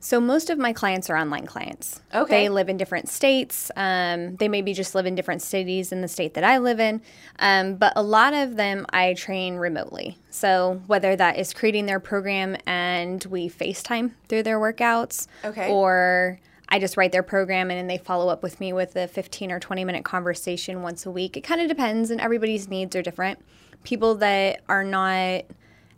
So 0.00 0.20
most 0.20 0.48
of 0.48 0.58
my 0.58 0.72
clients 0.72 1.10
are 1.10 1.16
online 1.16 1.44
clients. 1.46 2.00
Okay. 2.14 2.44
They 2.44 2.48
live 2.48 2.68
in 2.68 2.76
different 2.76 3.08
states. 3.08 3.70
Um, 3.76 4.36
they 4.36 4.48
maybe 4.48 4.72
just 4.72 4.94
live 4.94 5.06
in 5.06 5.14
different 5.16 5.42
cities 5.42 5.90
in 5.90 6.02
the 6.02 6.08
state 6.08 6.34
that 6.34 6.44
I 6.44 6.58
live 6.58 6.78
in. 6.78 7.02
Um, 7.40 7.74
but 7.74 7.92
a 7.96 8.02
lot 8.02 8.32
of 8.32 8.56
them 8.56 8.86
I 8.90 9.14
train 9.14 9.56
remotely. 9.56 10.16
So 10.30 10.80
whether 10.86 11.16
that 11.16 11.36
is 11.36 11.52
creating 11.52 11.86
their 11.86 11.98
program 12.00 12.56
and 12.66 13.24
we 13.24 13.48
FaceTime 13.48 14.12
through 14.28 14.44
their 14.44 14.58
workouts, 14.60 15.26
Okay. 15.44 15.68
or 15.70 16.38
I 16.68 16.78
just 16.78 16.96
write 16.96 17.10
their 17.12 17.22
program 17.24 17.70
and 17.70 17.78
then 17.78 17.86
they 17.88 17.98
follow 17.98 18.28
up 18.28 18.42
with 18.42 18.60
me 18.60 18.72
with 18.72 18.94
a 18.94 19.08
15 19.08 19.50
or 19.50 19.58
20 19.58 19.84
minute 19.84 20.04
conversation 20.04 20.82
once 20.82 21.06
a 21.06 21.10
week. 21.10 21.36
It 21.36 21.40
kind 21.40 21.60
of 21.60 21.68
depends, 21.68 22.10
and 22.10 22.20
everybody's 22.20 22.68
needs 22.68 22.94
are 22.94 23.02
different. 23.02 23.40
People 23.84 24.16
that 24.16 24.60
are 24.68 24.84
not 24.84 25.44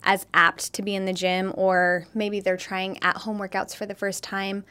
as 0.03 0.25
apt 0.33 0.73
to 0.73 0.81
be 0.81 0.95
in 0.95 1.05
the 1.05 1.13
gym, 1.13 1.53
or 1.55 2.07
maybe 2.13 2.39
they're 2.39 2.57
trying 2.57 2.97
at 3.03 3.17
home 3.17 3.37
workouts 3.37 3.75
for 3.75 3.85
the 3.85 3.95
first 3.95 4.23
time. 4.23 4.63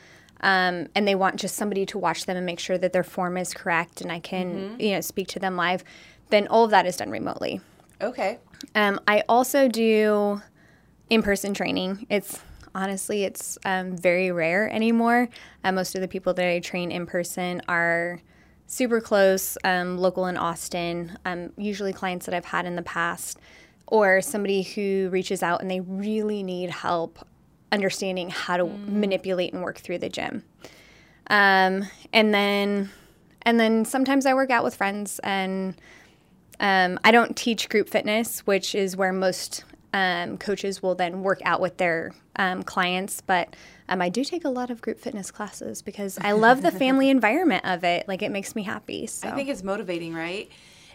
Um, 0.42 0.88
and 0.94 1.06
they 1.06 1.14
want 1.14 1.36
just 1.36 1.54
somebody 1.54 1.84
to 1.86 1.98
watch 1.98 2.24
them 2.24 2.36
and 2.36 2.46
make 2.46 2.58
sure 2.58 2.78
that 2.78 2.92
their 2.92 3.04
form 3.04 3.36
is 3.36 3.52
correct, 3.52 4.00
and 4.00 4.10
I 4.10 4.20
can, 4.20 4.76
you 4.80 4.92
know, 4.92 5.00
speak 5.02 5.28
to 5.28 5.38
them 5.38 5.54
live. 5.54 5.84
Then 6.30 6.48
all 6.48 6.64
of 6.64 6.70
that 6.70 6.86
is 6.86 6.96
done 6.96 7.10
remotely. 7.10 7.60
Okay. 8.00 8.38
Um, 8.74 9.00
I 9.06 9.22
also 9.28 9.68
do 9.68 10.40
in-person 11.10 11.52
training. 11.52 12.06
It's 12.08 12.40
honestly, 12.74 13.24
it's 13.24 13.58
um, 13.64 13.96
very 13.96 14.30
rare 14.30 14.70
anymore. 14.70 15.28
Uh, 15.62 15.72
most 15.72 15.94
of 15.94 16.00
the 16.00 16.08
people 16.08 16.32
that 16.34 16.46
I 16.46 16.60
train 16.60 16.90
in 16.90 17.04
person 17.04 17.60
are 17.68 18.22
super 18.66 19.00
close, 19.00 19.58
um, 19.64 19.98
local 19.98 20.26
in 20.26 20.36
Austin. 20.36 21.18
Um, 21.24 21.52
usually 21.58 21.92
clients 21.92 22.26
that 22.26 22.34
I've 22.34 22.44
had 22.46 22.64
in 22.64 22.76
the 22.76 22.82
past, 22.82 23.38
or 23.90 24.20
somebody 24.20 24.62
who 24.62 25.08
reaches 25.10 25.42
out 25.42 25.60
and 25.60 25.70
they 25.70 25.80
really 25.80 26.42
need 26.42 26.70
help 26.70 27.18
understanding 27.72 28.30
how 28.30 28.56
to 28.56 28.66
manipulate 28.66 29.52
and 29.52 29.62
work 29.62 29.78
through 29.78 29.98
the 29.98 30.08
gym. 30.08 30.44
Um, 31.28 31.84
and 32.12 32.34
then, 32.34 32.90
and 33.42 33.60
then 33.60 33.84
sometimes 33.84 34.26
I 34.26 34.34
work 34.34 34.50
out 34.50 34.64
with 34.64 34.74
friends 34.74 35.20
and 35.22 35.74
um, 36.58 36.98
I 37.04 37.10
don't 37.10 37.36
teach 37.36 37.68
group 37.68 37.88
fitness, 37.88 38.40
which 38.40 38.74
is 38.74 38.96
where 38.96 39.12
most 39.12 39.64
um, 39.92 40.38
coaches 40.38 40.82
will 40.82 40.94
then 40.94 41.22
work 41.22 41.40
out 41.44 41.60
with 41.60 41.76
their 41.78 42.12
um, 42.36 42.62
clients. 42.62 43.20
But 43.20 43.54
um, 43.88 44.02
I 44.02 44.08
do 44.08 44.24
take 44.24 44.44
a 44.44 44.48
lot 44.48 44.70
of 44.70 44.80
group 44.80 45.00
fitness 45.00 45.30
classes 45.30 45.82
because 45.82 46.18
I 46.20 46.32
love 46.32 46.62
the 46.62 46.70
family 46.70 47.08
environment 47.10 47.64
of 47.64 47.84
it. 47.84 48.06
Like 48.08 48.22
it 48.22 48.30
makes 48.30 48.54
me 48.54 48.62
happy. 48.62 49.06
So 49.06 49.28
I 49.28 49.32
think 49.32 49.48
it's 49.48 49.62
motivating, 49.62 50.14
right? 50.14 50.50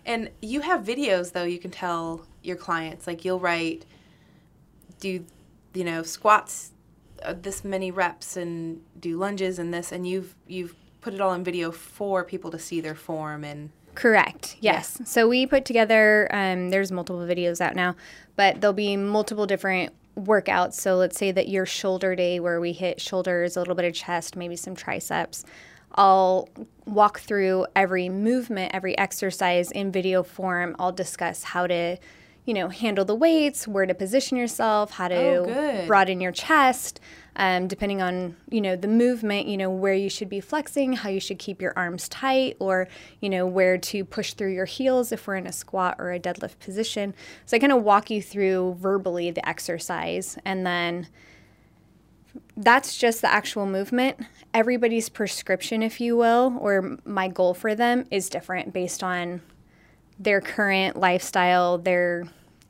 And 0.06 0.30
you 0.42 0.62
have 0.62 0.82
videos 0.84 1.32
though 1.32 1.44
you 1.44 1.60
can 1.60 1.72
tell 1.72 2.26
your 2.46 2.56
clients 2.56 3.08
like 3.08 3.26
you'll 3.26 3.40
write 3.40 3.86
do 5.00 5.26
you 5.74 5.84
know 5.84 6.04
squats 6.04 6.72
uh, 7.24 7.34
this 7.42 7.64
many 7.64 7.92
reps 7.92 8.38
and 8.38 8.82
do 9.00 9.18
lunges 9.18 9.60
and 9.60 9.74
this 9.74 9.92
and 9.92 10.08
you've 10.08 10.36
you've 10.48 10.76
put 11.02 11.14
it 11.14 11.22
all 11.22 11.34
in 11.34 11.44
video 11.44 11.72
for 11.72 12.24
people 12.24 12.52
to 12.52 12.60
see 12.60 12.82
their 12.82 12.96
form 12.96 13.44
and 13.44 13.70
Correct. 13.96 14.58
Yes. 14.60 15.02
So 15.06 15.28
we 15.28 15.46
put 15.48 15.64
together. 15.66 16.28
Um, 16.32 16.70
there's 16.70 16.92
multiple 16.92 17.22
videos 17.22 17.62
out 17.62 17.76
now, 17.76 17.96
but 18.36 18.60
there'll 18.60 18.74
be 18.74 18.98
multiple 18.98 19.48
different 19.48 19.94
workouts. 20.18 20.74
So 20.74 20.96
let's 20.96 21.18
say 21.18 21.32
that 21.32 21.48
your 21.48 21.66
shoulder 21.66 22.16
day, 22.16 22.40
where 22.40 22.60
we 22.60 22.74
hit 22.74 23.02
shoulders, 23.02 23.56
a 23.56 23.60
little 23.60 23.76
bit 23.76 23.86
of 23.86 23.94
chest, 23.94 24.36
maybe 24.36 24.56
some 24.56 24.76
triceps. 24.76 25.46
I'll 25.96 26.50
walk 26.86 27.20
through 27.22 27.68
every 27.76 28.10
movement, 28.10 28.74
every 28.74 28.98
exercise 28.98 29.72
in 29.72 29.92
video 29.92 30.24
form. 30.24 30.76
I'll 30.78 30.92
discuss 30.92 31.44
how 31.44 31.68
to, 31.68 31.98
you 32.46 32.54
know, 32.54 32.70
handle 32.70 33.04
the 33.04 33.16
weights, 33.16 33.68
where 33.68 33.86
to 33.86 33.94
position 33.94 34.38
yourself, 34.38 34.92
how 34.92 35.08
to 35.08 35.16
Oh, 35.16 35.86
broaden 35.88 36.22
your 36.22 36.32
chest, 36.32 37.00
um, 37.36 37.68
depending 37.68 38.02
on 38.02 38.36
you 38.50 38.62
know 38.62 38.76
the 38.76 38.88
movement. 38.88 39.48
You 39.48 39.58
know 39.58 39.70
where 39.70 39.96
you 39.96 40.10
should 40.10 40.30
be 40.30 40.40
flexing, 40.40 40.94
how 40.94 41.10
you 41.10 41.20
should 41.20 41.40
keep 41.40 41.62
your 41.62 41.74
arms 41.76 42.08
tight, 42.08 42.56
or 42.60 42.88
you 43.20 43.30
know 43.30 43.48
where 43.48 43.78
to 43.80 44.06
push 44.06 44.34
through 44.34 44.54
your 44.54 44.66
heels 44.66 45.12
if 45.12 45.26
we're 45.26 45.36
in 45.36 45.48
a 45.48 45.52
squat 45.52 45.96
or 45.98 46.12
a 46.12 46.20
deadlift 46.20 46.60
position. 46.60 47.16
So 47.46 47.58
I 47.58 47.60
kind 47.60 47.74
of 47.74 47.84
walk 47.84 48.10
you 48.10 48.22
through 48.22 48.78
verbally 48.80 49.32
the 49.32 49.48
exercise, 49.48 50.38
and 50.46 50.66
then 50.66 51.08
that's 52.58 52.98
just 52.98 53.22
the 53.22 53.32
actual 53.32 53.66
movement. 53.66 54.20
Everybody's 54.54 55.10
prescription, 55.10 55.82
if 55.82 56.00
you 56.00 56.16
will, 56.16 56.58
or 56.60 56.98
my 57.06 57.28
goal 57.28 57.54
for 57.54 57.76
them 57.76 58.06
is 58.12 58.30
different 58.30 58.72
based 58.72 59.04
on 59.04 59.42
their 60.20 60.42
current 60.42 60.98
lifestyle, 60.98 61.78
their 61.78 62.26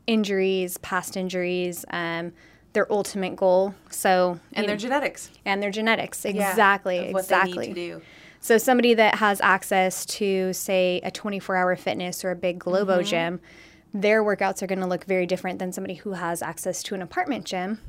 injuries, 0.07 0.77
past 0.79 1.17
injuries, 1.17 1.85
um, 1.89 2.31
their 2.73 2.91
ultimate 2.91 3.35
goal. 3.35 3.73
So 3.89 4.39
and 4.53 4.67
their 4.67 4.75
know, 4.75 4.79
genetics 4.79 5.31
and 5.45 5.61
their 5.61 5.71
genetics. 5.71 6.25
Yeah, 6.25 6.49
Exactly. 6.49 7.07
of 7.07 7.13
what 7.13 7.23
exactly. 7.23 7.67
they 7.67 7.73
need 7.73 7.73
to 7.75 7.97
do. 7.99 8.01
So 8.41 8.57
somebody 8.59 8.93
that 8.93 9.15
has 9.15 9.41
access 9.41 10.05
to, 10.05 10.53
say, 10.53 11.01
a 11.03 11.09
24-hour 11.09 11.75
fitness 11.77 12.23
or 12.23 12.29
a 12.31 12.35
big 12.35 12.59
Globo 12.59 12.99
Mm-hmm. 12.99 13.09
gym, 13.09 13.39
their 13.93 14.23
workouts 14.23 14.61
are 14.61 14.67
going 14.67 14.81
to 14.81 14.85
look 14.85 15.05
very 15.05 15.25
different 15.25 15.57
than 15.57 15.71
somebody 15.71 15.95
who 15.95 16.11
has 16.13 16.43
access 16.43 16.83
to 16.83 16.95
an 16.95 17.01
apartment 17.01 17.45
gym. 17.45 17.79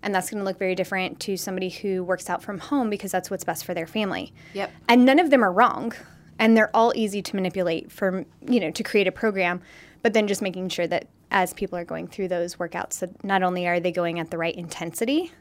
And 0.00 0.14
that's 0.14 0.30
going 0.30 0.38
to 0.38 0.44
look 0.44 0.58
very 0.58 0.76
different 0.76 1.18
to 1.20 1.36
somebody 1.36 1.70
who 1.70 2.04
works 2.04 2.30
out 2.30 2.42
from 2.44 2.60
home 2.60 2.88
because 2.90 3.10
that's 3.10 3.28
what's 3.30 3.42
best 3.42 3.64
for 3.64 3.74
their 3.74 3.86
family. 3.88 4.32
Yep. 4.52 4.70
And 4.88 5.04
none 5.04 5.18
of 5.18 5.30
them 5.30 5.42
are 5.42 5.50
wrong. 5.50 5.92
And 6.38 6.56
they're 6.56 6.74
all 6.74 6.92
easy 6.94 7.20
to 7.22 7.34
manipulate 7.36 7.90
for, 7.90 8.24
you 8.46 8.60
know, 8.60 8.70
to 8.70 8.82
create 8.82 9.06
a 9.08 9.12
program. 9.12 9.60
But 10.02 10.12
then 10.14 10.28
just 10.28 10.40
making 10.42 10.68
sure 10.68 10.86
that 10.86 11.08
as 11.30 11.52
people 11.52 11.76
are 11.78 11.84
going 11.84 12.06
through 12.08 12.28
those 12.28 12.54
workouts, 12.56 13.00
that 13.00 13.22
not 13.24 13.42
only 13.42 13.66
are 13.66 13.80
they 13.80 13.92
going 13.92 14.18
at 14.20 14.30
the 14.30 14.38
right 14.38 14.54
intensity, 14.54 15.32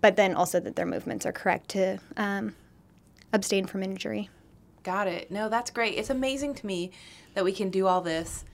but 0.00 0.16
then 0.16 0.34
also 0.34 0.58
that 0.60 0.76
their 0.76 0.86
movements 0.86 1.26
are 1.26 1.32
correct 1.32 1.68
to 1.70 1.98
um, 2.16 2.54
abstain 3.32 3.66
from 3.66 3.82
injury. 3.82 4.30
Got 4.82 5.06
it. 5.08 5.30
No, 5.30 5.48
that's 5.48 5.70
great. 5.70 5.94
It's 5.98 6.10
amazing 6.10 6.54
to 6.56 6.66
me 6.66 6.90
that 7.34 7.44
we 7.44 7.52
can 7.52 7.70
do 7.70 7.86
all 7.86 8.00
this 8.00 8.44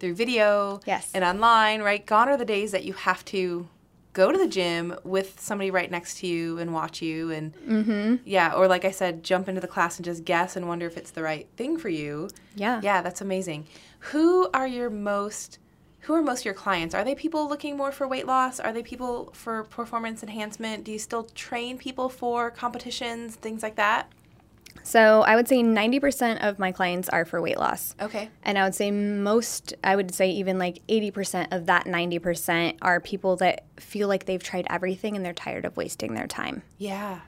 through 0.00 0.14
video 0.14 0.80
Yes. 0.86 1.10
and 1.14 1.22
online, 1.24 1.82
right? 1.82 2.04
Gone 2.04 2.28
are 2.28 2.36
the 2.36 2.44
days 2.44 2.72
that 2.72 2.84
you 2.84 2.92
have 2.94 3.24
to 3.26 3.68
go 4.14 4.32
to 4.32 4.38
the 4.38 4.48
gym 4.48 4.94
with 5.04 5.38
somebody 5.40 5.70
right 5.70 5.90
next 5.90 6.18
to 6.20 6.26
you 6.26 6.58
and 6.58 6.72
watch 6.72 7.02
you 7.02 7.30
and 7.30 7.52
Mm-hmm. 7.68 8.16
yeah, 8.24 8.54
or 8.54 8.66
like 8.66 8.84
I 8.86 8.90
said, 8.90 9.22
jump 9.22 9.48
into 9.48 9.60
the 9.60 9.66
class 9.68 9.96
and 9.98 10.04
just 10.04 10.24
guess 10.24 10.56
and 10.56 10.66
wonder 10.66 10.86
if 10.86 10.96
it's 10.96 11.10
the 11.10 11.22
right 11.22 11.46
thing 11.56 11.76
for 11.76 11.88
you. 11.90 12.30
Yeah. 12.54 12.80
Yeah, 12.82 13.02
that's 13.02 13.20
amazing. 13.20 13.66
Who 14.10 14.48
are 14.54 14.66
your 14.66 14.88
most 14.88 15.58
who 16.00 16.12
are 16.14 16.22
most 16.22 16.40
of 16.40 16.44
your 16.44 16.54
clients? 16.54 16.94
Are 16.94 17.02
they 17.02 17.14
people 17.14 17.48
looking 17.48 17.78
more 17.78 17.90
for 17.90 18.06
weight 18.06 18.26
loss? 18.26 18.60
Are 18.60 18.72
they 18.74 18.82
people 18.82 19.30
for 19.32 19.64
performance 19.64 20.22
enhancement? 20.22 20.84
Do 20.84 20.92
you 20.92 20.98
still 20.98 21.24
train 21.34 21.78
people 21.78 22.10
for 22.10 22.50
competitions, 22.50 23.36
things 23.36 23.62
like 23.62 23.76
that? 23.76 24.12
So 24.82 25.22
I 25.22 25.36
would 25.36 25.48
say 25.48 25.62
90% 25.62 26.46
of 26.46 26.58
my 26.58 26.72
clients 26.72 27.08
are 27.08 27.24
for 27.24 27.40
weight 27.40 27.58
loss. 27.58 27.94
Okay. 28.00 28.28
And 28.42 28.58
I 28.58 28.64
would 28.64 28.74
say 28.74 28.90
most, 28.90 29.72
I 29.82 29.96
would 29.96 30.14
say 30.14 30.30
even 30.30 30.58
like 30.58 30.82
80% 30.88 31.48
of 31.52 31.66
that 31.66 31.86
90% 31.86 32.76
are 32.82 33.00
people 33.00 33.36
that 33.36 33.64
feel 33.78 34.08
like 34.08 34.26
they've 34.26 34.42
tried 34.42 34.66
everything 34.68 35.16
and 35.16 35.24
they're 35.24 35.32
tired 35.32 35.64
of 35.64 35.76
wasting 35.76 36.14
their 36.14 36.26
time. 36.26 36.62
Yeah. 36.76 37.20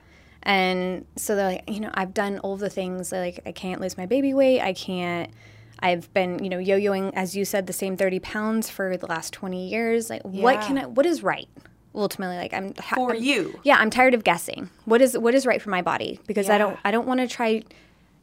And 0.43 1.05
so 1.15 1.35
they're 1.35 1.47
like, 1.47 1.63
you 1.67 1.79
know, 1.79 1.91
I've 1.93 2.13
done 2.13 2.39
all 2.39 2.57
the 2.57 2.69
things. 2.69 3.11
Like, 3.11 3.39
I 3.45 3.51
can't 3.51 3.81
lose 3.81 3.97
my 3.97 4.05
baby 4.05 4.33
weight. 4.33 4.61
I 4.61 4.73
can't. 4.73 5.31
I've 5.79 6.11
been, 6.13 6.43
you 6.43 6.49
know, 6.49 6.57
yo-yoing, 6.57 7.11
as 7.15 7.35
you 7.35 7.43
said, 7.43 7.67
the 7.67 7.73
same 7.73 7.97
30 7.97 8.19
pounds 8.19 8.69
for 8.69 8.97
the 8.97 9.07
last 9.07 9.33
20 9.33 9.67
years. 9.67 10.09
Like, 10.09 10.21
what 10.23 10.61
can 10.61 10.77
I? 10.77 10.85
What 10.85 11.05
is 11.05 11.21
right? 11.21 11.49
Ultimately, 11.97 12.37
like 12.37 12.53
I'm 12.53 12.73
For 12.73 13.13
I'm- 13.13 13.23
you. 13.23 13.59
Yeah, 13.63 13.77
I'm 13.77 13.89
tired 13.89 14.13
of 14.13 14.23
guessing. 14.23 14.69
What 14.85 15.01
is 15.01 15.17
what 15.17 15.33
is 15.33 15.45
right 15.45 15.61
for 15.61 15.69
my 15.69 15.81
body? 15.81 16.19
Because 16.27 16.49
I 16.49 16.57
don't 16.57 16.77
I 16.85 16.91
don't 16.91 17.07
want 17.07 17.19
to 17.21 17.27
try 17.27 17.63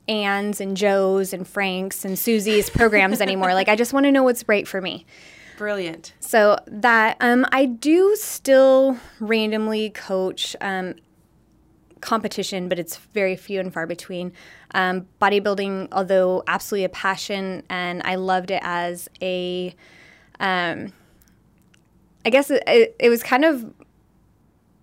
Anne's 0.09 0.61
and 0.61 0.77
Joe's 0.77 1.33
and 1.33 1.47
Frank's 1.47 2.05
and 2.05 2.19
Susie's 2.19 2.71
programs 2.71 3.21
anymore. 3.21 3.55
Like, 3.55 3.69
I 3.69 3.77
just 3.77 3.93
want 3.93 4.05
to 4.05 4.13
know 4.13 4.23
what's 4.23 4.47
right 4.49 4.69
for 4.69 4.81
me. 4.81 5.07
Brilliant. 5.57 6.13
So 6.21 6.59
that 6.67 7.17
um, 7.21 7.47
I 7.53 7.65
do 7.67 8.15
still 8.17 8.99
randomly 9.21 9.91
coach 9.91 10.55
um, 10.61 10.95
competition, 12.01 12.69
but 12.69 12.79
it's 12.79 12.97
very 12.97 13.35
few 13.37 13.61
and 13.61 13.73
far 13.73 13.87
between. 13.87 14.33
Um, 14.75 15.07
bodybuilding, 15.23 15.89
although 15.93 16.43
absolutely 16.47 16.85
a 16.85 16.89
passion, 16.91 17.63
and 17.71 18.03
I 18.05 18.17
loved 18.17 18.51
it 18.51 18.61
as 18.63 19.09
a, 19.23 19.75
um, 20.41 20.93
I 22.25 22.31
guess 22.31 22.51
it, 22.51 22.63
it, 22.67 22.97
it 22.99 23.09
was 23.09 23.23
kind 23.23 23.45
of 23.45 23.73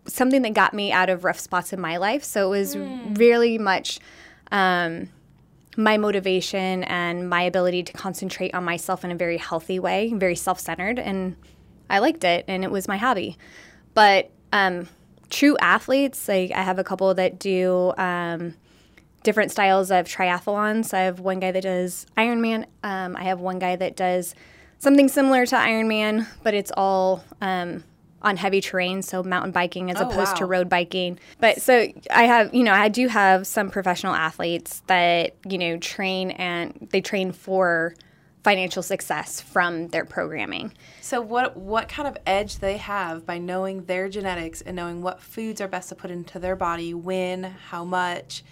something 0.05 0.41
that 0.41 0.53
got 0.53 0.73
me 0.73 0.91
out 0.91 1.09
of 1.09 1.23
rough 1.23 1.39
spots 1.39 1.73
in 1.73 1.79
my 1.79 1.97
life. 1.97 2.23
So 2.23 2.47
it 2.47 2.57
was 2.57 2.77
really 2.77 3.57
much. 3.57 3.99
Um, 4.51 5.09
my 5.77 5.97
motivation 5.97 6.83
and 6.83 7.29
my 7.29 7.43
ability 7.43 7.83
to 7.83 7.93
concentrate 7.93 8.53
on 8.53 8.63
myself 8.63 9.03
in 9.03 9.11
a 9.11 9.15
very 9.15 9.37
healthy 9.37 9.79
way, 9.79 10.11
very 10.13 10.35
self 10.35 10.59
centered. 10.59 10.99
And 10.99 11.35
I 11.89 11.99
liked 11.99 12.23
it 12.23 12.45
and 12.47 12.63
it 12.63 12.71
was 12.71 12.87
my 12.87 12.97
hobby. 12.97 13.37
But 13.93 14.31
um, 14.51 14.87
true 15.29 15.57
athletes, 15.59 16.27
like 16.27 16.51
I 16.51 16.61
have 16.61 16.79
a 16.79 16.83
couple 16.83 17.13
that 17.13 17.39
do 17.39 17.93
um, 17.97 18.55
different 19.23 19.51
styles 19.51 19.91
of 19.91 20.05
triathlons. 20.05 20.93
I 20.93 21.01
have 21.01 21.19
one 21.19 21.39
guy 21.39 21.51
that 21.51 21.63
does 21.63 22.05
Ironman, 22.17 22.65
um, 22.83 23.15
I 23.15 23.23
have 23.23 23.39
one 23.39 23.59
guy 23.59 23.75
that 23.75 23.95
does 23.95 24.35
something 24.81 25.07
similar 25.07 25.45
to 25.45 25.55
Ironman, 25.55 26.27
but 26.43 26.53
it's 26.53 26.71
all. 26.75 27.23
Um, 27.39 27.85
on 28.23 28.37
heavy 28.37 28.61
terrain, 28.61 29.01
so 29.01 29.23
mountain 29.23 29.51
biking 29.51 29.89
as 29.89 29.97
Oh, 29.99 30.07
opposed 30.07 30.35
to 30.35 30.45
road 30.45 30.69
biking. 30.69 31.17
But 31.39 31.59
so 31.59 31.87
I 32.11 32.25
have, 32.25 32.53
you 32.53 32.61
know, 32.61 32.71
I 32.71 32.87
do 32.87 33.07
have 33.07 33.47
some 33.47 33.71
professional 33.71 34.13
athletes 34.13 34.83
that, 34.85 35.35
you 35.49 35.57
know, 35.57 35.77
train 35.77 36.29
and 36.29 36.87
they 36.91 37.01
train 37.01 37.31
for 37.31 37.95
financial 38.43 38.83
success 38.83 39.41
from 39.41 39.87
their 39.87 40.05
programming. 40.05 40.71
So 41.01 41.19
what 41.19 41.57
what 41.57 41.89
kind 41.89 42.07
of 42.07 42.15
edge 42.27 42.59
they 42.59 42.77
have 42.77 43.25
by 43.25 43.39
knowing 43.39 43.85
their 43.85 44.07
genetics 44.07 44.61
and 44.61 44.75
knowing 44.75 45.01
what 45.01 45.19
foods 45.19 45.59
are 45.59 45.67
best 45.67 45.89
to 45.89 45.95
put 45.95 46.11
into 46.11 46.37
their 46.37 46.55
body, 46.55 46.93
when, 46.93 47.43
how 47.43 47.83
much, 47.83 48.43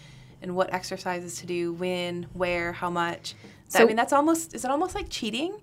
and 0.42 0.56
what 0.56 0.74
exercises 0.74 1.38
to 1.42 1.46
do, 1.46 1.74
when, 1.74 2.24
where, 2.34 2.74
how 2.74 2.90
much. 2.90 3.36
That- 3.74 3.82
I 3.84 3.86
mean, 3.86 3.96
that's 3.96 4.14
almost 4.14 4.54
is 4.56 4.66
it 4.66 4.72
almost 4.72 4.96
like 4.96 5.08
cheating? 5.10 5.54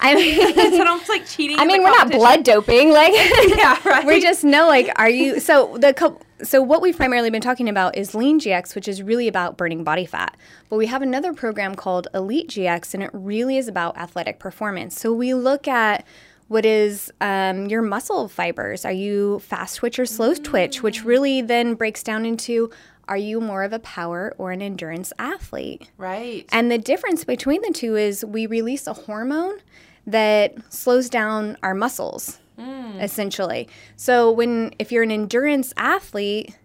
I 0.00 0.14
mean, 0.16 0.40
is 0.40 0.74
it 0.74 0.86
almost 0.86 1.08
like 1.08 1.26
cheating? 1.26 1.58
I 1.58 1.64
mean, 1.64 1.82
we're 1.82 1.90
not 1.90 2.10
blood 2.10 2.44
doping, 2.44 2.90
like 2.92 3.12
Yeah, 3.48 3.78
right. 3.84 4.06
we 4.06 4.20
just 4.20 4.44
know, 4.44 4.68
like, 4.68 4.90
are 4.96 5.08
you? 5.10 5.40
So 5.40 5.76
the 5.76 5.92
co- 5.92 6.20
so 6.42 6.62
what 6.62 6.80
we've 6.82 6.96
primarily 6.96 7.30
been 7.30 7.40
talking 7.42 7.68
about 7.68 7.96
is 7.96 8.14
Lean 8.14 8.38
GX, 8.38 8.76
which 8.76 8.86
is 8.86 9.02
really 9.02 9.26
about 9.26 9.56
burning 9.56 9.82
body 9.82 10.06
fat. 10.06 10.36
But 10.68 10.76
we 10.76 10.86
have 10.86 11.02
another 11.02 11.32
program 11.32 11.74
called 11.74 12.06
Elite 12.14 12.48
GX, 12.48 12.94
and 12.94 13.02
it 13.02 13.10
really 13.12 13.56
is 13.56 13.66
about 13.66 13.96
athletic 13.96 14.38
performance. 14.38 14.98
So 15.00 15.12
we 15.12 15.34
look 15.34 15.66
at 15.66 16.06
what 16.46 16.64
is 16.64 17.12
um, 17.20 17.66
your 17.66 17.82
muscle 17.82 18.28
fibers? 18.28 18.84
Are 18.84 18.92
you 18.92 19.40
fast 19.40 19.76
twitch 19.76 19.98
or 19.98 20.06
slow 20.06 20.32
twitch? 20.34 20.80
Which 20.82 21.04
really 21.04 21.42
then 21.42 21.74
breaks 21.74 22.04
down 22.04 22.24
into 22.24 22.70
are 23.08 23.16
you 23.16 23.40
more 23.40 23.62
of 23.62 23.72
a 23.72 23.78
power 23.78 24.34
or 24.38 24.52
an 24.52 24.62
endurance 24.62 25.12
athlete? 25.18 25.90
Right. 25.96 26.46
And 26.52 26.70
the 26.70 26.78
difference 26.78 27.24
between 27.24 27.62
the 27.62 27.72
two 27.72 27.96
is 27.96 28.24
we 28.24 28.46
release 28.46 28.86
a 28.86 28.92
hormone 28.92 29.58
that 30.06 30.54
slows 30.72 31.08
down 31.08 31.56
our 31.62 31.74
muscles, 31.74 32.38
hmm. 32.56 32.98
essentially. 33.00 33.68
So 33.96 34.30
when 34.30 34.74
if 34.78 34.92
you're 34.92 35.02
an 35.02 35.10
endurance 35.10 35.72
athlete 35.76 36.56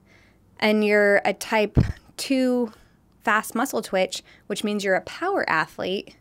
and 0.60 0.86
you're 0.86 1.22
a 1.26 1.34
type 1.34 1.78
2 2.18 2.72
fast 3.24 3.56
muscle 3.56 3.82
twitch, 3.82 4.22
which 4.48 4.64
means 4.64 4.84
you're 4.84 4.96
a 4.96 5.02
power 5.02 5.50
athlete, 5.50 6.16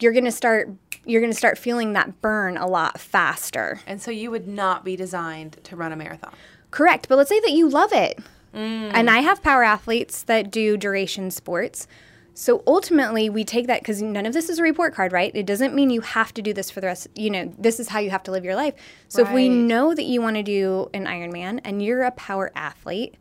you're 0.00 0.12
going 0.12 0.24
to 0.24 0.32
start 0.32 0.70
you're 1.04 1.20
going 1.20 1.32
to 1.32 1.38
start 1.38 1.56
feeling 1.56 1.92
that 1.92 2.20
burn 2.20 2.56
a 2.56 2.66
lot 2.66 2.98
faster. 2.98 3.80
and 3.86 4.02
so 4.02 4.10
you 4.10 4.30
would 4.30 4.48
not 4.48 4.84
be 4.84 4.96
designed 4.96 5.56
to 5.62 5.76
run 5.76 5.92
a 5.92 5.96
marathon. 5.96 6.34
Correct. 6.72 7.08
But 7.08 7.16
let's 7.16 7.30
say 7.30 7.40
that 7.40 7.52
you 7.52 7.68
love 7.68 7.92
it. 7.92 8.18
And 8.52 9.10
I 9.10 9.20
have 9.20 9.42
power 9.42 9.62
athletes 9.62 10.22
that 10.24 10.50
do 10.50 10.76
duration 10.76 11.30
sports. 11.30 11.86
So 12.34 12.62
ultimately, 12.66 13.30
we 13.30 13.44
take 13.44 13.66
that 13.66 13.80
because 13.80 14.02
none 14.02 14.26
of 14.26 14.34
this 14.34 14.50
is 14.50 14.58
a 14.58 14.62
report 14.62 14.94
card, 14.94 15.10
right? 15.10 15.34
It 15.34 15.46
doesn't 15.46 15.74
mean 15.74 15.88
you 15.88 16.02
have 16.02 16.34
to 16.34 16.42
do 16.42 16.52
this 16.52 16.70
for 16.70 16.82
the 16.82 16.86
rest. 16.86 17.08
You 17.14 17.30
know, 17.30 17.52
this 17.58 17.80
is 17.80 17.88
how 17.88 17.98
you 17.98 18.10
have 18.10 18.22
to 18.24 18.30
live 18.30 18.44
your 18.44 18.54
life. 18.54 18.74
So 19.08 19.22
if 19.22 19.32
we 19.32 19.48
know 19.48 19.94
that 19.94 20.04
you 20.04 20.20
want 20.20 20.36
to 20.36 20.42
do 20.42 20.90
an 20.92 21.06
Ironman 21.06 21.60
and 21.64 21.82
you're 21.82 22.02
a 22.02 22.10
power 22.10 22.52
athlete, 22.54 23.14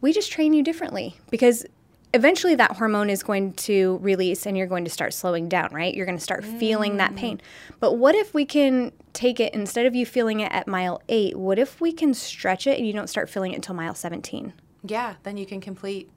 we 0.00 0.12
just 0.12 0.30
train 0.30 0.52
you 0.52 0.62
differently 0.62 1.16
because 1.30 1.66
eventually 2.14 2.54
that 2.54 2.76
hormone 2.76 3.10
is 3.10 3.22
going 3.22 3.52
to 3.52 3.98
release 4.00 4.46
and 4.46 4.56
you're 4.56 4.66
going 4.66 4.84
to 4.84 4.90
start 4.90 5.12
slowing 5.12 5.48
down, 5.48 5.68
right? 5.72 5.92
You're 5.92 6.06
going 6.06 6.16
to 6.16 6.24
start 6.24 6.44
feeling 6.44 6.96
that 6.96 7.14
pain. 7.16 7.40
But 7.80 7.94
what 7.98 8.14
if 8.14 8.32
we 8.32 8.46
can 8.46 8.92
take 9.12 9.40
it 9.40 9.52
instead 9.52 9.84
of 9.84 9.94
you 9.94 10.06
feeling 10.06 10.40
it 10.40 10.50
at 10.52 10.66
mile 10.66 11.02
eight, 11.08 11.36
what 11.36 11.58
if 11.58 11.80
we 11.80 11.92
can 11.92 12.14
stretch 12.14 12.66
it 12.66 12.78
and 12.78 12.86
you 12.86 12.92
don't 12.92 13.08
start 13.08 13.28
feeling 13.28 13.52
it 13.52 13.56
until 13.56 13.74
mile 13.74 13.94
17? 13.94 14.54
Yeah, 14.84 15.14
then 15.24 15.36
you 15.36 15.44
can 15.44 15.60
complete. 15.60 16.08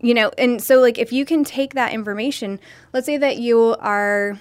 you 0.00 0.14
know 0.14 0.30
and 0.36 0.60
so 0.60 0.80
like 0.80 0.98
if 0.98 1.12
you 1.12 1.24
can 1.24 1.44
take 1.44 1.74
that 1.74 1.92
information 1.92 2.58
let's 2.92 3.06
say 3.06 3.16
that 3.18 3.36
you 3.38 3.76
are 3.78 4.36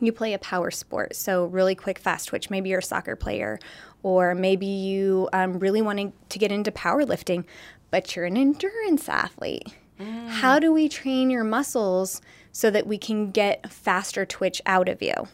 you 0.00 0.12
play 0.12 0.32
a 0.34 0.38
power 0.38 0.70
sport 0.70 1.16
so 1.16 1.46
really 1.46 1.74
quick 1.74 1.98
fast 1.98 2.28
twitch 2.28 2.48
maybe 2.48 2.68
you're 2.70 2.78
a 2.78 2.82
soccer 2.82 3.16
player 3.16 3.58
or 4.04 4.34
maybe 4.36 4.66
you 4.66 5.28
um, 5.32 5.58
really 5.58 5.82
wanting 5.82 6.12
to 6.28 6.38
get 6.38 6.52
into 6.52 6.70
powerlifting 6.70 7.44
but 7.90 8.14
you're 8.14 8.24
an 8.24 8.36
endurance 8.36 9.08
athlete 9.08 9.74
how 10.28 10.58
do 10.58 10.72
we 10.72 10.88
train 10.88 11.30
your 11.30 11.44
muscles 11.44 12.20
so 12.52 12.70
that 12.70 12.86
we 12.86 12.98
can 12.98 13.30
get 13.30 13.70
faster 13.70 14.24
twitch 14.24 14.60
out 14.66 14.88
of 14.88 15.02
you 15.02 15.28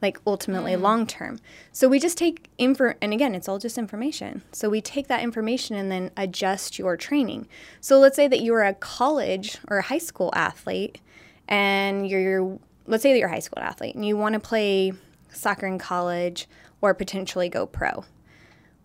like 0.00 0.18
ultimately 0.26 0.72
mm. 0.72 0.80
long 0.80 1.06
term. 1.06 1.40
So 1.72 1.88
we 1.88 1.98
just 1.98 2.16
take 2.16 2.48
info, 2.58 2.94
and 3.00 3.12
again, 3.12 3.34
it's 3.34 3.48
all 3.48 3.58
just 3.58 3.78
information. 3.78 4.42
So 4.52 4.68
we 4.68 4.80
take 4.80 5.08
that 5.08 5.22
information 5.22 5.76
and 5.76 5.90
then 5.90 6.10
adjust 6.16 6.78
your 6.78 6.96
training. 6.96 7.48
So 7.80 7.98
let's 7.98 8.16
say 8.16 8.28
that 8.28 8.42
you're 8.42 8.62
a 8.62 8.74
college 8.74 9.58
or 9.68 9.78
a 9.78 9.82
high 9.82 9.98
school 9.98 10.30
athlete, 10.34 11.00
and 11.48 12.08
you're, 12.08 12.58
let's 12.86 13.02
say 13.02 13.12
that 13.12 13.18
you're 13.18 13.28
a 13.28 13.32
high 13.32 13.38
school 13.40 13.62
athlete 13.62 13.94
and 13.94 14.06
you 14.06 14.16
want 14.16 14.34
to 14.34 14.40
play 14.40 14.92
soccer 15.32 15.66
in 15.66 15.78
college 15.78 16.48
or 16.80 16.94
potentially 16.94 17.48
go 17.48 17.66
pro. 17.66 18.04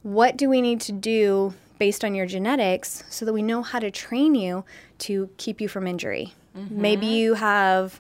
What 0.01 0.35
do 0.35 0.49
we 0.49 0.61
need 0.61 0.81
to 0.81 0.91
do 0.91 1.53
based 1.79 2.03
on 2.05 2.15
your 2.15 2.25
genetics 2.25 3.03
so 3.09 3.25
that 3.25 3.33
we 3.33 3.41
know 3.41 3.61
how 3.61 3.79
to 3.79 3.91
train 3.91 4.35
you 4.35 4.63
to 4.99 5.29
keep 5.37 5.59
you 5.59 5.67
from 5.67 5.87
injury? 5.87 6.33
Maybe 6.69 7.05
you 7.07 7.33
have 7.33 7.99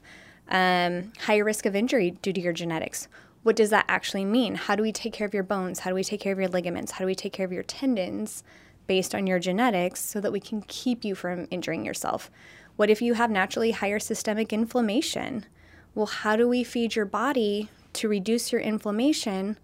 um, 0.49 1.11
higher 1.19 1.43
risk 1.43 1.65
of 1.65 1.75
injury 1.75 2.11
due 2.21 2.33
to 2.33 2.41
your 2.41 2.53
genetics. 2.53 3.07
What 3.43 3.55
does 3.55 3.71
that 3.71 3.85
actually 3.87 4.25
mean? 4.25 4.55
How 4.55 4.75
do 4.75 4.83
we 4.83 4.91
take 4.91 5.11
care 5.13 5.27
of 5.27 5.33
your 5.33 5.43
bones? 5.43 5.79
How 5.79 5.89
do 5.89 5.95
we 5.95 6.03
take 6.03 6.21
care 6.21 6.31
of 6.31 6.39
your 6.39 6.47
ligaments? 6.47 6.93
How 6.93 6.99
do 6.99 7.05
we 7.05 7.15
take 7.15 7.33
care 7.33 7.45
of 7.45 7.51
your 7.51 7.63
tendons 7.63 8.43
based 8.87 9.15
on 9.15 9.27
your 9.27 9.39
genetics 9.39 10.01
so 10.01 10.21
that 10.21 10.31
we 10.31 10.39
can 10.39 10.61
keep 10.67 11.03
you 11.03 11.15
from 11.15 11.47
injuring 11.51 11.85
yourself? 11.85 12.31
What 12.75 12.89
if 12.89 13.01
you 13.01 13.15
have 13.15 13.29
naturally 13.29 13.71
higher 13.71 13.99
systemic 13.99 14.53
inflammation? 14.53 15.45
Well, 15.95 16.05
how 16.05 16.35
do 16.35 16.47
we 16.47 16.63
feed 16.63 16.95
your 16.95 17.05
body 17.05 17.69
to 17.93 18.07
reduce 18.07 18.51
your 18.51 18.61
inflammation? 18.61 19.57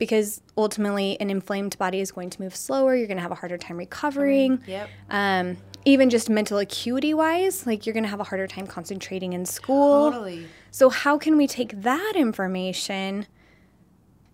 Because 0.00 0.40
ultimately, 0.56 1.20
an 1.20 1.30
inflamed 1.30 1.76
body 1.78 2.00
is 2.00 2.10
going 2.10 2.30
to 2.30 2.40
move 2.42 2.56
slower. 2.56 2.96
You're 2.96 3.06
going 3.06 3.18
to 3.18 3.22
have 3.22 3.30
a 3.30 3.36
harder 3.36 3.58
time 3.58 3.76
recovering 3.76 4.60
Yep. 4.66 4.88
um, 5.10 5.56
even 5.84 6.10
just 6.10 6.28
mental 6.28 6.58
acuity 6.58 7.14
wise, 7.14 7.66
like 7.66 7.84
you're 7.86 7.92
going 7.92 8.04
to 8.04 8.08
have 8.08 8.18
a 8.18 8.24
harder 8.24 8.46
time 8.46 8.66
concentrating 8.66 9.34
in 9.34 9.44
school. 9.46 10.10
Totally. 10.10 10.46
So, 10.70 10.88
how 10.88 11.18
can 11.18 11.36
we 11.36 11.46
take 11.46 11.82
that 11.82 12.14
information 12.16 13.26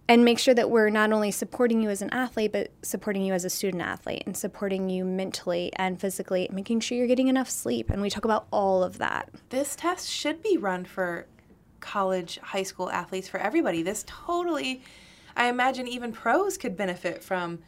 and 0.09 0.25
make 0.25 0.39
sure 0.39 0.55
that 0.55 0.71
we're 0.71 0.89
not 0.89 1.13
only 1.13 1.33
supporting 1.33 1.83
you 1.83 1.91
as 1.91 2.01
an 2.01 2.11
athlete, 2.11 2.53
but 2.53 2.71
supporting 2.83 3.23
you 3.23 3.33
as 3.35 3.45
a 3.45 3.51
student 3.51 3.83
athlete 3.83 4.23
and 4.25 4.37
supporting 4.37 4.89
you 4.89 5.05
mentally 5.05 5.73
and 5.77 6.01
physically, 6.01 6.49
making 6.53 6.79
sure 6.79 6.97
you're 6.97 7.09
getting 7.09 7.27
enough 7.27 7.51
sleep? 7.51 7.91
And 7.91 8.01
we 8.01 8.09
talk 8.09 8.25
about 8.25 8.47
all 8.53 8.85
of 8.85 8.99
that. 8.99 9.31
This 9.51 9.75
test 9.75 10.09
should 10.09 10.43
be 10.45 10.57
run 10.57 10.85
for 10.85 11.27
college, 11.81 12.39
high 12.41 12.63
school 12.63 12.89
athletes, 12.91 13.29
for 13.29 13.39
everybody. 13.39 13.83
This 13.83 14.05
totally, 14.07 14.81
I 15.37 15.49
imagine 15.49 15.87
even 15.87 16.13
pros 16.13 16.57
could 16.57 16.77
benefit 16.77 17.23
from. 17.23 17.61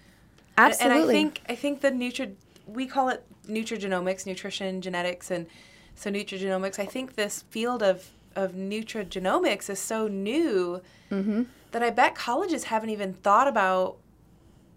Absolutely. 0.57 0.99
And 0.99 1.05
I 1.05 1.12
think 1.12 1.43
I 1.49 1.55
think 1.55 1.81
the 1.81 1.91
nutri 1.91 2.35
we 2.66 2.87
call 2.87 3.09
it 3.09 3.25
nutrigenomics, 3.47 4.27
nutrition 4.27 4.81
genetics, 4.81 5.31
and 5.31 5.47
so 5.95 6.11
nutrigenomics. 6.11 6.79
I 6.79 6.87
think 6.87 7.14
this 7.14 7.45
field 7.51 7.83
of 7.83 8.11
of 8.37 8.53
nutrigenomics 8.53 9.69
is 9.71 9.79
so 9.79 10.09
new 10.09 10.81
Mm-hmm. 11.11 11.45
that 11.71 11.83
I 11.83 11.89
bet 11.89 12.14
colleges 12.14 12.64
haven't 12.64 12.91
even 12.91 13.14
thought 13.14 13.49
about 13.49 13.97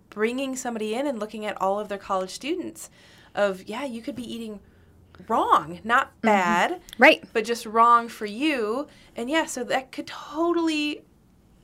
bringing 0.09 0.55
somebody 0.55 0.93
in 0.93 1.05
and 1.05 1.19
looking 1.19 1.45
at 1.45 1.61
all 1.61 1.77
of 1.77 1.89
their 1.89 1.97
college 1.97 2.29
students. 2.29 2.89
Of 3.35 3.63
yeah, 3.67 3.83
you 3.83 4.01
could 4.01 4.15
be 4.15 4.23
eating 4.33 4.61
wrong, 5.27 5.79
not 5.83 6.19
bad, 6.21 6.81
right. 6.97 7.23
but 7.33 7.43
just 7.43 7.65
wrong 7.65 8.07
for 8.07 8.25
you. 8.25 8.87
And 9.15 9.29
yeah, 9.29 9.45
so 9.45 9.63
that 9.65 9.91
could 9.91 10.07
totally 10.07 11.01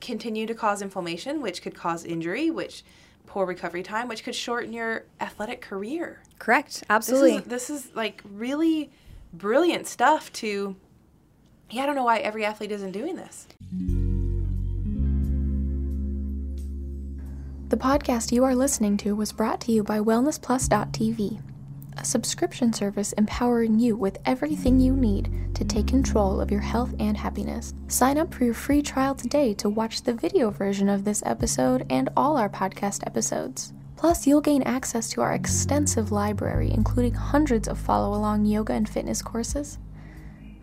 continue 0.00 0.46
to 0.46 0.54
cause 0.54 0.82
inflammation, 0.82 1.40
which 1.40 1.62
could 1.62 1.74
cause 1.74 2.04
injury, 2.04 2.50
which 2.50 2.84
poor 3.26 3.46
recovery 3.46 3.82
time, 3.82 4.08
which 4.08 4.24
could 4.24 4.34
shorten 4.34 4.72
your 4.72 5.04
athletic 5.20 5.60
career. 5.60 6.22
Correct. 6.38 6.72
This 6.72 6.84
Absolutely. 6.88 7.34
is, 7.36 7.42
this 7.44 7.70
is 7.70 7.90
like 7.94 8.22
really 8.30 8.90
brilliant 9.32 9.86
stuff 9.86 10.32
to, 10.34 10.76
yeah, 11.70 11.82
I 11.82 11.86
don't 11.86 11.94
know 11.96 12.04
why 12.04 12.18
every 12.18 12.44
athlete 12.44 12.72
isn't 12.72 12.92
doing 12.92 13.16
this. 13.16 13.46
The 17.68 17.76
podcast 17.76 18.32
you 18.32 18.44
are 18.44 18.54
listening 18.54 18.96
to 18.98 19.14
was 19.14 19.30
brought 19.30 19.60
to 19.62 19.72
you 19.72 19.82
by 19.82 19.98
WellnessPlus.tv, 19.98 21.42
a 22.00 22.04
subscription 22.04 22.72
service 22.72 23.12
empowering 23.14 23.78
you 23.78 23.96
with 23.96 24.18
everything 24.24 24.80
you 24.80 24.94
need 24.94 25.30
to 25.54 25.64
take 25.64 25.86
control 25.86 26.40
of 26.40 26.50
your 26.50 26.60
health 26.60 26.94
and 26.98 27.16
happiness. 27.16 27.74
Sign 27.88 28.18
up 28.18 28.32
for 28.32 28.44
your 28.44 28.54
free 28.54 28.82
trial 28.82 29.14
today 29.14 29.54
to 29.54 29.68
watch 29.68 30.02
the 30.02 30.14
video 30.14 30.50
version 30.50 30.88
of 30.88 31.04
this 31.04 31.22
episode 31.26 31.86
and 31.90 32.08
all 32.16 32.36
our 32.36 32.48
podcast 32.48 33.06
episodes. 33.06 33.72
Plus, 33.96 34.26
you'll 34.26 34.40
gain 34.40 34.62
access 34.62 35.10
to 35.10 35.20
our 35.20 35.32
extensive 35.32 36.12
library, 36.12 36.70
including 36.72 37.14
hundreds 37.14 37.66
of 37.66 37.78
follow 37.78 38.16
along 38.16 38.44
yoga 38.44 38.72
and 38.72 38.88
fitness 38.88 39.22
courses, 39.22 39.78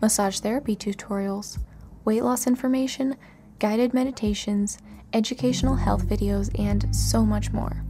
massage 0.00 0.40
therapy 0.40 0.74
tutorials, 0.74 1.58
weight 2.04 2.22
loss 2.22 2.46
information, 2.46 3.16
guided 3.58 3.92
meditations, 3.92 4.78
educational 5.12 5.76
health 5.76 6.06
videos, 6.06 6.50
and 6.58 6.94
so 6.94 7.24
much 7.24 7.52
more. 7.52 7.84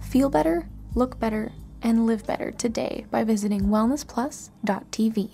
Feel 0.00 0.30
better, 0.30 0.68
look 0.94 1.18
better, 1.18 1.52
and 1.82 2.06
live 2.06 2.26
better 2.26 2.50
today 2.50 3.04
by 3.10 3.24
visiting 3.24 3.62
wellnessplus.tv. 3.62 5.30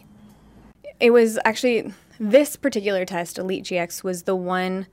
it 0.98 1.10
was 1.10 1.38
actually 1.44 1.92
this 2.20 2.56
particular 2.56 3.04
test, 3.04 3.38
Elite 3.38 3.64
GX, 3.64 4.02
was 4.02 4.24
the 4.24 4.34
one 4.34 4.86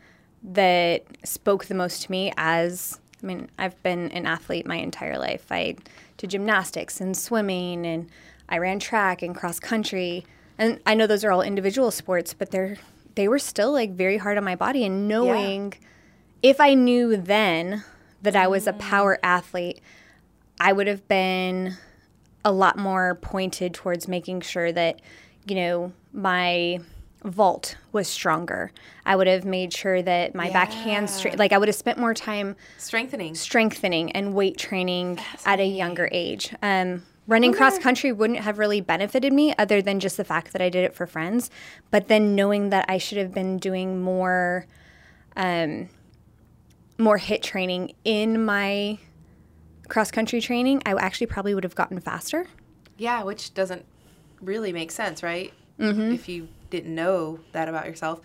that 0.44 1.04
spoke 1.24 1.66
the 1.66 1.74
most 1.74 2.04
to 2.04 2.12
me 2.12 2.32
as 2.38 3.00
I 3.24 3.26
mean, 3.26 3.50
I've 3.58 3.82
been 3.82 4.12
an 4.12 4.28
athlete 4.28 4.68
my 4.68 4.76
entire 4.76 5.18
life. 5.18 5.48
I 5.50 5.78
did 6.18 6.30
gymnastics 6.30 7.02
and 7.02 7.18
swimming 7.18 7.86
and 7.86 8.08
I 8.48 8.60
ran 8.60 8.78
track 8.78 9.24
and 9.24 9.36
cross 9.36 9.60
country. 9.60 10.26
And 10.60 10.80
I 10.86 10.94
know 10.94 11.08
those 11.08 11.24
are 11.24 11.32
all 11.32 11.42
individual 11.42 11.90
sports, 11.90 12.36
but 12.36 12.52
they're 12.52 12.78
they 13.16 13.28
were 13.28 13.40
still 13.40 13.72
like 13.72 13.92
very 13.92 14.18
hard 14.18 14.38
on 14.38 14.44
my 14.44 14.56
body 14.56 14.86
and 14.86 15.08
knowing 15.08 15.74
if 16.44 16.60
I 16.60 16.74
knew 16.74 17.18
then 17.18 17.84
that 18.22 18.36
I 18.36 18.48
was 18.48 18.68
a 18.68 18.74
mm. 18.74 18.80
power 18.80 19.18
athlete, 19.24 19.80
I 20.60 20.74
would 20.74 20.88
have 20.88 21.08
been 21.08 21.76
a 22.44 22.52
lot 22.52 22.78
more 22.78 23.16
pointed 23.16 23.74
towards 23.74 24.08
making 24.08 24.42
sure 24.42 24.72
that, 24.72 25.02
you 25.48 25.56
know, 25.56 25.94
my 26.14 26.80
vault 27.24 27.76
was 27.92 28.08
stronger. 28.08 28.72
I 29.06 29.16
would 29.16 29.28
have 29.28 29.46
made 29.46 29.74
sure 29.74 30.02
that 30.02 30.36
my 30.36 30.52
back 30.52 30.72
handspring, 30.72 31.38
like 31.38 31.52
I 31.52 31.58
would 31.58 31.68
have 31.68 31.76
spent 31.76 31.98
more 31.98 32.14
time 32.14 32.56
Strengthening. 32.78 33.34
strengthening 33.34 34.12
and 34.12 34.34
weight 34.36 34.58
training 34.58 35.20
at 35.46 35.60
a 35.60 35.66
younger 35.66 36.08
age. 36.12 36.54
Um, 36.62 37.04
running 37.28 37.52
cross 37.52 37.80
country 37.80 38.12
wouldn't 38.12 38.40
have 38.40 38.60
really 38.60 38.80
benefited 38.80 39.34
me 39.34 39.56
other 39.58 39.82
than 39.82 40.00
just 40.00 40.18
the 40.18 40.24
fact 40.24 40.54
that 40.54 40.62
I 40.62 40.70
did 40.70 40.84
it 40.86 40.94
for 40.94 41.08
friends. 41.08 41.50
But 41.90 42.08
then 42.08 42.36
knowing 42.36 42.70
that 42.70 42.86
I 42.88 43.00
should 43.00 43.18
have 43.18 43.34
been 43.34 43.58
doing 43.58 44.02
more, 44.02 44.68
um, 45.36 45.90
more 47.00 47.18
HIIT 47.18 47.42
training 47.42 47.96
in 48.04 48.46
my 48.46 49.00
cross 49.86 50.12
country 50.12 50.42
training, 50.42 50.82
I 50.86 50.94
actually 50.94 51.28
probably 51.28 51.54
would 51.54 51.64
have 51.64 51.76
gotten 51.76 52.00
faster. 52.00 52.48
Yeah, 52.98 53.24
which 53.24 53.54
doesn't 53.54 53.86
really 54.42 54.72
make 54.74 54.92
sense, 54.92 55.22
right? 55.24 55.54
Mm-hmm. 55.80 56.12
If 56.14 56.30
you 56.30 56.48
didn't 56.70 56.94
know 56.96 57.40
that 57.52 57.68
about 57.68 57.86
yourself. 57.86 58.22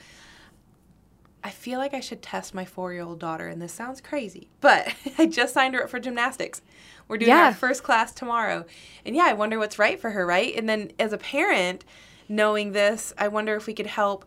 I 1.43 1.51
feel 1.51 1.79
like 1.79 1.95
I 1.95 2.01
should 2.01 2.21
test 2.23 2.53
my 2.55 2.65
four 2.67 2.93
year 2.93 3.03
old 3.03 3.19
daughter, 3.19 3.49
and 3.49 3.63
this 3.63 3.73
sounds 3.73 4.01
crazy, 4.01 4.49
but 4.61 4.95
I 5.19 5.27
just 5.27 5.55
signed 5.55 5.75
her 5.75 5.85
up 5.85 5.91
for 5.91 5.99
gymnastics. 5.99 6.61
We're 7.09 7.17
doing 7.19 7.31
Yeah. 7.31 7.47
our 7.47 7.55
first 7.55 7.83
class 7.83 8.13
tomorrow. 8.13 8.67
And 9.07 9.17
yeah, 9.17 9.25
I 9.25 9.33
wonder 9.33 9.59
what's 9.59 9.79
right 9.79 9.99
for 9.99 10.11
her, 10.11 10.27
right? 10.27 10.55
And 10.55 10.69
then 10.69 10.93
as 10.99 11.13
a 11.13 11.19
parent, 11.19 11.85
knowing 12.29 12.73
this, 12.73 13.13
I 13.19 13.29
wonder 13.29 13.57
if 13.57 13.67
we 13.67 13.73
could 13.75 13.87
help 13.87 14.25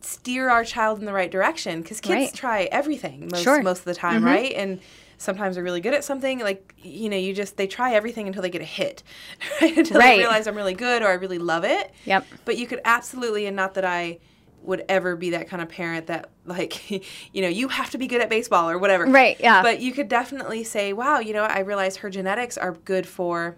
steer 0.00 0.48
our 0.48 0.64
child 0.64 1.00
in 1.00 1.04
the 1.06 1.12
right 1.12 1.30
direction 1.30 1.82
because 1.82 2.00
kids 2.00 2.14
Right. 2.26 2.34
try 2.34 2.62
everything 2.70 3.28
most, 3.30 3.42
Sure. 3.42 3.60
most 3.62 3.80
of 3.80 3.84
the 3.86 3.94
time, 3.94 4.24
right? 4.24 4.52
And 4.52 4.80
sometimes 5.18 5.54
they're 5.56 5.64
really 5.64 5.80
good 5.80 5.94
at 5.94 6.04
something. 6.04 6.38
Like, 6.40 6.74
you 6.82 7.08
know, 7.08 7.16
you 7.16 7.32
just, 7.34 7.56
they 7.56 7.66
try 7.66 7.94
everything 7.94 8.26
until 8.26 8.42
they 8.42 8.50
get 8.50 8.62
a 8.62 8.64
hit, 8.66 9.02
right? 9.60 9.76
Until 9.76 9.98
Right. 9.98 10.12
they 10.16 10.18
realize 10.18 10.46
I'm 10.46 10.56
really 10.56 10.74
good 10.74 11.02
or 11.02 11.08
I 11.08 11.14
really 11.14 11.38
love 11.38 11.64
it. 11.64 11.90
Yep. 12.04 12.26
But 12.44 12.58
you 12.58 12.66
could 12.66 12.80
absolutely, 12.84 13.46
and 13.46 13.56
not 13.56 13.74
that 13.74 13.84
I 13.84 14.18
would 14.62 14.84
ever 14.88 15.14
be 15.16 15.30
that 15.30 15.48
kind 15.48 15.62
of 15.62 15.68
parent 15.68 16.08
that, 16.08 16.28
like, 16.44 16.90
you 16.90 17.42
know, 17.42 17.48
you 17.48 17.68
have 17.68 17.90
to 17.90 17.98
be 17.98 18.06
good 18.06 18.20
at 18.20 18.28
baseball 18.28 18.68
or 18.68 18.78
whatever. 18.78 19.06
Right, 19.06 19.36
yeah. 19.40 19.62
But 19.62 19.80
you 19.80 19.92
could 19.92 20.08
definitely 20.08 20.64
say, 20.64 20.92
wow, 20.92 21.18
you 21.20 21.32
know, 21.32 21.44
I 21.44 21.60
realize 21.60 21.96
her 21.98 22.10
genetics 22.10 22.58
are 22.58 22.72
good 22.72 23.06
for, 23.06 23.56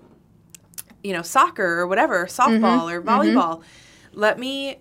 you 1.02 1.12
know, 1.12 1.22
soccer 1.22 1.78
or 1.78 1.86
whatever, 1.86 2.26
softball 2.26 2.60
Mm-hmm. 2.88 2.90
or 2.90 3.02
volleyball. 3.02 3.62
Let 4.12 4.38
me 4.38 4.78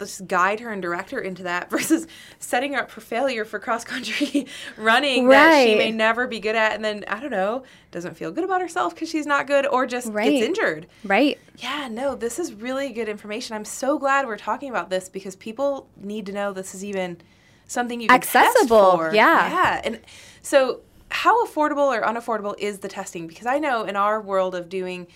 just 0.00 0.26
guide 0.26 0.58
her 0.60 0.72
and 0.72 0.82
direct 0.82 1.10
her 1.12 1.20
into 1.20 1.44
that 1.44 1.70
versus 1.70 2.06
setting 2.40 2.72
her 2.72 2.80
up 2.80 2.90
for 2.90 3.00
failure 3.00 3.44
for 3.44 3.58
cross 3.60 3.84
country 3.84 4.46
running 4.76 5.28
that 5.28 5.64
she 5.64 5.76
may 5.76 5.90
never 5.92 6.26
be 6.26 6.40
good 6.40 6.56
at 6.56 6.72
and 6.72 6.84
then 6.84 7.04
I 7.06 7.20
don't 7.20 7.30
know 7.30 7.62
doesn't 7.92 8.16
feel 8.16 8.32
good 8.32 8.42
about 8.44 8.60
herself 8.60 8.94
because 8.94 9.08
she's 9.08 9.26
not 9.26 9.46
good 9.46 9.66
or 9.66 9.86
just 9.86 10.10
Right. 10.12 10.30
gets 10.30 10.46
injured. 10.46 10.86
Right. 11.04 11.38
Yeah, 11.58 11.88
no, 11.90 12.14
this 12.14 12.38
is 12.38 12.52
really 12.54 12.92
good 12.92 13.08
information. 13.08 13.54
I'm 13.54 13.64
so 13.64 13.98
glad 13.98 14.26
we're 14.26 14.36
talking 14.36 14.70
about 14.70 14.90
this 14.90 15.08
because 15.08 15.36
people 15.36 15.88
need 15.96 16.26
to 16.26 16.32
know 16.32 16.52
this 16.52 16.74
is 16.74 16.84
even 16.84 17.18
something 17.66 18.00
you 18.00 18.08
can 18.08 18.20
test 18.20 18.34
Accessible, 18.34 18.96
for. 18.96 19.14
yeah. 19.14 19.50
Yeah, 19.50 19.80
and 19.84 20.00
so 20.42 20.80
how 21.10 21.44
affordable 21.46 21.94
or 21.96 22.02
unaffordable 22.02 22.54
is 22.58 22.78
the 22.78 22.88
testing? 22.88 23.26
Because 23.26 23.46
I 23.46 23.58
know 23.58 23.84
in 23.84 23.96
our 23.96 24.20
world 24.20 24.54
of 24.54 24.68
doing 24.68 25.06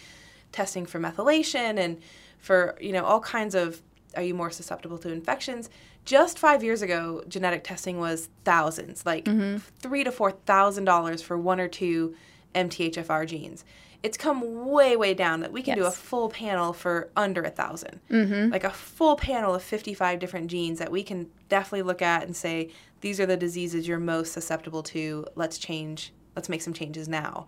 testing 0.52 0.86
for 0.86 1.00
methylation 1.00 1.78
and 1.78 2.00
for 2.38 2.76
you 2.80 2.92
know 2.92 3.04
all 3.04 3.20
kinds 3.20 3.54
of 3.54 3.80
are 4.16 4.22
you 4.22 4.34
more 4.34 4.50
susceptible 4.50 4.98
to 4.98 5.10
infections? 5.10 5.70
Just 6.04 6.38
five 6.38 6.62
years 6.62 6.82
ago 6.82 7.22
genetic 7.28 7.64
testing 7.64 7.98
was 7.98 8.28
thousands 8.44 9.04
like 9.06 9.24
mm-hmm. 9.24 9.58
three 9.78 10.04
to 10.04 10.12
four 10.12 10.32
thousand 10.32 10.84
dollars 10.84 11.22
for 11.22 11.38
one 11.38 11.60
or 11.60 11.68
two 11.68 12.14
mthfr 12.54 13.26
genes. 13.26 13.64
It's 14.02 14.18
come 14.18 14.68
way 14.70 14.96
way 14.96 15.14
down 15.14 15.40
that 15.40 15.52
we 15.52 15.62
can 15.62 15.78
do 15.78 15.86
a 15.86 15.90
full 15.90 16.28
panel 16.28 16.74
for 16.74 17.08
under 17.16 17.40
a 17.40 17.44
1000 17.44 18.00
mm-hmm. 18.10 18.52
like 18.52 18.64
a 18.64 18.70
full 18.70 19.16
panel 19.16 19.54
of 19.54 19.62
55 19.62 20.18
different 20.18 20.48
genes 20.50 20.78
that 20.78 20.92
we 20.92 21.02
can 21.02 21.30
definitely 21.48 21.82
look 21.82 22.02
at 22.02 22.22
and 22.22 22.36
say 22.36 22.70
these 23.00 23.18
are 23.18 23.24
the 23.24 23.36
diseases 23.36 23.88
you're 23.88 23.98
most 23.98 24.32
susceptible 24.32 24.82
to. 24.82 25.26
Let's 25.34 25.58
change 25.58 26.12
let's 26.36 26.48
make 26.48 26.60
some 26.60 26.74
changes 26.74 27.08
now. 27.08 27.46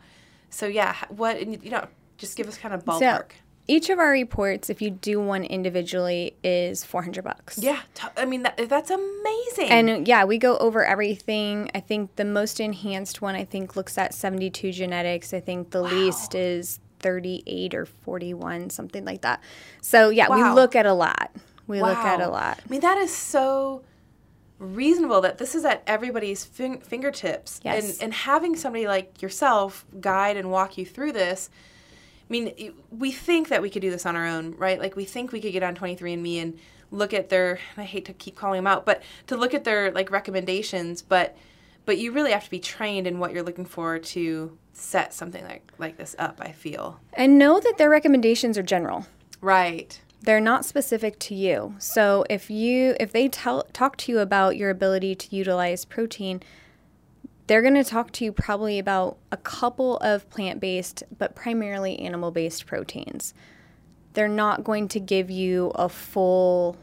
So 0.48 0.66
yeah 0.66 0.96
what 1.10 1.46
you 1.46 1.70
know 1.70 1.88
just 2.16 2.36
give 2.36 2.48
us 2.48 2.56
kind 2.56 2.72
of 2.74 2.84
ballpark. 2.84 3.32
So 3.32 3.36
each 3.68 3.90
of 3.90 3.98
our 3.98 4.10
reports, 4.10 4.70
if 4.70 4.80
you 4.80 4.90
do 4.90 5.20
one 5.20 5.42
individually, 5.44 6.36
is 6.44 6.84
400 6.84 7.24
bucks. 7.24 7.58
yeah 7.58 7.80
t- 7.94 8.06
i 8.16 8.24
mean 8.24 8.42
that, 8.42 8.56
that's 8.68 8.90
amazing 8.90 9.70
And 9.70 10.06
yeah, 10.06 10.24
we 10.24 10.38
go 10.38 10.56
over 10.58 10.84
everything. 10.84 11.70
I 11.74 11.80
think 11.80 12.14
the 12.16 12.24
most 12.24 12.60
enhanced 12.60 13.20
one, 13.22 13.34
I 13.34 13.44
think, 13.44 13.74
looks 13.76 13.98
at 13.98 14.14
72 14.14 14.72
genetics. 14.72 15.34
I 15.34 15.40
think 15.40 15.70
the 15.70 15.82
least 15.82 16.34
is 16.34 16.78
38 17.00 17.74
or 17.74 17.86
41, 17.86 18.70
something 18.70 19.04
like 19.04 19.22
that. 19.22 19.40
So 19.80 20.10
yeah, 20.10 20.28
Wow. 20.28 20.36
we 20.36 20.60
look 20.60 20.74
at 20.76 20.86
a 20.86 20.92
lot. 20.94 21.30
We 21.66 21.82
look 21.82 21.96
at 21.98 22.20
a 22.20 22.28
lot. 22.28 22.60
I 22.64 22.68
mean, 22.70 22.80
that 22.82 22.98
is 22.98 23.12
so 23.14 23.82
reasonable 24.58 25.20
that 25.20 25.38
this 25.38 25.54
is 25.54 25.64
at 25.64 25.82
everybody's 25.86 26.44
fin- 26.44 26.80
fingertips. 26.80 27.60
Yes. 27.64 27.94
And, 27.94 28.02
and 28.04 28.14
having 28.14 28.56
somebody 28.56 28.86
like 28.86 29.20
yourself 29.20 29.84
guide 30.00 30.36
and 30.36 30.50
walk 30.50 30.78
you 30.78 30.86
through 30.86 31.12
this. 31.12 31.50
I 32.28 32.32
mean, 32.32 32.74
we 32.90 33.12
think 33.12 33.48
that 33.48 33.62
we 33.62 33.70
could 33.70 33.82
do 33.82 33.90
this 33.90 34.04
on 34.04 34.16
our 34.16 34.26
own, 34.26 34.56
right? 34.56 34.80
Like, 34.80 34.96
we 34.96 35.04
think 35.04 35.30
we 35.30 35.40
could 35.40 35.52
get 35.52 35.62
on 35.62 35.76
23andMe 35.76 36.42
and 36.42 36.58
look 36.90 37.14
at 37.14 37.28
their, 37.28 37.60
I 37.76 37.84
hate 37.84 38.04
to 38.06 38.12
keep 38.12 38.34
calling 38.36 38.58
them 38.58 38.66
out, 38.66 38.84
but 38.84 39.02
to 39.28 39.36
look 39.36 39.54
at 39.54 39.64
their, 39.64 39.92
like, 39.92 40.10
recommendations, 40.10 41.02
but 41.02 41.36
but 41.84 41.98
you 41.98 42.10
really 42.10 42.32
have 42.32 42.42
to 42.42 42.50
be 42.50 42.58
trained 42.58 43.06
in 43.06 43.20
what 43.20 43.32
you're 43.32 43.44
looking 43.44 43.64
for 43.64 44.00
to 44.00 44.58
set 44.72 45.14
something 45.14 45.44
like, 45.44 45.72
like 45.78 45.96
this 45.96 46.16
up, 46.18 46.40
I 46.42 46.50
feel. 46.50 46.98
And 47.12 47.38
know 47.38 47.60
that 47.60 47.78
their 47.78 47.88
recommendations 47.88 48.58
are 48.58 48.62
general. 48.64 49.06
Right. 49.40 50.00
they're 50.26 50.40
not 50.40 50.64
specific 50.64 51.18
to 51.20 51.34
you. 51.34 51.74
So 51.78 52.24
if 52.28 52.50
you 52.50 52.96
if 52.98 53.12
they 53.12 53.28
tell 53.28 53.62
talk 53.72 53.96
to 53.98 54.12
you 54.12 54.18
about 54.18 54.56
your 54.56 54.70
ability 54.70 55.14
to 55.14 55.36
utilize 55.36 55.84
protein, 55.84 56.42
they're 57.46 57.62
going 57.62 57.74
to 57.74 57.84
talk 57.84 58.12
to 58.12 58.24
you 58.24 58.32
probably 58.32 58.78
about 58.78 59.18
a 59.30 59.36
couple 59.36 59.98
of 59.98 60.28
plant-based 60.30 61.04
but 61.16 61.34
primarily 61.34 61.98
animal-based 61.98 62.66
proteins. 62.66 63.34
They're 64.14 64.28
not 64.28 64.64
going 64.64 64.88
to 64.88 65.00
give 65.00 65.30
you 65.30 65.72
a 65.74 65.88
full 65.88 66.76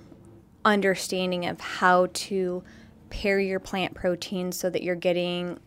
understanding 0.64 1.45
of 1.45 1.59
how 1.59 2.07
to 2.14 2.64
pair 3.09 3.39
your 3.39 3.59
plant 3.59 3.93
proteins 3.93 4.57
so 4.57 4.70
that 4.70 4.84
you're 4.84 4.95
getting 4.95 5.59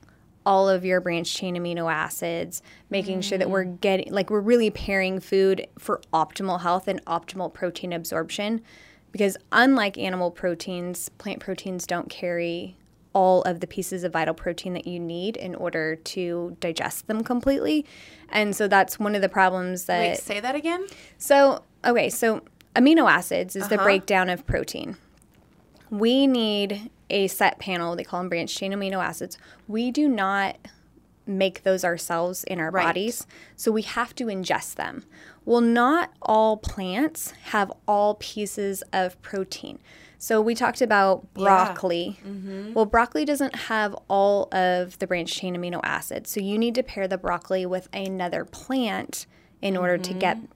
all 0.47 0.69
of 0.69 0.85
your 0.85 1.01
branched 1.01 1.37
chain 1.37 1.57
amino 1.57 1.93
acids, 1.93 2.63
making 2.89 3.19
mm. 3.19 3.23
sure 3.23 3.37
that 3.37 3.51
we're 3.51 3.65
getting 3.65 4.13
like 4.13 4.31
we're 4.31 4.41
really 4.41 4.71
pairing 4.71 5.19
food 5.19 5.67
for 5.77 6.01
optimal 6.13 6.61
health 6.61 6.87
and 6.87 7.05
optimal 7.05 7.53
protein 7.53 7.93
absorption. 7.93 8.63
Because 9.11 9.37
unlike 9.51 9.99
animal 9.99 10.31
proteins, 10.31 11.09
plant 11.11 11.41
proteins 11.41 11.87
don't 11.87 12.09
carry 12.09 12.77
all 13.17 13.41
of 13.45 13.61
the 13.61 13.67
pieces 13.67 14.05
of 14.05 14.13
vital 14.13 14.35
protein 14.35 14.75
that 14.75 14.87
you 14.87 15.01
need 15.01 15.39
in 15.39 15.55
order 15.55 15.97
to 15.97 16.55
digest 16.61 17.07
them 17.07 17.25
completely. 17.25 17.87
And 18.29 18.55
so 18.55 18.69
that's 18.69 18.99
one 18.99 19.15
of 19.15 19.23
the 19.23 19.29
problems 19.31 19.87
that 19.87 20.01
Wait, 20.01 20.19
say 20.19 20.39
that 20.39 20.55
again? 20.55 20.87
So, 21.17 21.63
okay, 21.83 22.11
so 22.11 22.43
amino 22.75 23.11
acids 23.11 23.57
is 23.57 23.63
uh-huh. 23.63 23.77
the 23.77 23.83
breakdown 23.83 24.29
of 24.29 24.47
protein. 24.47 24.99
We 25.89 26.27
need 26.27 26.91
a 27.09 27.27
set 27.29 27.59
panel. 27.59 27.97
They 27.97 28.05
call 28.05 28.21
them 28.21 28.29
branched 28.29 28.59
chain 28.59 28.73
amino 28.73 29.03
acids. 29.03 29.39
We 29.67 29.91
do 29.91 30.11
not 30.11 30.59
make 31.27 31.63
those 31.63 31.85
ourselves 31.85 32.45
in 32.45 32.61
our 32.61 32.71
right. 32.71 32.85
bodies, 32.85 33.27
so 33.57 33.73
we 33.73 33.83
have 33.83 34.15
to 34.17 34.27
ingest 34.27 34.75
them. 34.75 35.05
Well, 35.47 35.63
not 35.63 36.13
all 36.21 36.59
plants 36.59 37.31
have 37.45 37.73
all 37.89 38.17
pieces 38.17 38.83
of 38.93 39.21
protein. 39.23 39.79
So 40.19 40.41
we 40.41 40.55
talked 40.55 40.81
about 40.81 41.33
broccoli. 41.35 42.19
Yeah. 42.23 42.31
Mm-hmm. 42.31 42.73
Well, 42.73 42.87
broccoli 42.87 43.25
doesn't 43.25 43.55
have 43.55 43.95
all 44.09 44.49
of 44.53 44.99
the 44.99 45.07
branched 45.07 45.37
chain 45.37 45.57
amino 45.57 45.81
acids. 45.83 46.31
So 46.31 46.41
you 46.41 46.59
need 46.59 46.75
to 46.77 46.83
pair 46.83 47.07
the 47.07 47.19
broccoli 47.19 47.67
with 47.67 47.89
another 47.93 48.45
plant 48.45 49.27
in 49.61 49.75
mm-hmm. 49.75 49.83
order 49.83 49.99
to 49.99 50.15
get 50.15 50.37
mm-hmm. 50.37 50.47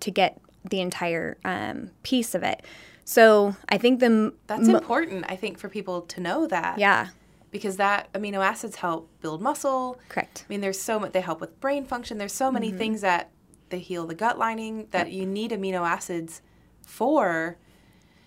to 0.00 0.10
get 0.10 0.40
the 0.68 0.80
entire 0.80 1.38
um, 1.44 1.90
piece 2.02 2.34
of 2.34 2.42
it. 2.42 2.64
So 3.04 3.56
I 3.68 3.78
think 3.78 4.00
the 4.00 4.34
that's 4.46 4.68
important. 4.68 5.24
I 5.28 5.36
think 5.36 5.58
for 5.58 5.68
people 5.68 6.02
to 6.02 6.20
know 6.20 6.46
that. 6.48 6.78
Yeah. 6.78 7.08
Because 7.52 7.76
that 7.76 8.12
amino 8.12 8.44
acids 8.44 8.76
help 8.76 9.08
build 9.20 9.40
muscle. 9.40 9.98
Correct. 10.08 10.44
I 10.46 10.52
mean, 10.52 10.60
there's 10.60 10.80
so 10.80 10.98
much. 10.98 11.12
They 11.12 11.20
help 11.20 11.40
with 11.40 11.58
brain 11.60 11.84
function. 11.84 12.18
There's 12.18 12.34
so 12.34 12.50
many 12.50 12.68
mm-hmm. 12.68 12.78
things 12.78 13.00
that 13.00 13.30
they 13.70 13.78
heal 13.78 14.06
the 14.06 14.14
gut 14.14 14.36
lining 14.38 14.88
that 14.90 15.10
yep. 15.10 15.16
you 15.16 15.26
need 15.26 15.52
amino 15.52 15.88
acids 15.88 16.42
for. 16.82 17.56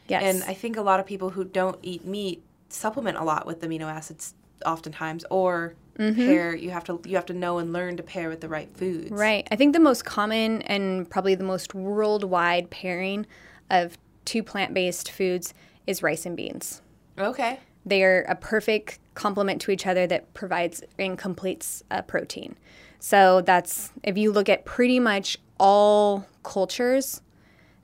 Yes. 0.10 0.24
And 0.24 0.44
I 0.50 0.54
think 0.54 0.78
a 0.78 0.82
lot 0.82 1.00
of 1.00 1.06
people 1.06 1.30
who 1.30 1.44
don't 1.44 1.78
eat 1.82 2.06
meat 2.06 2.44
supplement 2.70 3.18
a 3.18 3.24
lot 3.24 3.46
with 3.46 3.62
amino 3.62 3.86
acids 3.86 4.34
oftentimes 4.66 5.26
or 5.30 5.76
mm-hmm. 5.98 6.26
pair 6.26 6.56
you 6.56 6.70
have 6.70 6.84
to 6.84 7.00
you 7.06 7.16
have 7.16 7.26
to 7.26 7.34
know 7.34 7.58
and 7.58 7.74
learn 7.74 7.98
to 7.98 8.04
pair 8.04 8.30
with 8.30 8.42
the 8.42 8.50
right 8.50 8.70
foods. 8.76 9.12
Right. 9.12 9.48
I 9.52 9.56
think 9.56 9.74
the 9.74 9.80
most 9.80 10.06
common 10.06 10.62
and 10.64 11.10
probably 11.10 11.36
the 11.36 11.44
most 11.44 11.74
worldwide 11.74 12.70
pairing 12.70 13.26
of 13.70 13.98
two 14.26 14.44
plant 14.44 14.74
based 14.74 15.12
foods 15.12 15.54
is 15.88 16.04
rice 16.04 16.26
and 16.26 16.36
beans. 16.36 16.82
Okay. 17.18 17.60
They 17.86 18.04
are 18.04 18.22
a 18.24 18.36
perfect 18.36 19.00
complement 19.14 19.62
to 19.62 19.72
each 19.72 19.88
other 19.88 20.06
that 20.08 20.34
provides 20.34 20.84
and 20.98 21.18
completes 21.18 21.84
a 21.90 22.04
protein. 22.04 22.56
So 23.00 23.42
that's 23.42 23.92
if 24.04 24.18
you 24.18 24.32
look 24.32 24.50
at 24.50 24.66
pretty 24.66 25.00
much 25.00 25.38
all 25.60 26.26
cultures, 26.44 27.22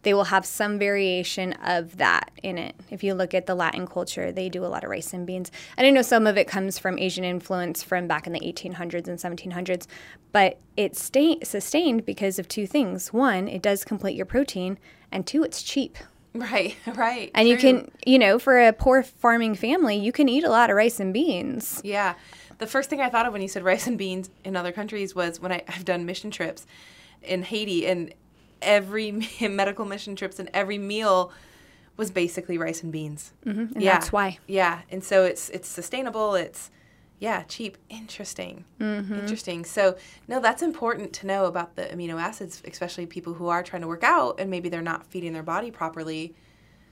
they 0.06 0.14
will 0.14 0.26
have 0.26 0.45
some 0.45 0.78
variation 0.78 1.53
of 1.53 1.97
that 1.97 2.30
in 2.43 2.60
it. 2.60 2.76
If 2.91 3.03
you 3.03 3.16
look 3.16 3.34
at 3.34 3.47
the 3.47 3.56
Latin 3.56 3.88
culture, 3.88 4.32
they 4.32 4.49
do 4.49 4.64
a 4.64 4.68
lot 4.68 4.84
of 4.84 4.89
rice 4.91 5.14
and 5.14 5.26
beans. 5.26 5.51
And 5.76 5.88
I 5.88 5.89
know 5.89 6.03
some 6.03 6.28
of 6.28 6.38
it 6.38 6.47
comes 6.47 6.78
from 6.78 6.99
Asian 6.99 7.24
influence 7.24 7.82
from 7.82 8.08
back 8.08 8.28
in 8.28 8.34
the 8.34 8.39
1800s 8.39 9.08
and 9.08 9.18
1700s, 9.18 9.88
but 10.32 10.60
it's 10.78 11.03
stay- 11.03 11.39
sustained 11.43 12.06
because 12.06 12.38
of 12.38 12.47
two 12.47 12.68
things. 12.68 13.12
One, 13.12 13.47
it 13.47 13.64
does 13.64 13.84
complete 13.84 14.16
your 14.16 14.28
protein, 14.28 14.78
and 15.12 15.26
two, 15.26 15.43
it's 15.43 15.64
cheap. 15.64 15.97
Right, 16.36 16.76
right. 16.95 17.32
And 17.34 17.47
true. 17.47 17.51
you 17.51 17.58
can, 17.58 17.91
you 18.06 18.20
know, 18.20 18.38
for 18.38 18.62
a 18.62 18.74
poor 18.74 19.01
farming 19.01 19.56
family, 19.56 19.95
you 19.95 20.12
can 20.12 20.30
eat 20.30 20.43
a 20.43 20.49
lot 20.51 20.70
of 20.70 20.76
rice 20.76 20.99
and 20.99 21.16
beans. 21.16 21.82
Yeah. 21.84 22.14
The 22.60 22.68
first 22.68 22.91
thing 22.91 23.01
I 23.01 23.10
thought 23.10 23.26
of 23.26 23.34
when 23.34 23.41
you 23.41 23.47
said 23.47 23.64
rice 23.64 23.88
and 23.88 23.97
beans 23.97 24.30
in 24.43 24.56
other 24.56 24.72
countries 24.72 25.16
was 25.16 25.39
when 25.39 25.51
I, 25.51 25.64
I've 25.68 25.84
done 25.84 26.06
mission 26.06 26.30
trips 26.30 26.68
in 27.24 27.41
Haiti, 27.41 27.88
and 27.88 28.14
every 28.62 29.12
medical 29.41 29.86
mission 29.86 30.16
trips 30.16 30.39
and 30.39 30.49
every 30.53 30.78
meal 30.78 31.32
was 31.97 32.12
basically 32.12 32.58
rice 32.58 32.84
and 32.84 32.91
beans. 32.91 33.34
Mm-hmm. 33.45 33.74
And 33.74 33.82
yeah. 33.82 33.93
that's 33.93 34.12
why. 34.12 34.39
Yeah. 34.47 34.82
And 34.89 35.03
so 35.03 35.24
it's 35.24 35.49
it's 35.49 35.68
sustainable. 35.68 36.36
It's 36.36 36.72
yeah, 37.20 37.43
cheap. 37.43 37.78
Interesting. 37.89 38.66
Mm-hmm. 38.80 39.14
Interesting. 39.14 39.66
So, 39.66 39.97
no, 40.28 40.39
that's 40.39 40.62
important 40.62 41.14
to 41.14 41.28
know 41.28 41.45
about 41.45 41.76
the 41.76 41.84
amino 41.84 42.22
acids, 42.22 42.62
especially 42.66 43.06
people 43.06 43.34
who 43.34 43.47
are 43.47 43.64
trying 43.64 43.82
to 43.84 43.88
work 43.88 44.03
out 44.03 44.39
and 44.39 44.49
maybe 44.49 44.70
they're 44.70 44.82
not 44.82 45.06
feeding 45.08 45.34
their 45.34 45.43
body 45.43 45.72
properly. 45.72 46.36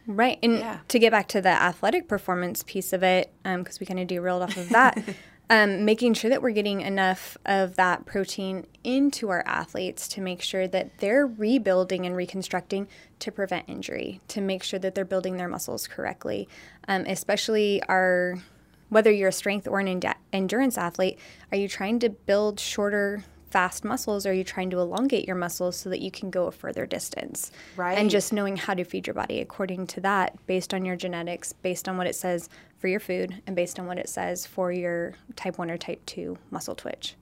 Right. 0.07 0.39
And 0.41 0.59
yeah. 0.59 0.80
to 0.88 0.99
get 0.99 1.11
back 1.11 1.28
to 1.30 1.41
the 1.41 1.49
athletic 1.49 2.07
performance 2.07 2.64
piece 2.64 2.93
of 2.93 3.03
it, 3.03 3.34
because 3.43 3.76
um, 3.76 3.78
we 3.80 3.86
kind 3.86 3.99
of 3.99 4.07
derailed 4.07 4.43
off 4.43 4.57
of 4.57 4.70
that, 4.70 5.01
um, 5.50 5.86
making 5.86 6.14
sure 6.14 6.30
that 6.30 6.41
we're 6.41 6.52
getting 6.52 6.82
enough 6.82 7.38
of 7.46 7.76
that 7.76 8.06
protein 8.06 8.66
into 8.84 9.30
our 9.30 9.44
athletes 9.46 10.08
to 10.10 10.22
make 10.22 10.41
sure 10.41 10.68
that 10.68 10.98
they're 11.00 11.28
rebuilding 11.28 12.06
and 12.06 12.16
reconstructing 12.16 12.88
to 13.20 13.32
prevent 13.32 13.68
injury, 13.68 14.22
to 14.30 14.41
make 14.41 14.64
sure 14.64 14.80
that 14.80 14.96
they're 14.96 15.06
building 15.06 15.38
their 15.38 15.50
muscles 15.50 15.88
correctly, 15.88 16.48
um, 16.88 17.06
especially 17.08 17.82
our 17.84 18.41
whether 18.89 19.12
you're 19.12 19.30
a 19.30 19.34
strength 19.34 19.68
or 19.68 19.80
an 19.80 20.02
endurance 20.32 20.78
athlete, 20.78 21.18
are 21.52 21.58
you 21.58 21.68
trying 21.68 21.98
to 22.00 22.10
build 22.10 22.60
shorter, 22.60 23.24
fast 23.50 23.84
muscles? 23.84 24.26
Or 24.26 24.30
are 24.30 24.34
you 24.34 24.44
trying 24.44 24.70
to 24.70 24.80
elongate 24.80 25.28
your 25.28 25.36
muscles 25.36 25.76
so 25.76 25.89
that 25.89 26.02
you 26.02 26.12
can 26.12 26.30
go 26.30 26.46
a 26.46 26.52
further 26.52 26.86
distance? 26.86 27.52
Right. 27.76 27.98
And 27.98 28.10
just 28.10 28.32
knowing 28.32 28.56
how 28.56 28.74
to 28.76 28.84
feed 28.84 29.08
your 29.08 29.14
body 29.14 29.41
according 29.41 29.88
to 29.88 30.02
that, 30.02 30.38
based 30.46 30.74
on 30.74 30.86
your 30.86 30.96
genetics, 30.96 31.54
based 31.54 31.89
on 31.89 31.98
what 31.98 32.08
it 32.08 32.16
says 32.16 32.50
for 32.84 32.89
your 32.89 32.99
food, 32.99 33.41
and 33.47 33.55
based 33.55 33.79
on 33.79 33.88
what 33.88 33.97
it 33.97 34.09
says 34.09 34.45
for 34.45 34.69
your 34.69 35.13
type 35.38 35.57
1 35.57 35.71
or 35.71 35.77
type 35.77 36.05
2 36.05 36.38
muscle 36.51 36.75
twitch. 36.75 37.15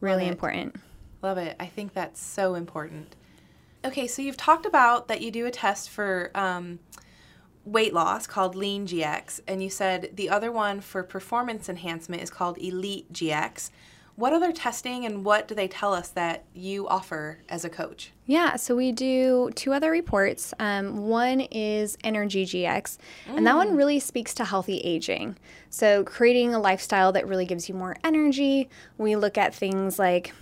Really 0.00 0.24
Love 0.24 0.32
important. 0.32 0.76
Love 1.22 1.38
it. 1.38 1.56
I 1.58 1.64
think 1.64 1.94
that's 1.94 2.22
so 2.22 2.54
important. 2.54 3.16
Okay, 3.82 4.06
so 4.06 4.20
you've 4.20 4.36
talked 4.36 4.66
about 4.66 5.08
that 5.08 5.22
you 5.22 5.30
do 5.30 5.46
a 5.46 5.50
test 5.50 5.88
for. 5.88 6.30
Um, 6.34 6.80
weight 7.64 7.94
loss 7.94 8.26
called 8.26 8.54
Lean 8.54 8.86
GX, 8.86 9.40
and 9.46 9.62
you 9.62 9.70
said 9.70 10.10
the 10.14 10.28
other 10.28 10.50
one 10.50 10.80
for 10.80 11.02
performance 11.02 11.68
enhancement 11.68 12.22
is 12.22 12.30
called 12.30 12.58
Elite 12.58 13.10
GX. 13.12 13.70
What 14.16 14.32
other 14.32 14.52
testing 14.52 15.06
and 15.06 15.24
what 15.24 15.48
do 15.48 15.54
they 15.54 15.68
tell 15.68 15.94
us 15.94 16.08
that 16.10 16.44
you 16.52 16.86
offer 16.88 17.38
as 17.48 17.64
a 17.64 17.70
coach? 17.70 18.12
Yeah, 18.26 18.56
so 18.56 18.76
we 18.76 18.92
do 18.92 19.50
two 19.54 19.72
other 19.72 19.90
reports. 19.90 20.52
Um, 20.58 21.08
one 21.08 21.40
is 21.40 21.96
Energy 22.04 22.44
GX, 22.44 22.98
mm. 23.26 23.36
and 23.36 23.46
that 23.46 23.56
one 23.56 23.70
mm. 23.70 23.76
really 23.76 23.98
speaks 23.98 24.34
to 24.34 24.44
healthy 24.44 24.78
aging. 24.78 25.36
So, 25.70 26.04
creating 26.04 26.54
a 26.54 26.58
lifestyle 26.58 27.12
that 27.12 27.26
really 27.26 27.46
gives 27.46 27.68
you 27.68 27.74
more 27.74 27.96
energy. 28.04 28.68
We 28.98 29.16
look 29.16 29.38
at 29.38 29.54
things 29.54 29.98
like, 29.98 30.34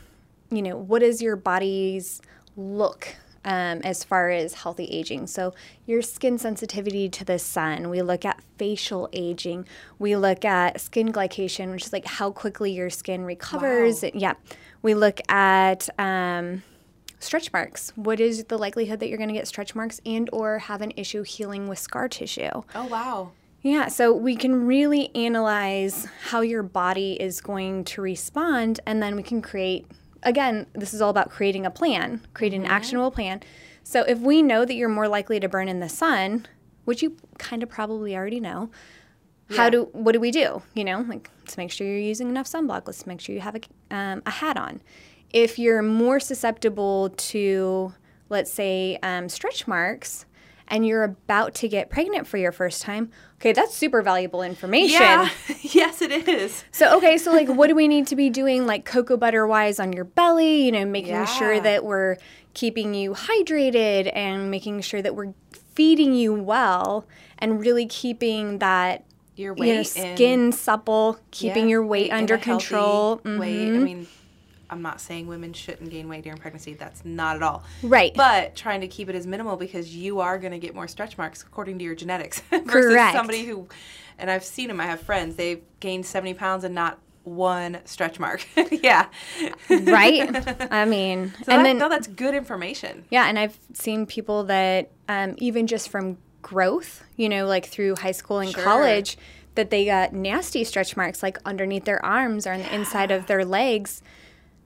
you 0.50 0.62
know, 0.62 0.76
what 0.76 1.02
is 1.02 1.22
your 1.22 1.36
body's 1.36 2.20
look 2.56 3.14
um, 3.48 3.80
as 3.82 4.04
far 4.04 4.28
as 4.28 4.52
healthy 4.52 4.84
aging. 4.84 5.26
So, 5.26 5.54
your 5.86 6.02
skin 6.02 6.38
sensitivity 6.38 7.08
to 7.08 7.24
the 7.24 7.38
sun. 7.38 7.88
We 7.88 8.02
look 8.02 8.26
at 8.26 8.42
facial 8.58 9.08
aging. 9.14 9.66
We 9.98 10.16
look 10.16 10.44
at 10.44 10.80
skin 10.80 11.10
glycation, 11.12 11.70
which 11.70 11.86
is 11.86 11.92
like 11.92 12.04
how 12.04 12.30
quickly 12.30 12.72
your 12.72 12.90
skin 12.90 13.24
recovers. 13.24 14.02
Wow. 14.02 14.10
Yeah. 14.12 14.34
We 14.82 14.94
look 14.94 15.20
at 15.30 15.88
um, 15.98 16.62
stretch 17.20 17.50
marks. 17.52 17.90
What 17.96 18.20
is 18.20 18.44
the 18.44 18.58
likelihood 18.58 19.00
that 19.00 19.08
you're 19.08 19.18
going 19.18 19.30
to 19.30 19.34
get 19.34 19.48
stretch 19.48 19.74
marks 19.74 19.98
and 20.04 20.28
or 20.30 20.58
have 20.58 20.82
an 20.82 20.92
issue 20.96 21.22
healing 21.22 21.68
with 21.68 21.78
scar 21.78 22.06
tissue? 22.06 22.62
Oh, 22.74 22.86
wow. 22.86 23.32
Yeah, 23.62 23.88
so 23.88 24.12
we 24.12 24.36
can 24.36 24.66
really 24.66 25.12
analyze 25.16 26.06
how 26.28 26.42
your 26.42 26.62
body 26.62 27.20
is 27.20 27.40
going 27.40 27.84
to 27.84 28.02
respond, 28.02 28.78
and 28.86 29.02
then 29.02 29.16
we 29.16 29.24
can 29.24 29.42
create 29.42 29.86
again, 30.22 30.66
this 30.72 30.94
is 30.94 31.00
all 31.00 31.10
about 31.10 31.30
creating 31.30 31.66
a 31.66 31.70
plan, 31.70 32.20
creating 32.34 32.62
mm-hmm. 32.62 32.70
an 32.70 32.76
actionable 32.76 33.10
plan. 33.10 33.42
So 33.82 34.02
if 34.02 34.18
we 34.18 34.42
know 34.42 34.64
that 34.64 34.74
you're 34.74 34.88
more 34.88 35.08
likely 35.08 35.40
to 35.40 35.48
burn 35.48 35.68
in 35.68 35.80
the 35.80 35.88
sun, 35.88 36.46
which 36.84 37.02
you 37.02 37.16
kind 37.38 37.62
of 37.62 37.68
probably 37.68 38.16
already 38.16 38.40
know, 38.40 38.70
yeah. 39.48 39.56
how 39.56 39.70
do 39.70 39.88
what 39.92 40.12
do 40.12 40.20
we 40.20 40.30
do? 40.30 40.62
You 40.74 40.84
know, 40.84 41.04
like 41.08 41.30
let's 41.40 41.56
make 41.56 41.70
sure 41.70 41.86
you're 41.86 41.98
using 41.98 42.28
enough 42.28 42.46
sunblock. 42.46 42.82
Let's 42.86 43.06
make 43.06 43.20
sure 43.20 43.34
you 43.34 43.40
have 43.40 43.56
a, 43.56 43.94
um, 43.94 44.22
a 44.26 44.30
hat 44.30 44.56
on. 44.56 44.80
If 45.30 45.58
you're 45.58 45.82
more 45.82 46.20
susceptible 46.20 47.10
to, 47.10 47.92
let's 48.28 48.50
say, 48.50 48.98
um, 49.02 49.28
stretch 49.28 49.66
marks, 49.66 50.24
and 50.68 50.86
you're 50.86 51.02
about 51.04 51.54
to 51.56 51.68
get 51.68 51.90
pregnant 51.90 52.26
for 52.26 52.36
your 52.36 52.52
first 52.52 52.82
time, 52.82 53.10
okay, 53.36 53.52
that's 53.52 53.74
super 53.74 54.02
valuable 54.02 54.42
information. 54.42 55.00
Yeah, 55.00 55.28
yes, 55.62 56.00
it 56.02 56.28
is. 56.28 56.64
So, 56.72 56.96
okay, 56.98 57.18
so 57.18 57.32
like, 57.32 57.48
what 57.48 57.66
do 57.68 57.74
we 57.74 57.88
need 57.88 58.06
to 58.08 58.16
be 58.16 58.30
doing, 58.30 58.66
like 58.66 58.84
cocoa 58.84 59.16
butter 59.16 59.46
wise, 59.46 59.80
on 59.80 59.92
your 59.92 60.04
belly? 60.04 60.62
You 60.66 60.72
know, 60.72 60.84
making 60.84 61.10
yeah. 61.12 61.24
sure 61.24 61.60
that 61.60 61.84
we're 61.84 62.16
keeping 62.54 62.94
you 62.94 63.12
hydrated 63.14 64.10
and 64.14 64.50
making 64.50 64.80
sure 64.82 65.00
that 65.02 65.14
we're 65.14 65.32
feeding 65.74 66.12
you 66.14 66.34
well 66.34 67.06
and 67.38 67.60
really 67.60 67.86
keeping 67.86 68.58
that 68.58 69.04
Your 69.36 69.54
you 69.56 69.62
know, 69.64 69.68
weight 69.78 69.96
in- 69.96 70.16
skin 70.16 70.52
supple, 70.52 71.18
keeping 71.30 71.64
Yeah, 71.64 71.70
your 71.70 71.86
weight 71.86 72.12
under 72.12 72.36
control. 72.36 73.20
Weight. 73.24 73.68
I 73.68 73.76
Mhm. 73.76 73.82
mean, 73.84 74.06
I'm 74.70 74.82
not 74.82 75.00
saying 75.00 75.26
women 75.26 75.52
shouldn't 75.52 75.90
gain 75.90 76.08
weight 76.08 76.24
during 76.24 76.38
pregnancy. 76.38 76.74
That's 76.74 77.04
not 77.04 77.36
at 77.36 77.42
all. 77.42 77.64
Right. 77.82 78.12
But 78.14 78.54
trying 78.54 78.80
to 78.82 78.88
keep 78.88 79.08
it 79.08 79.14
as 79.14 79.26
minimal 79.26 79.56
because 79.56 79.94
you 79.96 80.20
are 80.20 80.38
going 80.38 80.52
to 80.52 80.58
get 80.58 80.74
more 80.74 80.88
stretch 80.88 81.16
marks 81.16 81.42
according 81.42 81.78
to 81.78 81.84
your 81.84 81.94
genetics 81.94 82.40
versus 82.50 82.66
Correct. 82.66 83.16
somebody 83.16 83.44
who, 83.44 83.66
and 84.18 84.30
I've 84.30 84.44
seen 84.44 84.68
them. 84.68 84.80
I 84.80 84.86
have 84.86 85.00
friends. 85.00 85.36
They've 85.36 85.62
gained 85.80 86.04
70 86.06 86.34
pounds 86.34 86.64
and 86.64 86.74
not 86.74 86.98
one 87.24 87.80
stretch 87.84 88.18
mark. 88.18 88.46
yeah. 88.70 89.06
right? 89.70 90.68
I 90.72 90.84
mean, 90.84 91.32
So 91.44 91.52
and 91.52 91.60
that, 91.60 91.62
then 91.64 91.78
no, 91.78 91.88
that's 91.88 92.06
good 92.06 92.34
information. 92.34 93.04
Yeah, 93.10 93.26
and 93.26 93.38
I've 93.38 93.58
seen 93.74 94.06
people 94.06 94.44
that 94.44 94.90
um, 95.08 95.34
even 95.38 95.66
just 95.66 95.88
from 95.90 96.18
growth, 96.42 97.02
you 97.16 97.28
know, 97.28 97.46
like 97.46 97.66
through 97.66 97.96
high 97.96 98.12
school 98.12 98.38
and 98.38 98.50
Sure. 98.50 98.62
college, 98.62 99.18
that 99.56 99.70
they 99.70 99.84
got 99.84 100.12
nasty 100.12 100.62
stretch 100.64 100.96
marks 100.96 101.22
like 101.22 101.36
underneath 101.44 101.84
their 101.84 102.04
arms 102.04 102.46
or 102.46 102.52
on 102.52 102.60
the 102.60 102.74
inside 102.74 103.10
of 103.10 103.26
their 103.26 103.44
legs. 103.44 104.02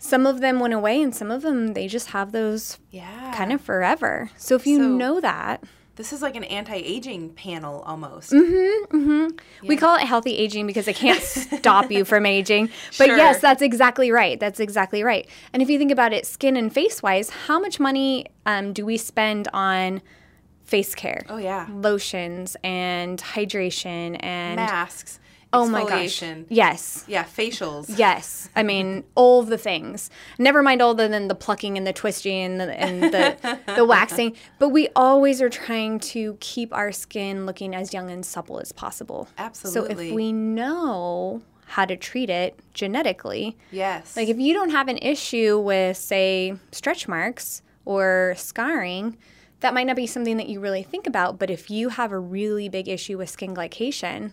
Some 0.05 0.27
of 0.27 0.41
them 0.41 0.59
went 0.59 0.75
away, 0.75 1.01
and 1.01 1.15
some 1.15 1.31
of 1.31 1.43
them 1.43 1.75
they 1.75 1.87
just 1.87 2.09
have 2.09 2.33
those 2.33 2.79
Yeah. 2.91 3.33
kind 3.37 3.53
of 3.53 3.61
forever. 3.61 4.31
So 4.37 4.57
if 4.57 4.67
you 4.67 4.79
So- 4.79 4.89
know 4.89 5.21
that, 5.21 5.63
This 5.95 6.13
is 6.13 6.23
like 6.23 6.37
an 6.37 6.45
anti-aging 6.45 7.35
panel 7.35 7.83
almost. 7.87 8.33
Mm. 8.33 9.39
we 9.63 9.77
call 9.77 9.95
it 9.97 10.03
healthy 10.03 10.37
aging 10.39 10.67
because 10.67 10.89
it 10.89 10.97
can't 10.97 11.21
stop 11.61 11.93
you 11.93 12.05
from 12.07 12.25
aging. 12.27 12.71
But 12.99 13.07
Sure. 13.09 13.17
yes, 13.17 13.41
that's 13.41 13.61
exactly 13.63 14.11
right. 14.11 14.41
That's 14.41 14.59
exactly 14.59 15.03
right. 15.05 15.29
And 15.53 15.63
if 15.63 15.69
you 15.71 15.79
think 15.79 15.91
about 15.93 16.13
it, 16.15 16.27
skin 16.27 16.57
and 16.57 16.73
face 16.73 17.03
wise, 17.03 17.29
how 17.47 17.61
much 17.61 17.79
money 17.79 18.27
um, 18.47 18.73
do 18.73 18.87
we 18.87 18.97
spend 18.97 19.49
on 19.53 20.01
face 20.65 20.95
care? 20.95 21.23
Oh 21.29 21.37
yeah. 21.37 21.67
lotions 21.71 22.57
and 22.65 23.19
hydration 23.21 24.17
and 24.21 24.57
Masks. 24.57 25.21
Oh 25.53 25.69
my 25.69 25.85
gosh 25.85 26.23
yes 26.49 27.05
Yeah, 27.07 27.25
facials. 27.25 27.99
yes 27.99 28.49
i 28.57 28.63
mean 28.63 29.05
all 29.15 29.43
the 29.43 29.59
things 29.59 30.11
never 30.39 30.63
mind 30.63 30.81
all 30.81 30.95
the 30.95 31.09
then 31.09 31.29
the 31.29 31.35
plucking 31.35 31.77
and 31.77 31.87
the 31.87 31.93
twisting 31.93 32.33
and 32.43 32.61
the, 32.61 32.81
and 32.81 33.03
the, 33.15 33.59
the 33.77 33.85
waxing 33.85 34.35
but 34.59 34.71
we 34.71 34.89
always 34.97 35.43
are 35.43 35.51
trying 35.51 35.99
to 36.01 36.37
keep 36.41 36.73
our 36.73 36.93
skin 36.93 37.47
looking 37.47 37.75
as 37.75 37.93
young 37.93 38.11
and 38.11 38.25
supple 38.25 38.59
as 38.61 38.73
possible 38.73 39.29
Absolutely. 39.39 39.95
so 39.95 40.01
if 40.11 40.15
we 40.15 40.33
know 40.33 41.43
how 41.67 41.85
to 41.85 41.97
treat 41.97 42.29
it 42.31 42.59
genetically 42.75 43.57
Yes. 43.71 44.17
like 44.17 44.29
if 44.29 44.39
you 44.39 44.53
don't 44.55 44.71
have 44.71 44.89
an 44.89 44.99
issue 44.99 45.59
with 45.59 45.97
say 45.97 46.55
stretch 46.71 47.09
marks 47.09 47.63
or 47.85 48.35
scarring, 48.37 49.17
that 49.61 49.75
might 49.75 49.87
not 49.89 49.97
be 49.97 50.07
something 50.07 50.37
that 50.37 50.49
you 50.49 50.61
really 50.61 50.83
think 50.85 51.07
about, 51.07 51.39
but 51.39 51.51
if 51.51 51.69
you 51.71 51.89
have 51.89 52.13
a 52.13 52.19
really 52.19 52.69
big 52.69 52.89
issue 52.89 53.19
with 53.19 53.29
skin 53.29 53.55
glycation, 53.57 54.33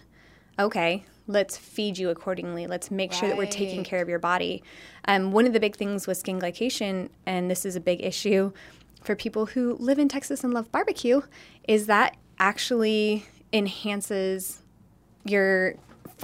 okay, 0.59 1.05
let's 1.27 1.57
feed 1.57 1.97
you 1.97 2.09
accordingly. 2.09 2.67
Let's 2.67 2.91
make 2.91 3.13
sure 3.13 3.29
that 3.29 3.37
we're 3.37 3.45
taking 3.45 3.83
care 3.83 4.01
of 4.01 4.09
your 4.09 4.19
body. 4.19 4.63
Um, 5.05 5.31
one 5.31 5.45
of 5.47 5.53
the 5.53 5.59
big 5.59 5.75
things 5.75 6.05
with 6.07 6.17
skin 6.17 6.39
glycation, 6.39 7.09
and 7.25 7.49
this 7.49 7.65
is 7.65 7.75
a 7.75 7.79
big 7.79 8.03
issue 8.03 8.51
for 9.03 9.15
people 9.15 9.45
who 9.47 9.75
live 9.79 9.97
in 9.99 10.09
Texas 10.09 10.43
and 10.43 10.53
love 10.53 10.71
barbecue, 10.71 11.21
is 11.67 11.85
that 11.87 12.17
actually 12.39 13.25
enhances 13.53 14.61
your 15.23 15.75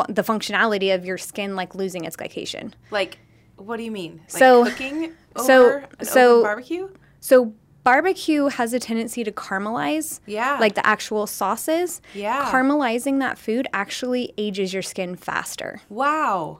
the 0.09 0.23
functionality 0.23 0.93
of 0.93 1.05
your 1.05 1.17
skin 1.17 1.55
like 1.55 1.73
losing 1.73 2.03
its 2.03 2.17
glycation. 2.17 2.73
Like, 2.91 3.17
what 3.55 3.77
do 3.77 3.83
you 3.83 3.91
mean? 3.91 4.19
Like 4.33 4.39
So- 4.39 4.65
cooking 4.65 5.13
over 5.37 5.85
so- 6.01 6.05
so- 6.05 6.43
barbecue? 6.43 6.89
So 7.21 7.53
barbecue 7.85 8.47
has 8.47 8.73
a 8.73 8.79
tendency 8.79 9.23
to 9.23 9.31
caramelize. 9.31 10.19
Yeah. 10.25 10.57
Like 10.59 10.75
the 10.75 10.85
actual 10.85 11.25
sauces. 11.27 12.01
Yeah. 12.13 12.51
Caramelizing 12.51 13.19
that 13.19 13.37
food 13.37 13.67
actually 13.71 14.33
ages 14.37 14.73
your 14.73 14.81
skin 14.81 15.15
faster. 15.15 15.81
Wow. 15.87 16.59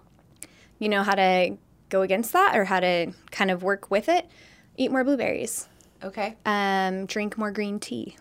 You 0.80 0.88
know 0.88 1.04
how 1.04 1.16
to 1.16 1.58
go 1.90 2.02
against 2.04 2.32
that 2.32 2.56
or 2.56 2.64
how 2.64 2.80
to 2.80 3.12
kind 3.32 3.52
of 3.52 3.64
work 3.64 3.92
with 3.92 4.08
it? 4.08 4.30
Eat 4.78 4.92
more 4.92 5.04
blueberries. 5.04 5.68
Okay. 6.04 6.36
Um, 6.46 7.08
drink 7.08 7.38
more 7.38 7.52
green 7.52 7.80
tea. 7.80 8.16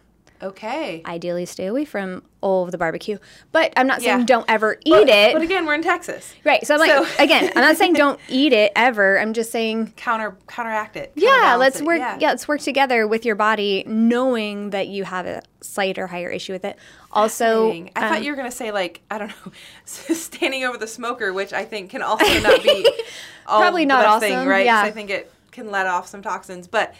Okay. 0.44 1.02
Ideally, 1.06 1.46
stay 1.46 1.66
away 1.66 1.84
from 1.84 2.22
all 2.40 2.64
of 2.64 2.70
the 2.72 2.78
barbecue. 2.78 3.18
But 3.52 3.72
I'm 3.76 3.86
not 3.86 4.02
saying 4.02 4.20
Yeah. 4.20 4.24
don't 4.26 4.44
ever 4.48 4.76
eat 4.84 4.90
but, 4.90 5.08
it. 5.08 5.32
But 5.32 5.42
again, 5.42 5.64
we're 5.66 5.74
in 5.74 5.82
Texas. 5.82 6.34
right. 6.44 6.64
So 6.66 6.74
I'm 6.74 6.80
like, 6.80 6.90
So- 6.90 7.22
again, 7.22 7.50
I'm 7.56 7.62
not 7.62 7.76
saying 7.76 7.94
don't 7.94 8.20
eat 8.28 8.52
it 8.52 8.72
ever. 8.76 9.18
I'm 9.18 9.32
just 9.32 9.50
saying 9.50 9.94
Counter 9.96 10.36
counteract 10.46 10.96
it. 10.96 11.12
yeah 11.16 11.56
let's 11.58 11.80
it. 11.80 11.86
work 11.86 11.98
Yeah. 11.98 12.18
yeah. 12.20 12.28
let's 12.28 12.46
work 12.46 12.60
together 12.60 13.06
with 13.06 13.24
your 13.24 13.34
body 13.34 13.82
knowing 13.86 14.70
that 14.70 14.88
you 14.88 15.04
have 15.04 15.26
a 15.26 15.42
slight 15.62 15.98
or 15.98 16.06
higher 16.06 16.28
issue 16.28 16.52
with 16.52 16.64
it 16.64 16.76
also 17.10 17.70
I 17.72 17.76
um, 17.78 17.88
thought 17.94 18.22
you 18.22 18.30
were 18.32 18.36
gonna 18.36 18.50
say 18.50 18.70
like 18.70 19.00
I 19.10 19.18
don't 19.18 19.28
know, 19.28 19.52
standing 19.84 20.64
over 20.64 20.76
the 20.76 20.86
smoker, 20.86 21.32
which 21.32 21.52
I 21.52 21.64
think 21.64 21.90
can 21.90 22.02
also 22.02 22.26
not 22.40 22.62
be 22.62 22.86
all 23.46 23.60
Probably 23.60 23.86
not 23.86 24.04
best 24.04 24.20
thing, 24.20 24.34
awesome, 24.34 24.48
right? 24.48 24.66
yeah. 24.66 24.80
I 24.82 24.90
think 24.90 25.10
it 25.10 25.32
can 25.52 25.70
let 25.70 25.86
off 25.86 26.06
some 26.08 26.20
toxins, 26.22 26.66
but 26.66 26.94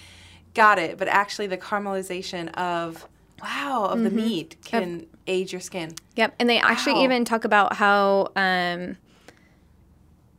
got 0.55 0.79
it. 0.79 0.97
But 0.99 1.09
actually, 1.09 1.49
the 1.49 1.59
caramelization 1.59 2.53
of 2.55 3.07
wow 3.45 3.85
of 3.91 4.03
the 4.03 4.09
Mm-hmm. 4.09 4.17
meat 4.17 4.57
can 4.65 5.07
age 5.27 5.53
your 5.53 5.61
skin. 5.61 5.95
yep 6.17 6.35
and 6.41 6.49
they 6.51 6.59
actually 6.59 6.95
Wow. 6.95 7.05
even 7.05 7.25
talk 7.25 7.45
about 7.45 7.75
how 7.75 8.33
um 8.37 8.97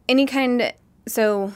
any 0.08 0.26
kind 0.26 0.74
so 1.08 1.53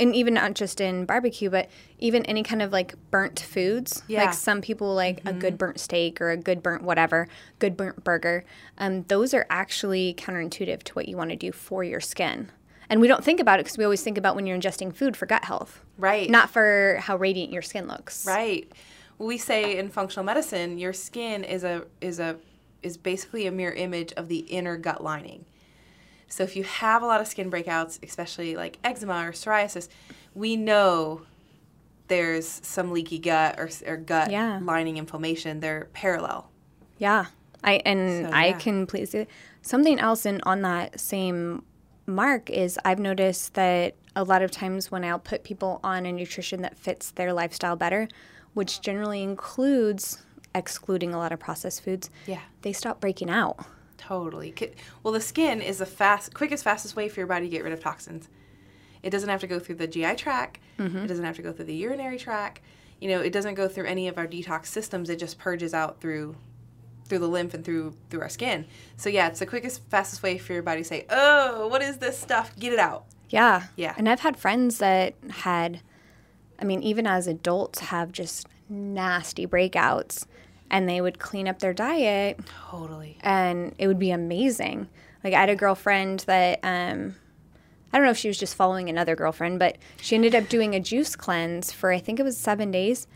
and 0.00 0.14
even 0.14 0.34
not 0.34 0.54
just 0.54 0.80
in 0.80 1.04
barbecue 1.04 1.50
but 1.50 1.68
even 1.98 2.24
any 2.26 2.42
kind 2.42 2.62
of 2.62 2.72
like 2.72 2.94
burnt 3.10 3.40
foods 3.40 4.02
Yeah. 4.06 4.24
like 4.24 4.34
some 4.34 4.60
people 4.60 4.94
like 4.94 5.20
a 5.26 5.32
good 5.32 5.58
burnt 5.58 5.80
steak 5.80 6.20
or 6.20 6.30
a 6.30 6.36
good 6.36 6.62
burnt 6.62 6.82
whatever 6.82 7.28
good 7.58 7.76
burnt 7.76 8.04
burger 8.04 8.44
um, 8.78 9.02
those 9.04 9.34
are 9.34 9.46
actually 9.50 10.14
counterintuitive 10.16 10.82
to 10.84 10.92
what 10.94 11.08
you 11.08 11.16
want 11.16 11.30
to 11.30 11.36
do 11.36 11.50
for 11.52 11.82
your 11.82 12.00
skin 12.00 12.50
and 12.90 13.00
we 13.00 13.08
don't 13.08 13.24
think 13.24 13.40
about 13.40 13.58
it 13.60 13.64
because 13.64 13.76
we 13.78 13.84
always 13.84 14.02
think 14.02 14.16
about 14.16 14.34
when 14.36 14.46
you're 14.46 14.56
ingesting 14.58 14.94
food 14.94 15.16
for 15.16 15.26
gut 15.26 15.44
health 15.44 15.80
Right. 15.96 16.30
not 16.30 16.48
for 16.50 16.98
how 17.00 17.16
radiant 17.16 17.52
your 17.52 17.62
skin 17.62 17.88
looks. 17.88 18.24
Right. 18.24 18.70
We 19.18 19.38
say 19.38 19.78
in 19.78 19.88
functional 19.90 20.24
medicine, 20.24 20.78
your 20.78 20.92
skin 20.92 21.44
is 21.44 21.64
a 21.64 21.86
is 22.00 22.20
a 22.20 22.36
is 22.82 22.96
basically 22.96 23.46
a 23.46 23.50
mirror 23.50 23.74
image 23.74 24.12
of 24.12 24.28
the 24.28 24.38
inner 24.38 24.76
gut 24.76 25.02
lining. 25.02 25.44
So 26.28 26.44
if 26.44 26.54
you 26.54 26.62
have 26.64 27.02
a 27.02 27.06
lot 27.06 27.20
of 27.20 27.26
skin 27.26 27.50
breakouts, 27.50 27.98
especially 28.02 28.54
like 28.54 28.78
eczema 28.84 29.26
or 29.26 29.32
psoriasis, 29.32 29.88
we 30.34 30.56
know 30.56 31.22
there's 32.08 32.46
some 32.46 32.90
leaky 32.92 33.18
gut 33.18 33.58
or, 33.58 33.68
or 33.86 33.96
gut 33.96 34.30
Yeah. 34.30 34.60
lining 34.62 34.96
inflammation. 34.96 35.60
They're 35.60 35.88
parallel. 35.92 36.50
Yeah. 36.98 37.26
I 37.64 37.82
and 37.84 38.26
So, 38.26 38.32
I 38.32 38.52
can 38.52 38.86
please 38.86 39.14
something 39.62 39.98
else 39.98 40.24
in 40.24 40.40
on 40.44 40.62
that 40.62 41.00
same 41.00 41.64
mark 42.06 42.50
is 42.50 42.78
I've 42.84 42.98
noticed 43.00 43.54
that 43.54 43.94
a 44.14 44.24
lot 44.24 44.42
of 44.42 44.50
times 44.50 44.90
when 44.90 45.04
I'll 45.04 45.18
put 45.18 45.44
people 45.44 45.80
on 45.82 46.06
a 46.06 46.12
nutrition 46.12 46.62
that 46.62 46.78
fits 46.78 47.10
their 47.10 47.32
lifestyle 47.32 47.76
better, 47.76 48.08
which 48.58 48.80
generally 48.80 49.22
includes 49.22 50.22
excluding 50.54 51.14
a 51.14 51.18
lot 51.18 51.30
of 51.30 51.38
processed 51.38 51.84
foods, 51.84 52.10
Yeah. 52.26 52.40
they 52.62 52.72
stop 52.72 53.00
breaking 53.00 53.30
out. 53.30 53.64
Totally. 53.96 54.52
Well, 55.02 55.12
the 55.14 55.20
skin 55.20 55.60
is 55.60 55.78
the 55.78 55.86
fast, 55.86 56.34
quickest, 56.34 56.64
fastest 56.64 56.96
way 56.96 57.08
for 57.08 57.20
your 57.20 57.26
body 57.28 57.46
to 57.46 57.50
get 57.50 57.62
rid 57.62 57.72
of 57.72 57.78
toxins. 57.80 58.28
It 59.02 59.10
doesn't 59.10 59.28
have 59.28 59.40
to 59.42 59.46
go 59.46 59.60
through 59.60 59.76
the 59.76 59.86
GI 59.86 60.16
tract. 60.16 60.58
Mm-hmm. 60.78 60.98
It 60.98 61.06
doesn't 61.06 61.24
have 61.24 61.36
to 61.36 61.42
go 61.42 61.52
through 61.52 61.66
the 61.66 61.74
urinary 61.74 62.18
tract. 62.18 62.60
You 63.00 63.08
know, 63.10 63.20
it 63.20 63.32
doesn't 63.32 63.54
go 63.54 63.68
through 63.68 63.84
any 63.86 64.08
of 64.08 64.18
our 64.18 64.26
detox 64.26 64.66
systems. 64.66 65.08
It 65.08 65.20
just 65.20 65.38
purges 65.38 65.72
out 65.72 66.00
through 66.00 66.34
through 67.06 67.20
the 67.20 67.28
lymph 67.28 67.54
and 67.54 67.64
through 67.64 67.94
through 68.10 68.20
our 68.22 68.28
skin. 68.28 68.66
So 68.96 69.08
yeah, 69.08 69.28
it's 69.28 69.38
the 69.38 69.46
quickest, 69.46 69.82
fastest 69.88 70.22
way 70.22 70.36
for 70.36 70.52
your 70.52 70.62
body 70.62 70.80
to 70.82 70.84
say, 70.84 71.06
"Oh, 71.08 71.68
what 71.68 71.80
is 71.80 71.98
this 71.98 72.18
stuff? 72.18 72.54
Get 72.58 72.72
it 72.72 72.78
out." 72.80 73.04
Yeah. 73.30 73.68
Yeah. 73.76 73.94
And 73.96 74.08
I've 74.08 74.20
had 74.20 74.36
friends 74.36 74.78
that 74.78 75.14
had, 75.30 75.80
I 76.58 76.64
mean, 76.64 76.82
even 76.82 77.06
as 77.06 77.26
adults, 77.26 77.78
have 77.80 78.12
just 78.12 78.46
nasty 78.68 79.46
breakouts 79.46 80.26
and 80.70 80.88
they 80.88 81.00
would 81.00 81.18
clean 81.18 81.48
up 81.48 81.60
their 81.60 81.72
diet 81.72 82.38
Totally. 82.70 83.16
and 83.20 83.74
it 83.78 83.86
would 83.86 83.98
be 83.98 84.10
amazing. 84.10 84.88
Like 85.24 85.34
I 85.34 85.40
had 85.40 85.48
a 85.48 85.56
girlfriend 85.56 86.20
that 86.20 86.60
um, 86.62 87.14
I 87.92 87.96
don't 87.96 88.04
know 88.04 88.10
if 88.10 88.18
she 88.18 88.28
was 88.28 88.38
just 88.38 88.54
following 88.54 88.88
another 88.88 89.16
girlfriend, 89.16 89.58
but 89.58 89.78
she 90.00 90.14
ended 90.14 90.34
up 90.34 90.48
doing 90.48 90.74
a 90.74 90.80
juice 90.80 91.16
cleanse 91.16 91.72
for 91.72 91.90
I 91.90 91.98
think 91.98 92.20
it 92.20 92.24
was 92.24 92.36
seven 92.36 92.70
days. 92.70 93.06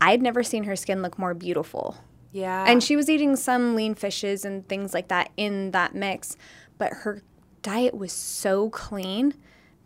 I'd 0.00 0.22
never 0.22 0.42
seen 0.42 0.64
her 0.64 0.76
skin 0.76 1.02
look 1.02 1.18
more 1.18 1.34
beautiful. 1.34 1.96
Yeah. 2.32 2.64
And 2.66 2.82
she 2.82 2.96
was 2.96 3.08
eating 3.08 3.36
some 3.36 3.74
lean 3.74 3.94
fishes 3.94 4.44
and 4.44 4.66
things 4.68 4.92
like 4.92 5.08
that 5.08 5.30
in 5.36 5.70
that 5.70 5.94
mix, 5.94 6.36
but 6.78 6.92
her 6.92 7.22
diet 7.62 7.94
was 7.94 8.12
so 8.12 8.70
clean 8.70 9.34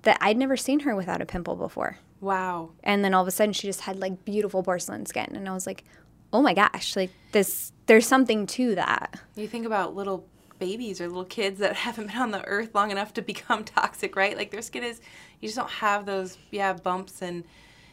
that 0.03 0.19
I'd 0.21 0.37
never 0.37 0.57
seen 0.57 0.81
her 0.81 0.97
without 0.97 1.21
a 1.21 1.27
pimple 1.27 1.57
before. 1.57 1.99
Wow. 2.21 2.71
And 2.83 3.05
then 3.05 3.15
all 3.15 3.23
of 3.23 3.29
a 3.29 3.31
sudden 3.31 3.53
she 3.53 3.67
just 3.67 3.83
had 3.83 3.99
like 3.99 4.25
beautiful 4.25 4.63
porcelain 4.63 5.07
skin 5.07 5.33
and 5.35 5.49
I 5.49 5.53
was 5.53 5.67
like, 5.67 5.85
"Oh 6.33 6.43
my 6.43 6.55
gosh, 6.55 6.97
like 6.97 7.11
this 7.33 7.73
there's 7.87 8.07
something 8.07 8.47
to 8.49 8.75
that." 8.77 9.21
You 9.37 9.49
think 9.49 9.67
about 9.67 9.95
little 9.97 10.27
babies 10.59 11.01
or 11.01 11.09
little 11.09 11.25
kids 11.25 11.59
that 11.61 11.75
haven't 11.87 12.09
been 12.09 12.17
on 12.19 12.31
the 12.31 12.45
earth 12.45 12.75
long 12.75 12.91
enough 12.91 13.15
to 13.15 13.23
become 13.23 13.65
toxic, 13.77 14.15
right? 14.17 14.37
Like 14.37 14.51
their 14.51 14.63
skin 14.63 14.85
is, 14.85 15.01
you 15.41 15.49
just 15.49 15.57
don't 15.57 15.71
have 15.71 16.05
those, 16.07 16.37
yeah, 16.51 16.73
bumps 16.75 17.23
and 17.23 17.45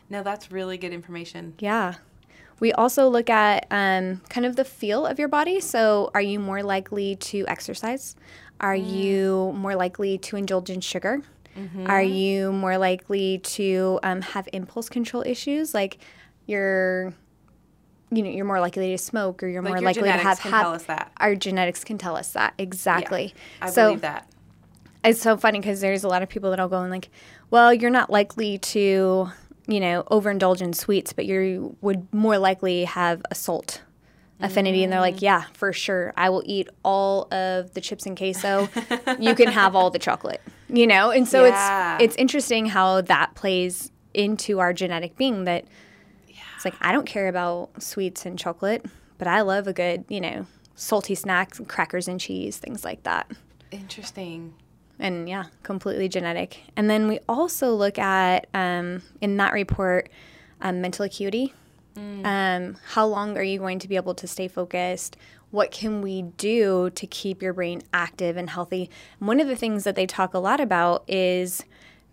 No, 0.10 0.24
that's 0.24 0.52
really 0.52 0.78
good 0.78 0.94
information. 0.94 1.54
Yeah. 1.60 1.96
We 2.60 2.72
also 2.74 3.08
look 3.08 3.30
at 3.30 3.68
um, 3.70 4.22
kind 4.30 4.46
of 4.46 4.56
the 4.56 4.66
feel 4.66 5.06
of 5.06 5.20
your 5.20 5.28
body. 5.28 5.60
So, 5.60 6.10
are 6.16 6.22
you 6.22 6.40
more 6.40 6.64
likely 6.64 7.16
to 7.18 7.46
exercise? 7.48 8.16
Are 8.60 8.76
Mm. 8.76 8.90
you 8.92 9.54
more 9.56 9.76
likely 9.76 10.18
to 10.18 10.36
indulge 10.38 10.70
in 10.72 10.82
sugar? 10.82 11.22
Mm-hmm. 11.58 11.88
Are 11.88 12.02
you 12.02 12.52
more 12.52 12.78
likely 12.78 13.40
to 13.40 14.00
um, 14.04 14.22
have 14.22 14.48
impulse 14.54 14.90
control 14.90 15.24
issues? 15.26 15.74
Like 15.74 15.98
you're, 16.46 17.14
you 18.12 18.24
know, 18.24 18.30
you're 18.30 18.46
more 18.46 18.60
likely 18.62 18.92
to 18.92 18.98
smoke, 18.98 19.42
or 19.44 19.48
you're 19.48 19.62
Like 19.62 19.72
more 19.74 19.82
likely 19.82 20.04
to 20.04 20.08
genetics 20.08 20.24
have. 20.24 20.40
can 20.40 20.52
tell 20.52 20.74
us 20.74 20.84
that. 20.84 21.12
Our 21.18 21.36
genetics 21.36 21.84
can 21.84 21.98
tell 21.98 22.16
us 22.16 22.32
that 22.34 22.54
exactly. 22.58 23.34
I 23.62 23.70
so 23.70 23.88
believe 23.88 24.02
that. 24.02 24.30
it's 25.04 25.22
so 25.22 25.36
funny 25.38 25.60
because 25.60 25.82
there's 25.82 26.04
a 26.04 26.08
lot 26.08 26.22
of 26.24 26.30
people 26.30 26.50
that'll 26.52 26.70
go 26.70 26.82
and 26.82 26.92
like, 26.92 27.10
well, 27.50 27.74
you're 27.74 27.90
not 27.90 28.10
likely 28.10 28.58
to, 28.60 29.30
you 29.68 29.80
know, 29.80 30.04
overindulge 30.12 30.62
in 30.62 30.74
sweets, 30.74 31.12
but 31.14 31.26
you 31.26 31.76
would 31.82 32.08
more 32.14 32.38
likely 32.38 32.86
have 32.86 33.22
a 33.32 33.36
salt 33.36 33.82
affinity. 34.40 34.84
And 34.84 34.94
they're 34.94 35.00
like, 35.02 35.22
yeah, 35.22 35.46
for 35.54 35.74
sure. 35.74 36.14
I 36.16 36.30
will 36.30 36.44
eat 36.46 36.70
all 36.84 37.28
of 37.34 37.74
the 37.74 37.82
chips 37.82 38.06
and 38.06 38.16
queso. 38.16 38.70
you 39.20 39.34
can 39.34 39.48
have 39.48 39.76
all 39.76 39.90
the 39.90 39.98
chocolate, 40.00 40.42
you 40.70 40.88
know? 40.88 41.12
And 41.12 41.28
so 41.28 41.46
Yeah. 41.46 41.96
it's, 41.96 42.04
it's 42.04 42.16
interesting 42.18 42.66
how 42.68 43.02
that 43.02 43.36
plays 43.36 43.92
into 44.14 44.60
our 44.60 44.74
genetic 44.74 45.16
being 45.18 45.44
that 45.46 45.66
it's 46.56 46.66
like, 46.66 46.76
I 46.82 46.92
don't 46.92 47.06
care 47.06 47.28
about 47.28 47.82
sweets 47.84 48.26
and 48.26 48.38
chocolate, 48.38 48.84
but 49.20 49.28
I 49.28 49.42
love 49.42 49.68
a 49.68 49.74
good, 49.74 50.06
you 50.10 50.20
know, 50.20 50.48
salty 50.76 51.14
snacks, 51.16 51.62
crackers 51.68 52.08
and 52.08 52.20
cheese, 52.20 52.58
things 52.58 52.84
like 52.84 53.04
that 53.04 53.30
Interesting. 53.72 54.56
and 55.00 55.30
yeah, 55.30 55.46
completely 55.64 56.10
genetic. 56.10 56.64
And 56.76 56.90
then 56.90 57.08
we 57.08 57.20
also 57.30 57.74
look 57.76 58.00
at 58.00 58.48
um, 58.56 59.04
in 59.22 59.38
that 59.38 59.54
report 59.54 60.10
um, 60.62 60.82
mental 60.82 61.06
acuity. 61.06 61.54
Um, 62.24 62.78
how 62.90 63.08
long 63.08 63.38
are 63.40 63.44
you 63.44 63.58
going 63.58 63.80
to 63.80 63.88
be 63.88 63.96
able 63.96 64.14
to 64.16 64.28
stay 64.28 64.48
focused? 64.48 65.18
What 65.52 65.72
can 65.72 66.02
we 66.02 66.24
do 66.24 66.90
to 66.90 67.08
keep 67.08 67.42
your 67.42 67.54
brain 67.54 67.82
active 67.94 68.38
and 68.38 68.50
healthy? 68.50 68.90
And 69.20 69.28
one 69.28 69.40
of 69.40 69.48
the 69.48 69.56
things 69.56 69.84
that 69.86 69.96
they 69.96 70.06
talk 70.06 70.34
a 70.34 70.40
lot 70.40 70.60
about 70.60 71.04
is 71.08 71.64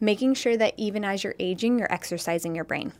making 0.00 0.34
sure 0.34 0.56
that 0.56 0.74
even 0.76 1.04
as 1.04 1.24
you're 1.24 1.34
aging, 1.38 1.78
you're 1.78 1.92
exercising 1.92 2.54
your 2.54 2.64
brain. 2.64 2.92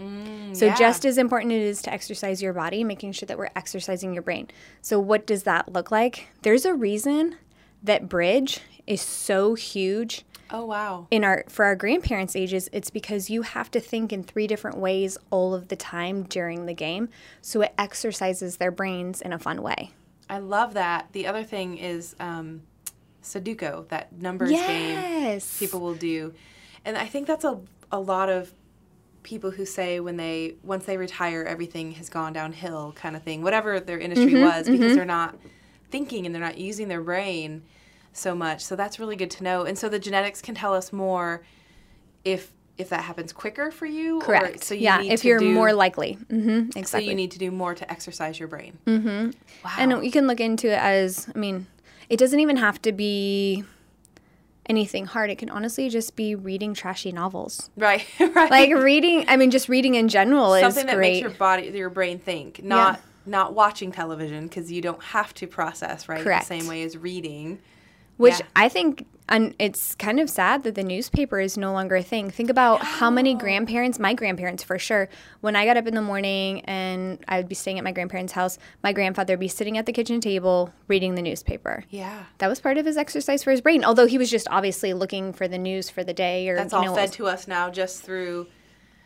Mm, 0.00 0.56
so 0.56 0.66
yeah. 0.66 0.74
just 0.74 1.04
as 1.04 1.18
important 1.18 1.52
it 1.52 1.62
is 1.62 1.82
to 1.82 1.92
exercise 1.92 2.42
your 2.42 2.52
body, 2.52 2.82
making 2.82 3.12
sure 3.12 3.26
that 3.26 3.38
we're 3.38 3.50
exercising 3.54 4.12
your 4.12 4.22
brain. 4.22 4.48
So 4.82 4.98
what 4.98 5.26
does 5.26 5.44
that 5.44 5.72
look 5.72 5.90
like? 5.90 6.28
There's 6.42 6.64
a 6.64 6.74
reason 6.74 7.36
that 7.82 8.08
bridge 8.08 8.60
is 8.86 9.00
so 9.00 9.54
huge 9.54 10.24
Oh 10.50 10.64
wow. 10.66 11.06
in 11.10 11.24
our 11.24 11.44
for 11.48 11.64
our 11.64 11.74
grandparents' 11.76 12.36
ages. 12.36 12.68
It's 12.72 12.90
because 12.90 13.30
you 13.30 13.42
have 13.42 13.70
to 13.72 13.80
think 13.80 14.12
in 14.12 14.22
three 14.22 14.46
different 14.46 14.78
ways 14.78 15.16
all 15.30 15.54
of 15.54 15.68
the 15.68 15.76
time 15.76 16.24
during 16.24 16.66
the 16.66 16.74
game. 16.74 17.08
So 17.40 17.62
it 17.62 17.72
exercises 17.78 18.58
their 18.58 18.70
brains 18.70 19.20
in 19.20 19.32
a 19.32 19.38
fun 19.38 19.62
way. 19.62 19.92
I 20.28 20.38
love 20.38 20.74
that. 20.74 21.08
The 21.12 21.26
other 21.26 21.44
thing 21.44 21.76
is 21.78 22.14
um, 22.20 22.62
Sudoku, 23.22 23.88
that 23.88 24.12
numbers 24.20 24.50
game 24.50 24.98
people 25.58 25.80
will 25.80 25.94
do, 25.94 26.34
and 26.84 26.96
I 26.96 27.06
think 27.06 27.26
that's 27.26 27.44
a 27.44 27.60
a 27.90 28.00
lot 28.00 28.28
of 28.28 28.52
people 29.22 29.50
who 29.50 29.64
say 29.64 30.00
when 30.00 30.16
they 30.18 30.54
once 30.62 30.84
they 30.84 30.98
retire 30.98 31.42
everything 31.44 31.92
has 31.92 32.10
gone 32.10 32.34
downhill 32.34 32.92
kind 32.94 33.16
of 33.16 33.22
thing 33.22 33.40
whatever 33.40 33.80
their 33.80 33.98
industry 33.98 34.32
Mm-hmm, 34.34 34.42
was 34.42 34.68
because 34.68 34.94
they're 34.96 35.04
not 35.06 35.34
thinking 35.90 36.26
and 36.26 36.34
they're 36.34 36.42
not 36.42 36.58
using 36.58 36.88
their 36.88 37.00
brain 37.00 37.62
so 38.16 38.34
much 38.34 38.64
so 38.64 38.74
that's 38.76 38.98
really 38.98 39.16
good 39.16 39.30
to 39.30 39.42
know 39.44 39.64
and 39.64 39.76
so 39.76 39.88
the 39.88 39.98
genetics 39.98 40.40
can 40.40 40.54
tell 40.54 40.72
us 40.72 40.92
more 40.92 41.42
if 42.24 42.52
if 42.78 42.88
that 42.88 43.02
happens 43.04 43.32
quicker 43.32 43.70
for 43.70 43.86
you 43.86 44.16
or 44.18 44.22
Correct. 44.22 44.64
so 44.64 44.74
you 44.74 44.80
yeah, 44.82 44.98
need 44.98 45.12
if 45.12 45.20
to 45.22 45.28
you're 45.28 45.38
do- 45.38 45.52
more 45.52 45.72
likely. 45.72 46.14
hmm 46.30 46.60
exactly. 46.74 46.82
so 46.84 46.98
you 46.98 47.14
need 47.14 47.30
to 47.32 47.38
do 47.38 47.50
more 47.50 47.74
to 47.74 47.88
exercise 47.90 48.38
your 48.38 48.48
brain 48.48 48.78
mm-hmm. 48.86 49.30
wow 49.64 49.70
And 49.78 50.04
you 50.04 50.10
can 50.10 50.26
look 50.26 50.40
into 50.40 50.68
it 50.68 50.78
as, 50.78 51.28
I 51.34 51.38
mean, 51.38 51.66
it 52.08 52.16
doesn't 52.18 52.40
even 52.40 52.56
have 52.56 52.80
to 52.82 52.92
be 52.92 53.62
anything 54.66 55.06
hard. 55.06 55.30
It 55.30 55.36
can 55.38 55.50
honestly 55.50 55.88
just 55.88 56.16
be 56.16 56.34
reading 56.34 56.74
trashy 56.74 57.12
novels. 57.12 57.70
right 57.76 58.04
right 58.20 58.50
Like 58.50 58.70
reading, 58.74 59.24
I 59.28 59.36
mean, 59.36 59.50
just 59.50 59.68
reading 59.68 59.94
in 59.94 60.08
general 60.08 60.50
something 60.52 60.66
is 60.68 60.74
Something 60.74 60.86
that 60.86 60.96
great. 60.96 61.12
makes 61.12 61.20
your 61.22 61.30
body 61.30 61.66
your 61.68 61.90
brain 61.90 62.18
think 62.18 62.62
not 62.64 63.00
not 63.26 63.54
watching 63.54 63.90
television 63.92 64.48
because 64.48 64.70
you 64.70 64.82
don't 64.82 65.02
have 65.02 65.32
to 65.34 65.46
process 65.46 66.08
right 66.08 66.22
Correct. 66.22 66.48
the 66.48 66.58
same 66.60 66.66
way 66.68 66.82
as 66.82 66.96
reading 66.96 67.58
Which 68.16 68.38
Yeah. 68.38 68.46
I 68.54 68.68
think, 68.68 69.06
and 69.28 69.54
it's 69.58 69.94
kind 69.94 70.20
of 70.20 70.28
sad 70.30 70.62
that 70.64 70.74
the 70.74 70.82
newspaper 70.84 71.40
is 71.40 71.56
no 71.56 71.72
longer 71.72 71.96
a 71.96 72.02
thing. 72.02 72.30
Think 72.30 72.50
about 72.50 72.82
how 72.82 73.10
many 73.10 73.34
grandparents, 73.34 73.98
my 73.98 74.14
grandparents 74.14 74.62
for 74.62 74.78
sure, 74.78 75.08
when 75.40 75.56
I 75.56 75.64
got 75.64 75.76
up 75.76 75.86
in 75.86 75.94
the 75.94 76.02
morning 76.02 76.60
and 76.66 77.18
I 77.26 77.38
would 77.38 77.48
be 77.48 77.54
staying 77.54 77.78
at 77.78 77.84
my 77.84 77.90
grandparents' 77.92 78.32
house, 78.34 78.58
my 78.82 78.92
grandfather 78.92 79.32
would 79.32 79.40
be 79.40 79.48
sitting 79.48 79.78
at 79.78 79.86
the 79.86 79.92
kitchen 79.92 80.20
table 80.20 80.72
reading 80.88 81.14
the 81.14 81.22
newspaper. 81.22 81.84
yeah 81.90 82.24
That 82.38 82.48
was 82.48 82.60
part 82.60 82.78
of 82.78 82.86
his 82.86 82.96
exercise 82.96 83.42
for 83.42 83.50
his 83.50 83.60
brain, 83.60 83.82
although 83.82 84.06
he 84.06 84.18
was 84.18 84.30
just 84.30 84.46
obviously 84.50 84.92
looking 84.92 85.32
for 85.32 85.48
the 85.48 85.58
news 85.58 85.90
for 85.90 86.04
the 86.04 86.14
day 86.14 86.48
or 86.48 86.56
that's 86.56 86.72
all 86.72 86.84
know, 86.84 86.94
fed 86.94 87.12
to 87.12 87.26
us 87.26 87.48
now 87.48 87.70
just 87.70 88.02
through 88.02 88.46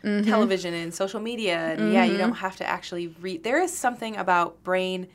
Mm-hmm. 0.01 0.29
television 0.29 0.73
and 0.73 0.93
social 0.93 1.19
media 1.19 1.57
and 1.73 1.91
yeah 1.91 2.05
you 2.05 2.17
don't 2.17 2.35
have 2.35 2.55
to 2.55 2.65
actually 2.65 3.07
read 3.19 3.43
there 3.43 3.61
is 3.61 3.75
something 3.77 4.15
about 4.15 4.63
brain 4.63 5.07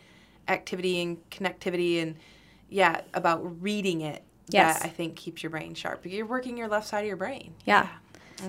activity 0.46 1.00
and 1.00 1.16
connectivity 1.30 2.02
and 2.02 2.16
yeah 2.74 3.00
about 3.14 3.62
reading 3.62 4.00
it 4.00 4.22
Yes. 4.48 4.80
that 4.80 4.86
i 4.86 4.88
think 4.90 5.16
keeps 5.16 5.42
your 5.42 5.50
brain 5.50 5.74
sharp 5.74 6.04
you're 6.04 6.26
working 6.26 6.56
your 6.58 6.68
left 6.68 6.86
side 6.88 7.00
of 7.00 7.06
your 7.06 7.16
brain 7.16 7.54
Yeah. 7.64 7.88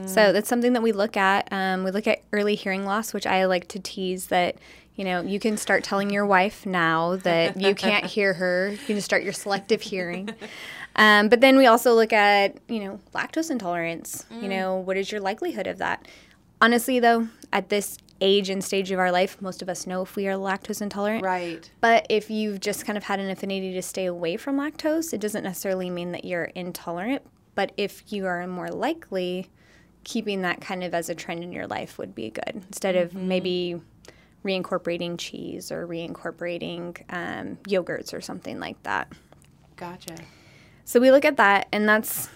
So 0.08 0.34
that's 0.34 0.50
something 0.50 0.74
that 0.74 0.82
we 0.82 0.92
look 0.92 1.16
at. 1.16 1.48
Um, 1.52 1.84
we 1.86 1.92
look 1.92 2.06
at 2.08 2.22
early 2.34 2.56
hearing 2.56 2.86
loss, 2.86 3.14
which 3.14 3.26
I 3.28 3.46
like 3.46 3.68
to 3.70 3.80
tease 3.80 4.28
that, 4.28 4.58
you 4.96 5.06
know, 5.06 5.22
you 5.22 5.40
can 5.40 5.56
start 5.58 5.84
telling 5.86 6.10
your 6.10 6.26
wife 6.26 6.66
now 6.66 7.16
that 7.18 7.62
you 7.62 7.76
can't 7.76 8.04
hear 8.18 8.34
her. 8.34 8.72
You 8.72 8.78
can 8.96 9.00
start 9.00 9.24
your 9.24 9.32
selective 9.32 9.82
hearing. 9.84 10.32
Um, 10.98 11.30
but 11.30 11.40
then 11.40 11.56
we 11.56 11.68
also 11.68 11.94
look 11.94 12.12
at, 12.12 12.58
you 12.68 12.80
know, 12.84 13.00
lactose 13.14 13.52
intolerance. 13.52 14.26
You 14.32 14.50
know, 14.50 14.76
what 14.78 14.98
is 14.98 15.12
your 15.12 15.22
likelihood 15.22 15.68
of 15.68 15.78
that? 15.78 16.08
Honestly, 16.60 17.00
though, 17.00 17.30
at 17.54 17.70
this 17.70 17.98
age 18.22 18.50
and 18.50 18.64
stage 18.64 18.92
of 18.92 19.00
our 19.00 19.12
life, 19.12 19.42
most 19.42 19.62
of 19.62 19.70
us 19.70 19.86
know 19.86 20.02
if 20.02 20.16
we 20.16 20.28
are 20.28 20.36
lactose 20.36 20.82
intolerant. 20.82 21.24
right 21.24 21.70
But 21.82 22.06
if 22.10 22.30
you've 22.30 22.60
just 22.60 22.86
kind 22.86 22.98
of 22.98 23.04
had 23.04 23.20
an 23.20 23.30
affinity 23.30 23.74
to 23.74 23.82
stay 23.82 24.06
away 24.06 24.38
from 24.38 24.58
lactose, 24.58 25.14
it 25.14 25.20
doesn't 25.20 25.44
necessarily 25.44 25.90
mean 25.90 26.12
that 26.14 26.26
you're 26.26 26.46
intolerant. 26.46 27.24
But 27.56 27.72
if 27.78 28.12
you 28.12 28.26
are 28.26 28.46
more 28.48 28.70
likely, 28.70 29.50
keeping 30.04 30.42
that 30.44 30.62
kind 30.62 30.84
of 30.84 30.94
as 30.94 31.10
a 31.10 31.16
trend 31.16 31.44
in 31.44 31.52
your 31.52 31.68
life 31.68 31.98
would 31.98 32.14
be 32.14 32.30
good 32.30 32.64
instead 32.68 32.96
of 32.96 33.14
maybe 33.14 33.82
reincorporating 34.44 35.18
cheese 35.18 35.72
or 35.72 35.88
reincorporating 35.88 37.02
um, 37.10 37.58
yogurts 37.64 38.14
or 38.14 38.22
something 38.22 38.60
like 38.60 38.82
that. 38.84 39.12
gotcha 39.76 40.16
So 40.86 41.00
we 41.00 41.12
look 41.12 41.26
at 41.26 41.38
that, 41.38 41.68
and 41.72 41.90
that's 41.90 42.30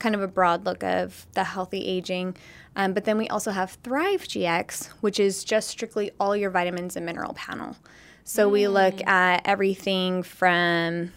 kind 0.00 0.14
of 0.14 0.22
a 0.22 0.28
broad 0.28 0.64
look 0.64 0.82
of 0.82 1.26
the 1.34 1.44
healthy 1.44 1.86
aging. 1.86 2.36
Um, 2.74 2.92
but 2.92 3.04
then 3.04 3.18
we 3.18 3.28
also 3.28 3.52
have 3.52 3.72
Thrive 3.84 4.22
GX, 4.22 4.88
which 5.00 5.20
is 5.20 5.44
just 5.44 5.68
strictly 5.68 6.10
all 6.18 6.36
your 6.36 6.50
vitamins 6.50 6.96
and 6.96 7.06
mineral 7.06 7.34
panel. 7.34 7.76
So 8.24 8.48
we 8.48 8.68
look 8.68 9.06
at 9.06 9.42
everything 9.44 10.22
from 10.22 11.12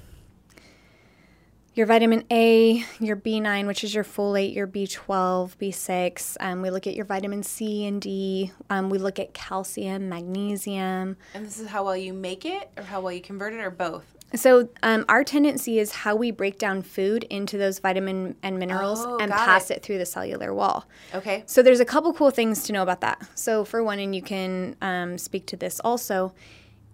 your 1.75 1.86
vitamin 1.88 2.23
A, 2.31 2.84
your 2.99 3.15
B9, 3.15 3.65
which 3.67 3.84
is 3.84 3.95
your 3.95 4.03
folate, 4.03 4.53
your 4.55 4.67
B12, 4.67 5.57
B6. 5.57 6.38
Um, 6.39 6.61
we 6.61 6.69
look 6.69 6.86
at 6.86 6.95
your 6.95 7.05
vitamin 7.05 7.43
C 7.43 7.86
and 7.86 8.01
D. 8.01 8.51
Um, 8.69 8.89
we 8.89 8.97
look 8.99 9.19
at 9.19 9.34
calcium, 9.34 10.09
magnesium. 10.09 11.17
and 11.34 11.45
this 11.45 11.59
is 11.59 11.67
how 11.67 11.84
well 11.84 11.97
you 11.97 12.13
make 12.13 12.45
it 12.45 12.69
or 12.77 12.84
how 12.84 13.01
well 13.01 13.11
you 13.11 13.21
convert 13.21 13.53
it 13.53 13.59
or 13.59 13.71
both 13.71 14.05
So 14.36 14.69
um, 14.81 15.05
our 15.09 15.23
tendency 15.23 15.77
is 15.79 15.91
how 15.91 16.15
we 16.15 16.31
break 16.31 16.57
down 16.57 16.81
food 16.81 17.23
into 17.25 17.57
those 17.57 17.79
vitamin 17.79 18.36
and 18.41 18.57
minerals 18.57 18.99
Oh, 19.05 19.17
and 19.19 19.31
pass 19.31 19.69
it. 19.69 19.77
it. 19.77 19.84
through 19.84 19.99
the 19.99 20.05
cellular 20.05 20.53
wall. 20.53 20.86
okay 21.13 21.43
So 21.45 21.61
there's 21.61 21.79
a 21.79 21.86
couple 21.86 22.13
cool 22.13 22.31
things 22.31 22.63
to 22.63 22.73
know 22.73 22.81
about 22.84 23.01
that. 23.01 23.21
So 23.36 23.63
for 23.63 23.84
one, 23.84 23.99
and 23.99 24.15
you 24.15 24.21
can 24.21 24.75
um, 24.81 25.17
speak 25.17 25.45
to 25.47 25.55
this 25.57 25.79
also, 25.81 26.34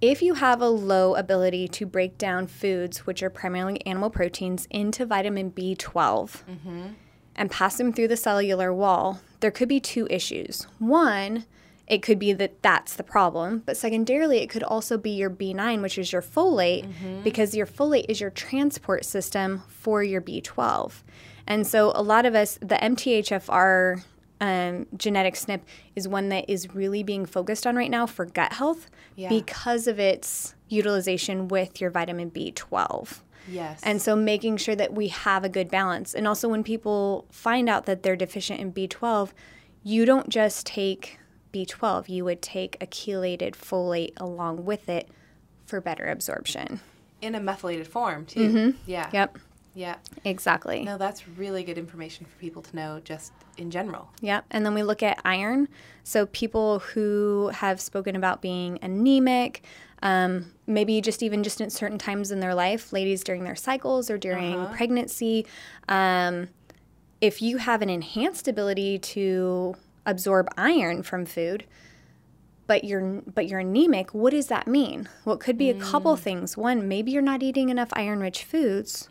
if 0.01 0.21
you 0.21 0.35
have 0.35 0.61
a 0.61 0.69
low 0.69 1.15
ability 1.15 1.67
to 1.69 1.85
break 1.85 2.17
down 2.17 2.47
foods, 2.47 2.99
which 3.05 3.21
are 3.21 3.29
primarily 3.29 3.85
animal 3.85 4.09
proteins, 4.09 4.65
into 4.71 5.05
vitamin 5.05 5.51
B12 5.51 6.43
and 7.35 7.51
pass 7.51 7.77
them 7.77 7.93
through 7.93 8.07
the 8.09 8.17
cellular 8.17 8.73
wall, 8.73 9.21
there 9.39 9.51
could 9.51 9.67
be 9.69 9.79
two 9.79 10.07
issues. 10.09 10.67
One, 10.79 11.45
it 11.89 12.01
could 12.01 12.19
be 12.19 12.33
that 12.33 12.61
that's 12.61 12.95
the 12.95 13.03
problem, 13.03 13.63
but 13.65 13.75
secondarily, 13.75 14.37
it 14.39 14.49
could 14.49 14.63
also 14.63 14.97
be 14.97 15.09
your 15.09 15.29
B9, 15.29 15.81
which 15.81 15.97
is 15.97 16.11
your 16.13 16.21
folate, 16.21 16.85
because 17.23 17.55
your 17.55 17.65
folate 17.65 18.05
is 18.07 18.21
your 18.21 18.29
transport 18.29 19.03
system 19.05 19.63
for 19.67 20.03
your 20.03 20.21
B12. 20.21 21.01
And 21.47 21.65
so, 21.65 21.91
a 21.95 22.03
lot 22.03 22.25
of 22.27 22.35
us, 22.35 22.59
the 22.61 22.75
MTHFR 22.75 24.03
um, 24.41 24.85
genetic 24.95 25.33
SNP 25.33 25.61
is 25.95 26.07
one 26.07 26.29
that 26.29 26.49
is 26.49 26.73
really 26.73 27.03
being 27.03 27.25
focused 27.25 27.67
on 27.67 27.75
right 27.75 27.91
now 27.91 28.05
for 28.05 28.25
gut 28.25 28.53
health 28.53 28.89
Yeah. 29.15 29.29
because 29.29 29.87
of 29.87 29.99
its 29.99 30.55
utilization 30.69 31.47
with 31.47 31.81
your 31.81 31.89
vitamin 31.89 32.31
B12. 32.31 33.19
yes 33.51 33.81
And 33.83 34.01
so 34.01 34.15
making 34.15 34.57
sure 34.57 34.75
that 34.75 34.93
we 34.93 35.07
have 35.09 35.43
a 35.43 35.49
good 35.49 35.69
balance. 35.69 36.13
And 36.13 36.27
also 36.27 36.47
when 36.47 36.63
people 36.63 37.25
find 37.31 37.67
out 37.67 37.85
that 37.85 38.03
they're 38.03 38.15
deficient 38.15 38.59
in 38.61 38.71
B12, 38.71 39.31
you 39.83 40.05
don't 40.05 40.29
just 40.29 40.65
take 40.65 41.19
B12, 41.53 42.09
you 42.09 42.25
would 42.25 42.41
take 42.41 42.77
a 42.81 42.87
chelated 42.87 43.53
folate 43.53 44.13
along 44.17 44.65
with 44.65 44.89
it 44.89 45.07
for 45.65 45.81
better 45.81 46.05
absorption. 46.07 46.79
In 47.21 47.35
a 47.35 47.39
methylated 47.39 47.87
form, 47.87 48.25
too. 48.25 48.73
Yeah. 48.85 49.05
Mm-hmm. 49.07 49.15
Yep, 49.15 49.37
Yeah. 49.75 49.95
exactly. 50.23 50.83
No, 50.83 50.97
that's 50.97 51.27
really 51.27 51.63
good 51.63 51.77
information 51.77 52.25
for 52.25 52.37
people 52.39 52.61
to 52.61 52.75
know 52.75 53.01
just 53.03 53.33
in 53.57 53.71
general. 53.71 54.09
Yep. 54.21 54.45
And 54.51 54.65
then 54.65 54.73
we 54.73 54.83
look 54.83 55.03
at 55.03 55.19
iron. 55.25 55.67
So 56.03 56.25
people 56.27 56.79
who 56.79 57.49
have 57.53 57.81
spoken 57.81 58.15
about 58.15 58.41
being 58.41 58.79
anemic, 58.81 59.63
um, 60.01 60.53
maybe 60.65 61.01
just 61.01 61.21
even 61.21 61.43
just 61.43 61.59
at 61.61 61.71
certain 61.73 61.97
times 61.97 62.31
in 62.31 62.39
their 62.39 62.55
life, 62.55 62.93
ladies 62.93 63.21
during 63.23 63.43
their 63.43 63.55
cycles 63.55 64.09
or 64.09 64.17
during 64.17 64.65
pregnancy, 64.67 65.45
um, 65.89 66.47
if 67.19 67.41
you 67.41 67.57
have 67.57 67.81
an 67.81 67.89
enhanced 67.89 68.47
ability 68.47 68.97
to 68.99 69.75
absorb 70.09 70.47
iron 70.57 71.03
from 71.03 71.25
food, 71.25 71.65
but 72.67 72.83
you're 72.83 73.21
but 73.33 73.47
you're 73.47 73.59
anemic, 73.59 74.13
what 74.13 74.31
does 74.31 74.47
that 74.47 74.67
mean? 74.67 75.09
Well, 75.25 75.35
it 75.35 75.39
could 75.39 75.57
be 75.57 75.69
a 75.69 75.73
couple 75.73 76.15
things. 76.15 76.55
One, 76.55 76.87
maybe 76.87 77.11
you're 77.11 77.21
not 77.21 77.41
eating 77.41 77.69
enough 77.69 77.89
iron-rich 77.93 78.43
foods, 78.43 79.07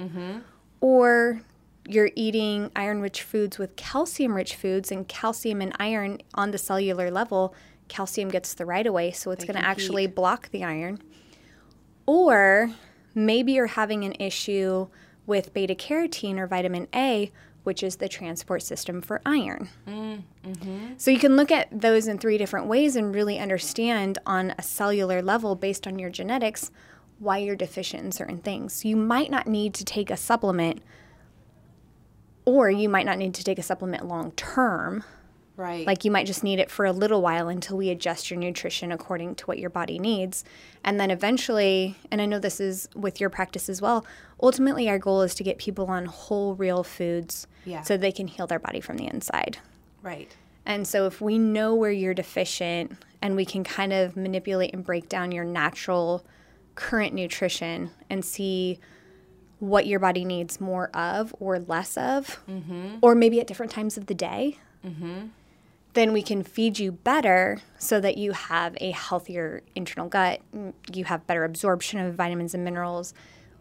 or 0.80 1.40
you're 1.86 2.10
eating 2.14 2.70
iron-rich 2.76 3.22
foods 3.22 3.58
with 3.58 3.74
calcium-rich 3.76 4.54
foods, 4.54 4.92
and 4.92 5.08
calcium 5.08 5.60
and 5.60 5.72
iron 5.80 6.18
on 6.34 6.50
the 6.50 6.58
cellular 6.58 7.10
level, 7.10 7.54
calcium 7.88 8.28
gets 8.28 8.54
the 8.54 8.66
right 8.66 8.86
of 8.86 8.92
way, 8.92 9.10
so 9.10 9.30
it's 9.30 9.44
going 9.44 9.56
to 9.56 9.64
actually 9.64 10.06
block 10.06 10.50
the 10.50 10.62
iron. 10.62 11.02
Or 12.06 12.70
maybe 13.14 13.52
you're 13.52 13.66
having 13.66 14.04
an 14.04 14.14
issue 14.20 14.88
with 15.26 15.52
beta 15.52 15.74
carotene 15.74 16.38
or 16.38 16.46
vitamin 16.46 16.88
A, 16.94 17.32
which 17.64 17.82
is 17.82 17.96
the 17.96 18.08
transport 18.08 18.62
system 18.62 19.02
for 19.02 19.20
iron. 19.26 19.68
Mm-hmm. 19.86 20.94
So 20.96 21.10
you 21.10 21.18
can 21.18 21.36
look 21.36 21.50
at 21.50 21.68
those 21.70 22.08
in 22.08 22.18
three 22.18 22.38
different 22.38 22.66
ways 22.66 22.96
and 22.96 23.14
really 23.14 23.38
understand 23.38 24.18
on 24.24 24.54
a 24.58 24.62
cellular 24.62 25.20
level, 25.20 25.54
based 25.54 25.86
on 25.86 25.98
your 25.98 26.10
genetics, 26.10 26.70
why 27.18 27.38
you're 27.38 27.56
deficient 27.56 28.04
in 28.04 28.12
certain 28.12 28.38
things. 28.38 28.84
You 28.84 28.96
might 28.96 29.30
not 29.30 29.46
need 29.46 29.74
to 29.74 29.84
take 29.84 30.10
a 30.10 30.16
supplement, 30.16 30.82
or 32.44 32.70
you 32.70 32.88
might 32.88 33.04
not 33.06 33.18
need 33.18 33.34
to 33.34 33.44
take 33.44 33.58
a 33.58 33.62
supplement 33.62 34.06
long 34.06 34.32
term. 34.32 35.04
Right. 35.58 35.84
Like 35.84 36.04
you 36.04 36.10
might 36.12 36.26
just 36.26 36.44
need 36.44 36.60
it 36.60 36.70
for 36.70 36.86
a 36.86 36.92
little 36.92 37.20
while 37.20 37.48
until 37.48 37.76
we 37.76 37.90
adjust 37.90 38.30
your 38.30 38.38
nutrition 38.38 38.92
according 38.92 39.34
to 39.34 39.46
what 39.46 39.58
your 39.58 39.70
body 39.70 39.98
needs. 39.98 40.44
And 40.84 41.00
then 41.00 41.10
eventually, 41.10 41.96
and 42.12 42.22
I 42.22 42.26
know 42.26 42.38
this 42.38 42.60
is 42.60 42.88
with 42.94 43.20
your 43.20 43.28
practice 43.28 43.68
as 43.68 43.82
well, 43.82 44.06
ultimately 44.40 44.88
our 44.88 45.00
goal 45.00 45.20
is 45.22 45.34
to 45.34 45.42
get 45.42 45.58
people 45.58 45.86
on 45.86 46.06
whole 46.06 46.54
real 46.54 46.84
foods 46.84 47.48
Yeah. 47.64 47.82
so 47.82 47.96
they 47.96 48.12
can 48.12 48.28
heal 48.28 48.46
their 48.46 48.60
body 48.60 48.80
from 48.80 48.96
the 48.96 49.06
inside. 49.06 49.58
right. 50.02 50.34
And 50.64 50.86
so 50.86 51.06
if 51.06 51.20
we 51.20 51.38
know 51.38 51.74
where 51.74 51.90
you're 51.90 52.12
deficient 52.14 52.92
and 53.22 53.34
we 53.34 53.46
can 53.46 53.64
kind 53.64 53.90
of 53.92 54.16
manipulate 54.16 54.74
and 54.74 54.84
break 54.84 55.08
down 55.08 55.32
your 55.32 55.44
natural 55.44 56.24
current 56.74 57.14
nutrition 57.14 57.90
and 58.10 58.22
see 58.22 58.78
what 59.60 59.86
your 59.86 59.98
body 59.98 60.24
needs 60.26 60.60
more 60.60 60.88
of 60.94 61.34
or 61.40 61.58
less 61.58 61.96
of, 61.96 62.38
mm-hmm. 62.48 62.98
or 63.00 63.14
maybe 63.14 63.40
at 63.40 63.46
different 63.46 63.72
times 63.72 63.96
of 63.96 64.06
the 64.06 64.14
day, 64.14 64.58
mm-hmm. 64.86 65.28
Then 65.94 66.12
we 66.12 66.22
can 66.22 66.42
feed 66.42 66.78
you 66.78 66.92
better 66.92 67.58
so 67.78 68.00
that 68.00 68.16
you 68.16 68.32
have 68.32 68.76
a 68.80 68.90
healthier 68.90 69.62
internal 69.74 70.08
gut. 70.08 70.40
You 70.92 71.04
have 71.04 71.26
better 71.26 71.44
absorption 71.44 71.98
of 72.00 72.14
vitamins 72.14 72.54
and 72.54 72.64
minerals. 72.64 73.14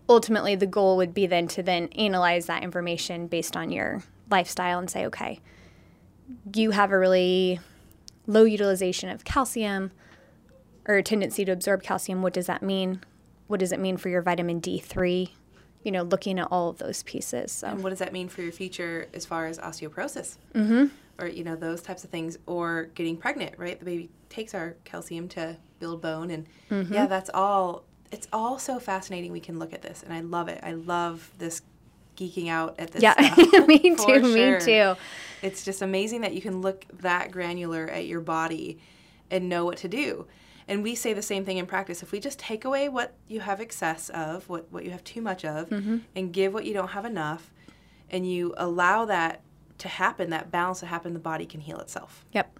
Ultimately, 0.09 0.55
the 0.55 0.67
goal 0.67 0.97
would 0.97 1.13
be 1.13 1.25
then 1.25 1.47
to 1.49 1.63
then 1.63 1.87
analyze 1.89 2.45
that 2.45 2.63
information 2.63 3.27
based 3.27 3.57
on 3.57 3.71
your 3.71 4.03
lifestyle 4.29 4.79
and 4.79 4.89
say, 4.89 5.05
okay, 5.05 5.39
you 6.53 6.71
have 6.71 6.91
a 6.91 6.99
really 6.99 7.59
low 8.25 8.43
utilization 8.43 9.09
of 9.09 9.23
calcium 9.23 9.91
or 10.87 10.95
a 10.95 11.03
tendency 11.03 11.43
to 11.45 11.51
absorb 11.51 11.83
calcium. 11.83 12.21
What 12.21 12.33
does 12.33 12.47
that 12.47 12.61
mean? 12.61 13.01
What 13.47 13.59
does 13.59 13.71
it 13.71 13.79
mean 13.79 13.97
for 13.97 14.09
your 14.09 14.21
vitamin 14.21 14.61
D3? 14.61 15.29
You 15.83 15.91
know, 15.91 16.03
looking 16.03 16.39
at 16.39 16.47
all 16.51 16.69
of 16.69 16.77
those 16.77 17.03
pieces. 17.03 17.51
So, 17.51 17.67
And 17.67 17.83
what 17.83 17.91
does 17.91 17.99
that 17.99 18.11
mean 18.11 18.27
for 18.27 18.41
your 18.41 18.51
future 18.51 19.07
as 19.13 19.25
far 19.25 19.45
as 19.47 19.57
osteoporosis? 19.59 20.37
Mm-hmm. 20.53 20.85
Or, 21.19 21.27
you 21.27 21.43
know, 21.43 21.55
those 21.55 21.81
types 21.81 22.03
of 22.03 22.09
things. 22.09 22.37
Or 22.45 22.89
getting 22.95 23.17
pregnant, 23.17 23.55
right? 23.57 23.77
The 23.79 23.85
baby 23.85 24.09
takes 24.29 24.53
our 24.53 24.75
calcium 24.83 25.27
to 25.29 25.57
build 25.79 26.01
bone. 26.01 26.29
And 26.31 26.45
Mm-hmm. 26.69 26.93
yeah, 26.93 27.07
that's 27.07 27.29
all. 27.33 27.83
It's 28.11 28.27
all 28.33 28.59
so 28.59 28.79
fascinating. 28.79 29.31
We 29.31 29.39
can 29.39 29.57
look 29.59 29.73
at 29.73 29.81
this. 29.81 30.03
And 30.03 30.13
I 30.13 30.21
love 30.21 30.47
it. 30.47 30.59
I 30.63 30.73
love 30.73 31.31
this 31.37 31.61
geeking 32.17 32.49
out 32.49 32.75
at 32.79 32.91
this 32.91 33.03
yeah, 33.03 33.13
stuff. 33.33 33.67
me 33.67 33.95
too, 33.95 34.21
me 34.33 34.59
too. 34.59 34.95
It's 35.41 35.63
just 35.63 35.81
amazing 35.81 36.21
that 36.21 36.33
you 36.33 36.41
can 36.41 36.61
look 36.61 36.85
that 37.01 37.31
granular 37.31 37.87
at 37.87 38.05
your 38.07 38.21
body 38.21 38.79
and 39.29 39.47
know 39.49 39.65
what 39.65 39.77
to 39.79 39.87
do. 39.87 40.25
And 40.69 40.83
we 40.83 40.95
say 40.95 41.13
the 41.13 41.21
same 41.21 41.45
thing 41.45 41.57
in 41.57 41.65
practice. 41.65 42.01
If 42.03 42.11
we 42.11 42.19
just 42.19 42.39
take 42.39 42.65
away 42.65 42.89
what 42.89 43.13
you 43.27 43.39
have 43.41 43.61
excess 43.61 44.09
of, 44.09 44.49
what, 44.49 44.71
what 44.71 44.83
you 44.83 44.91
have 44.91 45.03
too 45.03 45.21
much 45.21 45.45
of, 45.45 45.69
Mm-hmm. 45.69 45.97
and 46.15 46.33
give 46.33 46.53
what 46.53 46.65
you 46.65 46.73
don't 46.73 46.89
have 46.89 47.05
enough, 47.05 47.51
and 48.09 48.29
you 48.29 48.53
allow 48.57 49.05
that 49.05 49.41
to 49.79 49.87
happen, 49.87 50.29
that 50.31 50.51
balance 50.51 50.79
to 50.81 50.85
happen, 50.85 51.13
the 51.13 51.19
body 51.19 51.45
can 51.45 51.61
heal 51.61 51.79
itself. 51.79 52.25
Yep. 52.31 52.59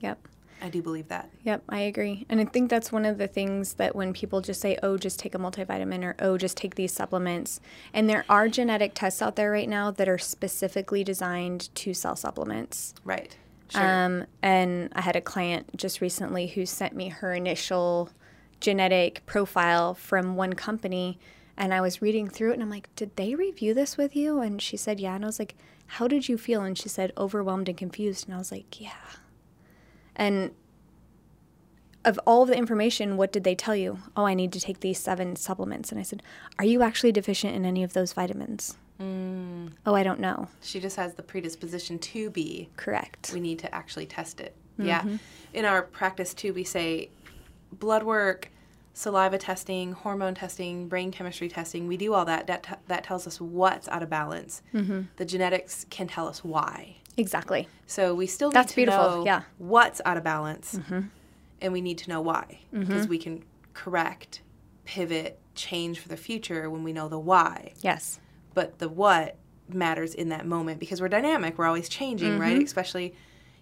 Yep. 0.00 0.28
I 0.62 0.68
do 0.70 0.80
believe 0.80 1.08
that. 1.08 1.28
Yep, 1.42 1.64
I 1.68 1.80
agree. 1.80 2.24
And 2.30 2.40
I 2.40 2.46
think 2.46 2.70
that's 2.70 2.90
one 2.90 3.04
of 3.04 3.18
the 3.18 3.26
things 3.26 3.74
that 3.74 3.94
when 3.94 4.14
people 4.14 4.40
just 4.40 4.62
say, 4.62 4.78
oh, 4.82 4.96
just 4.96 5.18
take 5.18 5.34
a 5.34 5.38
multivitamin 5.38 6.02
or 6.02 6.16
oh, 6.20 6.38
just 6.38 6.56
take 6.56 6.74
these 6.76 6.92
supplements. 6.92 7.60
And 7.92 8.08
there 8.08 8.24
are 8.30 8.48
genetic 8.48 8.92
tests 8.94 9.20
out 9.20 9.36
there 9.36 9.50
right 9.50 9.68
now 9.68 9.90
that 9.90 10.08
are 10.08 10.16
specifically 10.16 11.04
designed 11.04 11.74
to 11.74 11.92
sell 11.92 12.16
supplements. 12.16 12.94
Right. 13.04 13.36
Sure. 13.68 13.82
Um, 13.82 14.24
and 14.42 14.90
I 14.94 15.02
had 15.02 15.16
a 15.16 15.20
client 15.20 15.76
just 15.76 16.00
recently 16.00 16.46
who 16.46 16.64
sent 16.64 16.94
me 16.94 17.08
her 17.08 17.34
initial 17.34 18.10
genetic 18.60 19.22
profile 19.26 19.92
from 19.92 20.36
one 20.36 20.54
company. 20.54 21.18
And 21.56 21.74
I 21.74 21.82
was 21.82 22.00
reading 22.00 22.28
through 22.28 22.52
it 22.52 22.54
and 22.54 22.62
I'm 22.62 22.70
like, 22.70 22.88
did 22.96 23.16
they 23.16 23.34
review 23.34 23.74
this 23.74 23.98
with 23.98 24.16
you? 24.16 24.40
And 24.40 24.62
she 24.62 24.78
said, 24.78 24.98
yeah. 24.98 25.14
And 25.14 25.24
I 25.24 25.28
was 25.28 25.38
like, 25.38 25.56
how 25.94 26.08
did 26.08 26.28
you 26.28 26.36
feel? 26.36 26.62
And 26.62 26.76
she 26.76 26.88
said, 26.88 27.12
overwhelmed 27.16 27.68
and 27.68 27.78
confused. 27.78 28.26
And 28.26 28.34
I 28.34 28.38
was 28.38 28.50
like, 28.50 28.80
yeah. 28.80 28.90
And 30.16 30.50
of 32.04 32.18
all 32.26 32.42
of 32.42 32.48
the 32.48 32.56
information, 32.56 33.16
what 33.16 33.32
did 33.32 33.44
they 33.44 33.54
tell 33.54 33.76
you? 33.76 33.98
Oh, 34.16 34.26
I 34.26 34.34
need 34.34 34.52
to 34.52 34.60
take 34.60 34.80
these 34.80 34.98
seven 34.98 35.36
supplements. 35.36 35.90
And 35.92 36.00
I 36.00 36.02
said, 36.02 36.22
Are 36.58 36.64
you 36.64 36.82
actually 36.82 37.12
deficient 37.12 37.54
in 37.54 37.64
any 37.64 37.82
of 37.84 37.92
those 37.92 38.12
vitamins? 38.12 38.76
Mm. 39.00 39.72
Oh, 39.86 39.94
I 39.94 40.02
don't 40.02 40.20
know. 40.20 40.48
she 40.60 40.80
just 40.80 40.96
has 40.96 41.14
the 41.14 41.22
predisposition 41.22 41.98
to 42.00 42.30
be. 42.30 42.68
Correct. 42.76 43.30
we 43.32 43.40
need 43.40 43.60
to 43.60 43.74
actually 43.74 44.06
test 44.06 44.40
it. 44.40 44.54
Mm-hmm. 44.78 44.88
Yeah. 44.88 45.04
In 45.52 45.64
our 45.64 45.82
practice 45.82 46.34
too, 46.34 46.52
we 46.52 46.64
say 46.64 47.08
blood 47.72 48.02
work, 48.02 48.50
saliva 48.94 49.36
testing, 49.36 49.92
hormone 49.92 50.34
testing, 50.34 50.88
brain 50.88 51.10
chemistry 51.10 51.48
testing. 51.48 51.86
We 51.86 51.96
do 51.96 52.14
all 52.14 52.24
that. 52.24 52.46
That, 52.46 52.62
t- 52.62 52.74
that 52.86 53.04
tells 53.04 53.26
us 53.26 53.40
what's 53.40 53.88
out 53.88 54.02
of 54.02 54.08
balance. 54.08 54.62
Mm-hmm. 54.72 55.02
The 55.16 55.24
genetics 55.24 55.84
can 55.90 56.06
tell 56.06 56.28
us 56.28 56.42
why. 56.42 56.96
Exactly. 57.16 57.68
So 57.86 58.14
we 58.14 58.26
still 58.26 58.48
need 58.48 58.54
That's 58.54 58.70
to 58.70 58.76
beautiful, 58.76 59.10
know 59.18 59.24
yeah. 59.24 59.42
what's 59.58 60.00
out 60.04 60.16
of 60.16 60.24
balance, 60.24 60.76
mm-hmm. 60.76 61.00
and 61.60 61.72
we 61.72 61.80
need 61.80 61.98
to 61.98 62.08
know 62.08 62.20
why 62.20 62.60
mm-hmm. 62.72 62.80
because 62.80 63.06
we 63.06 63.18
can 63.18 63.44
correct, 63.74 64.40
pivot, 64.84 65.38
change 65.54 66.00
for 66.00 66.08
the 66.08 66.16
future 66.16 66.68
when 66.70 66.82
we 66.82 66.92
know 66.92 67.08
the 67.08 67.18
why 67.18 67.72
Yes. 67.80 68.18
but 68.54 68.78
the 68.80 68.88
what 68.88 69.36
matters 69.68 70.14
in 70.14 70.28
that 70.30 70.46
moment 70.46 70.80
because 70.80 71.00
we're 71.00 71.08
dynamic. 71.08 71.56
We're 71.56 71.66
always 71.66 71.88
changing, 71.88 72.38
right? 72.38 72.60
Especially 72.62 73.14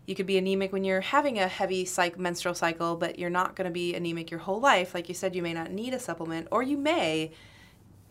you 0.06 0.14
could 0.14 0.26
be 0.26 0.36
anemic 0.38 0.72
when 0.72 0.84
you're 0.84 1.00
having 1.00 1.38
a 1.38 1.46
heavy 1.48 1.84
psych- 1.84 2.18
menstrual 2.18 2.54
cycle, 2.54 2.96
but 2.96 3.18
you're 3.18 3.30
not 3.30 3.54
going 3.56 3.66
to 3.66 3.70
be 3.72 3.94
anemic 3.94 4.30
your 4.30 4.40
whole 4.40 4.60
life. 4.60 4.94
Like 4.94 5.08
you 5.08 5.14
said, 5.14 5.34
you 5.36 5.42
may 5.42 5.52
not 5.52 5.70
need 5.70 5.94
a 5.94 5.98
supplement, 5.98 6.48
or 6.50 6.62
you 6.62 6.76
may 6.76 7.32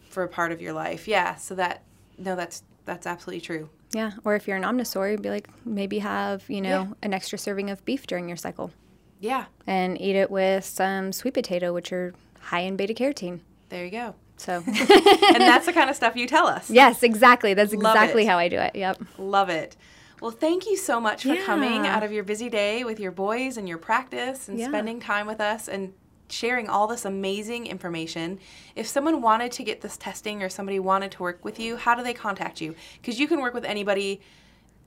for 0.10 0.24
a 0.24 0.28
part 0.28 0.52
of 0.52 0.62
your 0.62 0.74
life. 0.74 1.08
Yeah. 1.08 1.36
So 1.36 1.56
that 1.56 1.84
no, 2.18 2.36
that's 2.36 2.64
that's 2.86 3.06
absolutely 3.06 3.42
true. 3.42 3.70
Yeah. 3.94 4.12
Or 4.24 4.36
if 4.36 4.48
you're 4.48 4.58
an 4.58 4.64
omnisaur, 4.64 5.12
you'd 5.12 5.22
be 5.22 5.30
like, 5.30 5.50
maybe 5.66 6.00
have, 6.00 6.44
you 6.50 6.62
know, 6.62 6.70
Yeah. 6.70 6.88
an 7.04 7.14
extra 7.14 7.38
serving 7.38 7.70
of 7.70 7.84
beef 7.84 8.08
during 8.08 8.28
your 8.30 8.38
cycle 8.38 8.72
Yeah. 9.20 9.46
and 9.68 10.00
eat 10.00 10.16
it 10.16 10.32
with 10.32 10.64
some 10.64 11.12
sweet 11.12 11.34
potato, 11.34 11.74
which 11.74 11.92
are 11.92 12.14
high 12.40 12.62
in 12.62 12.78
beta 12.78 12.94
carotene. 12.94 13.40
There 13.70 13.84
you 13.84 13.92
go. 13.92 14.16
So, 14.38 14.64
and 14.66 15.42
that's 15.42 15.66
the 15.66 15.74
kind 15.74 15.90
of 15.90 15.96
stuff 15.98 16.16
you 16.16 16.26
tell 16.26 16.48
us. 16.48 16.70
yes, 16.70 17.04
exactly. 17.04 17.54
That's 17.54 17.74
Love 17.74 17.94
exactly 17.96 18.24
it. 18.24 18.28
how 18.28 18.38
I 18.38 18.48
do 18.48 18.58
it. 18.60 18.76
Yep. 18.76 19.02
Love 19.18 19.50
it. 19.50 19.76
Well, 20.22 20.32
thank 20.32 20.68
you 20.68 20.78
so 20.78 21.02
much 21.02 21.24
for 21.24 21.36
coming 21.36 21.88
out 21.88 22.04
of 22.04 22.12
your 22.12 22.24
busy 22.24 22.48
day 22.48 22.84
with 22.84 23.00
your 23.00 23.12
boys 23.12 23.58
and 23.58 23.68
your 23.68 23.80
practice 23.80 24.48
and 24.48 24.60
Yeah. 24.60 24.68
spending 24.68 25.00
time 25.00 25.26
with 25.26 25.42
us 25.42 25.68
and 25.68 25.94
sharing 26.30 26.70
all 26.70 26.86
this 26.86 27.06
amazing 27.06 27.66
information. 27.66 28.40
If 28.76 28.86
someone 28.88 29.24
wanted 29.24 29.52
to 29.54 29.64
get 29.64 29.82
this 29.82 29.98
testing 29.98 30.44
or 30.44 30.48
somebody 30.50 30.80
wanted 30.80 31.12
to 31.14 31.24
work 31.24 31.44
with 31.44 31.60
you, 31.60 31.76
how 31.76 31.96
do 31.96 32.04
they 32.04 32.14
contact 32.14 32.62
you? 32.62 32.76
Because 33.02 33.20
you 33.20 33.28
can 33.28 33.42
work 33.42 33.56
with 33.56 33.66
anybody, 33.66 34.22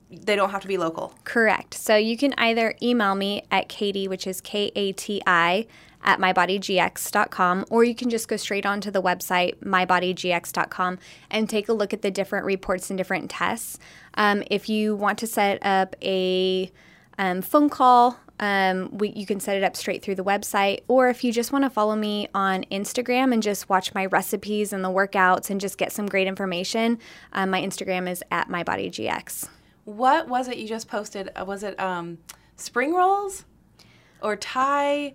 they 0.09 0.35
don't 0.35 0.51
have 0.51 0.61
to 0.61 0.67
be 0.67 0.77
local. 0.77 1.13
Correct. 1.23 1.73
So 1.73 1.95
you 1.95 2.17
can 2.17 2.33
either 2.37 2.75
email 2.81 3.15
me 3.15 3.43
at 3.51 3.69
Katie, 3.69 4.07
which 4.07 4.27
is 4.27 4.41
K 4.41 4.71
A 4.75 4.91
T 4.91 5.21
I, 5.25 5.67
at 6.03 6.19
mybodygx.com, 6.19 7.65
or 7.69 7.83
you 7.83 7.95
can 7.95 8.09
just 8.09 8.27
go 8.27 8.37
straight 8.37 8.65
onto 8.65 8.91
the 8.91 9.01
website, 9.01 9.57
mybodygx.com, 9.57 10.99
and 11.31 11.49
take 11.49 11.67
a 11.67 11.73
look 11.73 11.93
at 11.93 12.03
the 12.03 12.11
different 12.11 12.45
reports 12.45 12.89
and 12.89 12.97
different 12.97 13.29
tests. 13.31 13.79
Um, 14.13 14.43
if 14.51 14.69
you 14.69 14.95
want 14.95 15.17
to 15.19 15.27
set 15.27 15.65
up 15.65 15.95
a 16.01 16.71
um, 17.17 17.41
phone 17.41 17.69
call. 17.69 18.19
Um, 18.37 18.97
we, 18.97 19.09
you 19.09 19.25
can 19.25 19.39
set 19.39 19.55
it 19.55 19.63
up 19.63 19.77
straight 19.77 20.01
through 20.01 20.15
the 20.15 20.23
website. 20.23 20.81
Or 20.87 21.07
if 21.07 21.23
you 21.23 21.31
just 21.31 21.53
want 21.53 21.63
to 21.63 21.69
follow 21.69 21.95
me 21.95 22.27
on 22.33 22.65
Instagram 22.65 23.33
and 23.33 23.41
just 23.41 23.69
watch 23.69 23.93
my 23.93 24.05
recipes 24.07 24.73
and 24.73 24.83
the 24.83 24.89
workouts 24.89 25.49
and 25.49 25.61
just 25.61 25.77
get 25.77 25.91
some 25.91 26.05
great 26.05 26.27
information, 26.27 26.99
um, 27.33 27.49
my 27.49 27.61
Instagram 27.61 28.09
is 28.09 28.23
at 28.31 28.49
mybodygx. 28.49 29.47
What 29.85 30.27
was 30.27 30.47
it 30.47 30.57
you 30.57 30.67
just 30.67 30.87
posted? 30.87 31.29
Uh, 31.35 31.45
Was 31.45 31.63
it 31.63 31.79
um, 31.79 32.17
spring 32.57 32.93
rolls 32.93 33.45
or 34.21 34.35
Thai? 34.35 35.13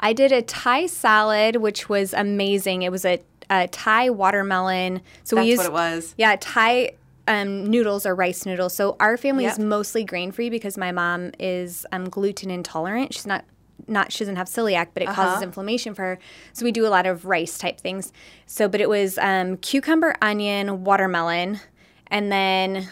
I 0.00 0.12
did 0.12 0.32
a 0.32 0.42
Thai 0.42 0.86
salad, 0.86 1.56
which 1.56 1.88
was 1.88 2.12
amazing. 2.14 2.82
It 2.82 2.90
was 2.90 3.04
a, 3.04 3.20
a 3.50 3.68
Thai 3.68 4.10
watermelon. 4.10 5.02
So 5.24 5.36
That's 5.36 5.44
we 5.44 5.50
used 5.50 5.58
what 5.58 5.66
it 5.66 5.72
was. 5.72 6.14
Yeah, 6.16 6.36
Thai 6.40 6.92
um, 7.28 7.66
noodles 7.66 8.06
or 8.06 8.14
rice 8.14 8.46
noodles. 8.46 8.74
So 8.74 8.96
our 9.00 9.16
family 9.16 9.44
is 9.46 9.58
mostly 9.58 10.04
grain 10.04 10.32
free 10.32 10.50
because 10.50 10.76
my 10.78 10.90
mom 10.92 11.32
is 11.38 11.86
um, 11.92 12.08
gluten 12.08 12.50
intolerant. 12.50 13.14
She's 13.14 13.26
not 13.26 13.44
not 13.88 14.12
she 14.12 14.20
doesn't 14.20 14.36
have 14.36 14.46
celiac, 14.46 14.88
but 14.94 15.02
it 15.02 15.06
causes 15.06 15.34
Uh-huh. 15.34 15.42
inflammation 15.42 15.94
for 15.94 16.02
her. 16.02 16.18
So 16.52 16.64
we 16.64 16.70
do 16.70 16.86
a 16.86 16.90
lot 16.90 17.04
of 17.06 17.24
rice 17.26 17.58
type 17.58 17.80
things. 17.80 18.12
So, 18.46 18.68
but 18.68 18.80
it 18.80 18.88
was 18.88 19.18
um, 19.18 19.56
cucumber, 19.56 20.14
onion, 20.22 20.84
watermelon, 20.84 21.58
and 22.06 22.30
then 22.30 22.88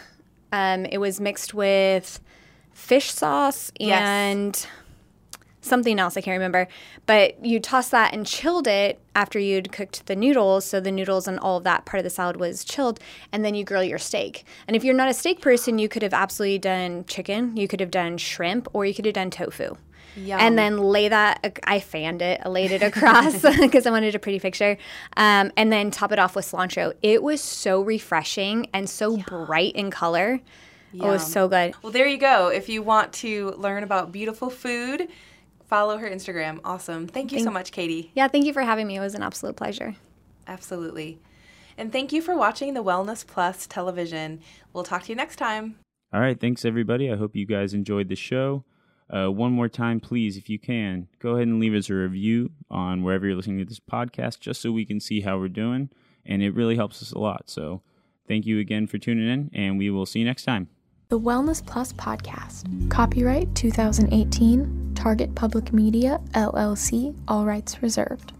um, 0.53 0.85
it 0.87 0.99
was 0.99 1.21
mixed 1.21 1.55
with 1.55 2.21
fish 2.73 3.11
sauce 3.13 3.71
Yes. 3.79 4.01
and 4.03 4.67
something 5.63 5.99
else 5.99 6.17
I 6.17 6.23
can't 6.23 6.35
remember. 6.35 6.69
But 7.07 7.45
you 7.45 7.61
toss 7.61 7.91
that 7.91 8.15
and 8.15 8.27
chilled 8.27 8.67
it 8.67 8.99
after 9.15 9.39
you'd 9.39 9.73
cooked 9.73 10.07
the 10.07 10.17
noodles, 10.17 10.65
so 10.65 10.81
the 10.81 10.91
noodles 10.91 11.29
and 11.29 11.39
all 11.39 11.59
of 11.59 11.65
that 11.65 11.85
part 11.85 11.99
of 11.99 12.05
the 12.05 12.11
salad 12.11 12.39
was 12.39 12.65
chilled, 12.65 12.99
and 13.33 13.45
then 13.45 13.55
you 13.55 13.65
grill 13.65 13.85
your 13.85 13.99
steak. 13.99 14.45
And 14.67 14.75
if 14.75 14.85
you're 14.85 14.95
not 14.95 15.11
a 15.11 15.15
steak 15.15 15.41
person, 15.43 15.79
you 15.79 15.89
could 15.89 16.03
have 16.03 16.15
absolutely 16.15 16.59
done 16.59 17.05
chicken, 17.05 17.57
you 17.57 17.69
could 17.69 17.81
have 17.81 17.91
done 17.91 18.17
shrimp, 18.17 18.69
or 18.73 18.87
you 18.87 18.95
could 18.95 19.05
have 19.05 19.15
done 19.15 19.31
tofu. 19.31 19.77
Yum. 20.17 20.41
And 20.41 20.59
then 20.59 20.79
lay 20.79 21.09
that, 21.09 21.59
I 21.65 21.81
fanned 21.81 22.23
it, 22.23 22.45
laid 22.47 22.71
it 22.73 22.83
across 22.83 23.43
because 23.61 23.87
I 23.87 23.91
wanted 23.91 24.15
a 24.15 24.19
pretty 24.19 24.41
picture. 24.41 24.77
Um, 25.17 25.53
and 25.57 25.73
then 25.73 25.91
top 25.91 26.13
it 26.13 26.19
off 26.19 26.35
with 26.35 26.45
cilantro. 26.45 26.95
It 27.03 27.23
was 27.23 27.41
so 27.41 27.81
refreshing 27.83 28.69
and 28.73 28.89
so 28.89 29.17
bright 29.17 29.75
in 29.75 29.91
color. 29.91 30.41
It 30.93 31.03
was 31.03 31.25
so 31.33 31.47
good. 31.47 31.75
Well, 31.83 31.93
there 31.93 32.09
you 32.09 32.19
go. 32.19 32.49
If 32.49 32.69
you 32.69 32.83
want 32.83 33.13
to 33.15 33.53
learn 33.53 33.85
about 33.85 34.11
beautiful 34.11 34.51
food, 34.51 35.09
follow 35.69 35.99
her 35.99 36.11
Instagram. 36.11 36.61
Awesome. 36.65 37.07
Thank 37.07 37.31
you 37.31 37.41
so 37.41 37.51
much, 37.51 37.71
Katie. 37.71 38.11
Yeah, 38.15 38.27
thank 38.27 38.45
you 38.45 38.53
for 38.53 38.63
having 38.63 38.89
me. 38.89 38.97
It 38.97 39.01
was 39.01 39.15
an 39.15 39.23
absolute 39.23 39.55
pleasure. 39.55 39.95
Absolutely. 40.49 41.21
And 41.79 41.93
thank 41.93 42.13
you 42.13 42.21
for 42.21 42.37
watching 42.37 42.75
the 42.75 42.83
Wellness 42.83 43.25
Plus 43.25 43.67
television. 43.67 44.41
We'll 44.73 44.85
talk 44.85 45.05
to 45.05 45.09
you 45.11 45.15
next 45.15 45.37
time. 45.37 45.77
All 46.13 46.21
right, 46.21 46.39
thanks 46.39 46.65
everybody. 46.65 47.11
I 47.11 47.17
hope 47.17 47.37
you 47.37 47.47
guys 47.47 47.73
enjoyed 47.73 48.09
the 48.09 48.17
show. 48.17 48.65
Uh, 49.13 49.29
one 49.29 49.53
more 49.53 49.69
time, 49.69 49.99
please, 49.99 50.37
if 50.37 50.49
you 50.49 50.59
can, 50.59 51.09
go 51.19 51.31
ahead 51.31 51.49
and 51.49 51.59
leave 51.59 51.75
us 51.75 51.91
a 51.91 51.95
review 51.95 52.51
on 52.71 53.03
wherever 53.03 53.27
you're 53.27 53.37
listening 53.37 53.59
to 53.59 53.65
this 53.65 53.81
podcast, 53.81 54.39
just 54.41 54.61
so 54.61 54.71
we 54.71 54.85
can 54.85 55.01
see 55.01 55.21
how 55.21 55.39
we're 55.39 55.49
doing, 55.49 55.91
and 56.25 56.43
it 56.43 56.55
really 56.55 56.77
helps 56.77 57.03
us 57.03 57.13
a 57.13 57.19
lot. 57.19 57.51
So, 57.51 57.83
thank 58.29 58.47
you 58.47 58.59
again 58.61 58.87
for 58.87 58.99
tuning 58.99 59.29
in, 59.29 59.51
and 59.53 59.79
we 59.79 59.91
will 59.91 60.07
see 60.07 60.21
you 60.21 60.25
next 60.25 60.45
time. 60.45 60.69
The 61.09 61.19
Wellness 61.19 61.65
Plus 61.65 61.93
Podcast. 61.93 62.89
Copyright 62.89 63.53
2018. 63.57 64.93
Target 64.95 65.35
Public 65.35 65.73
Media, 65.73 66.21
LLC. 66.35 67.17
All 67.27 67.47
rights 67.47 67.83
reserved. 67.83 68.33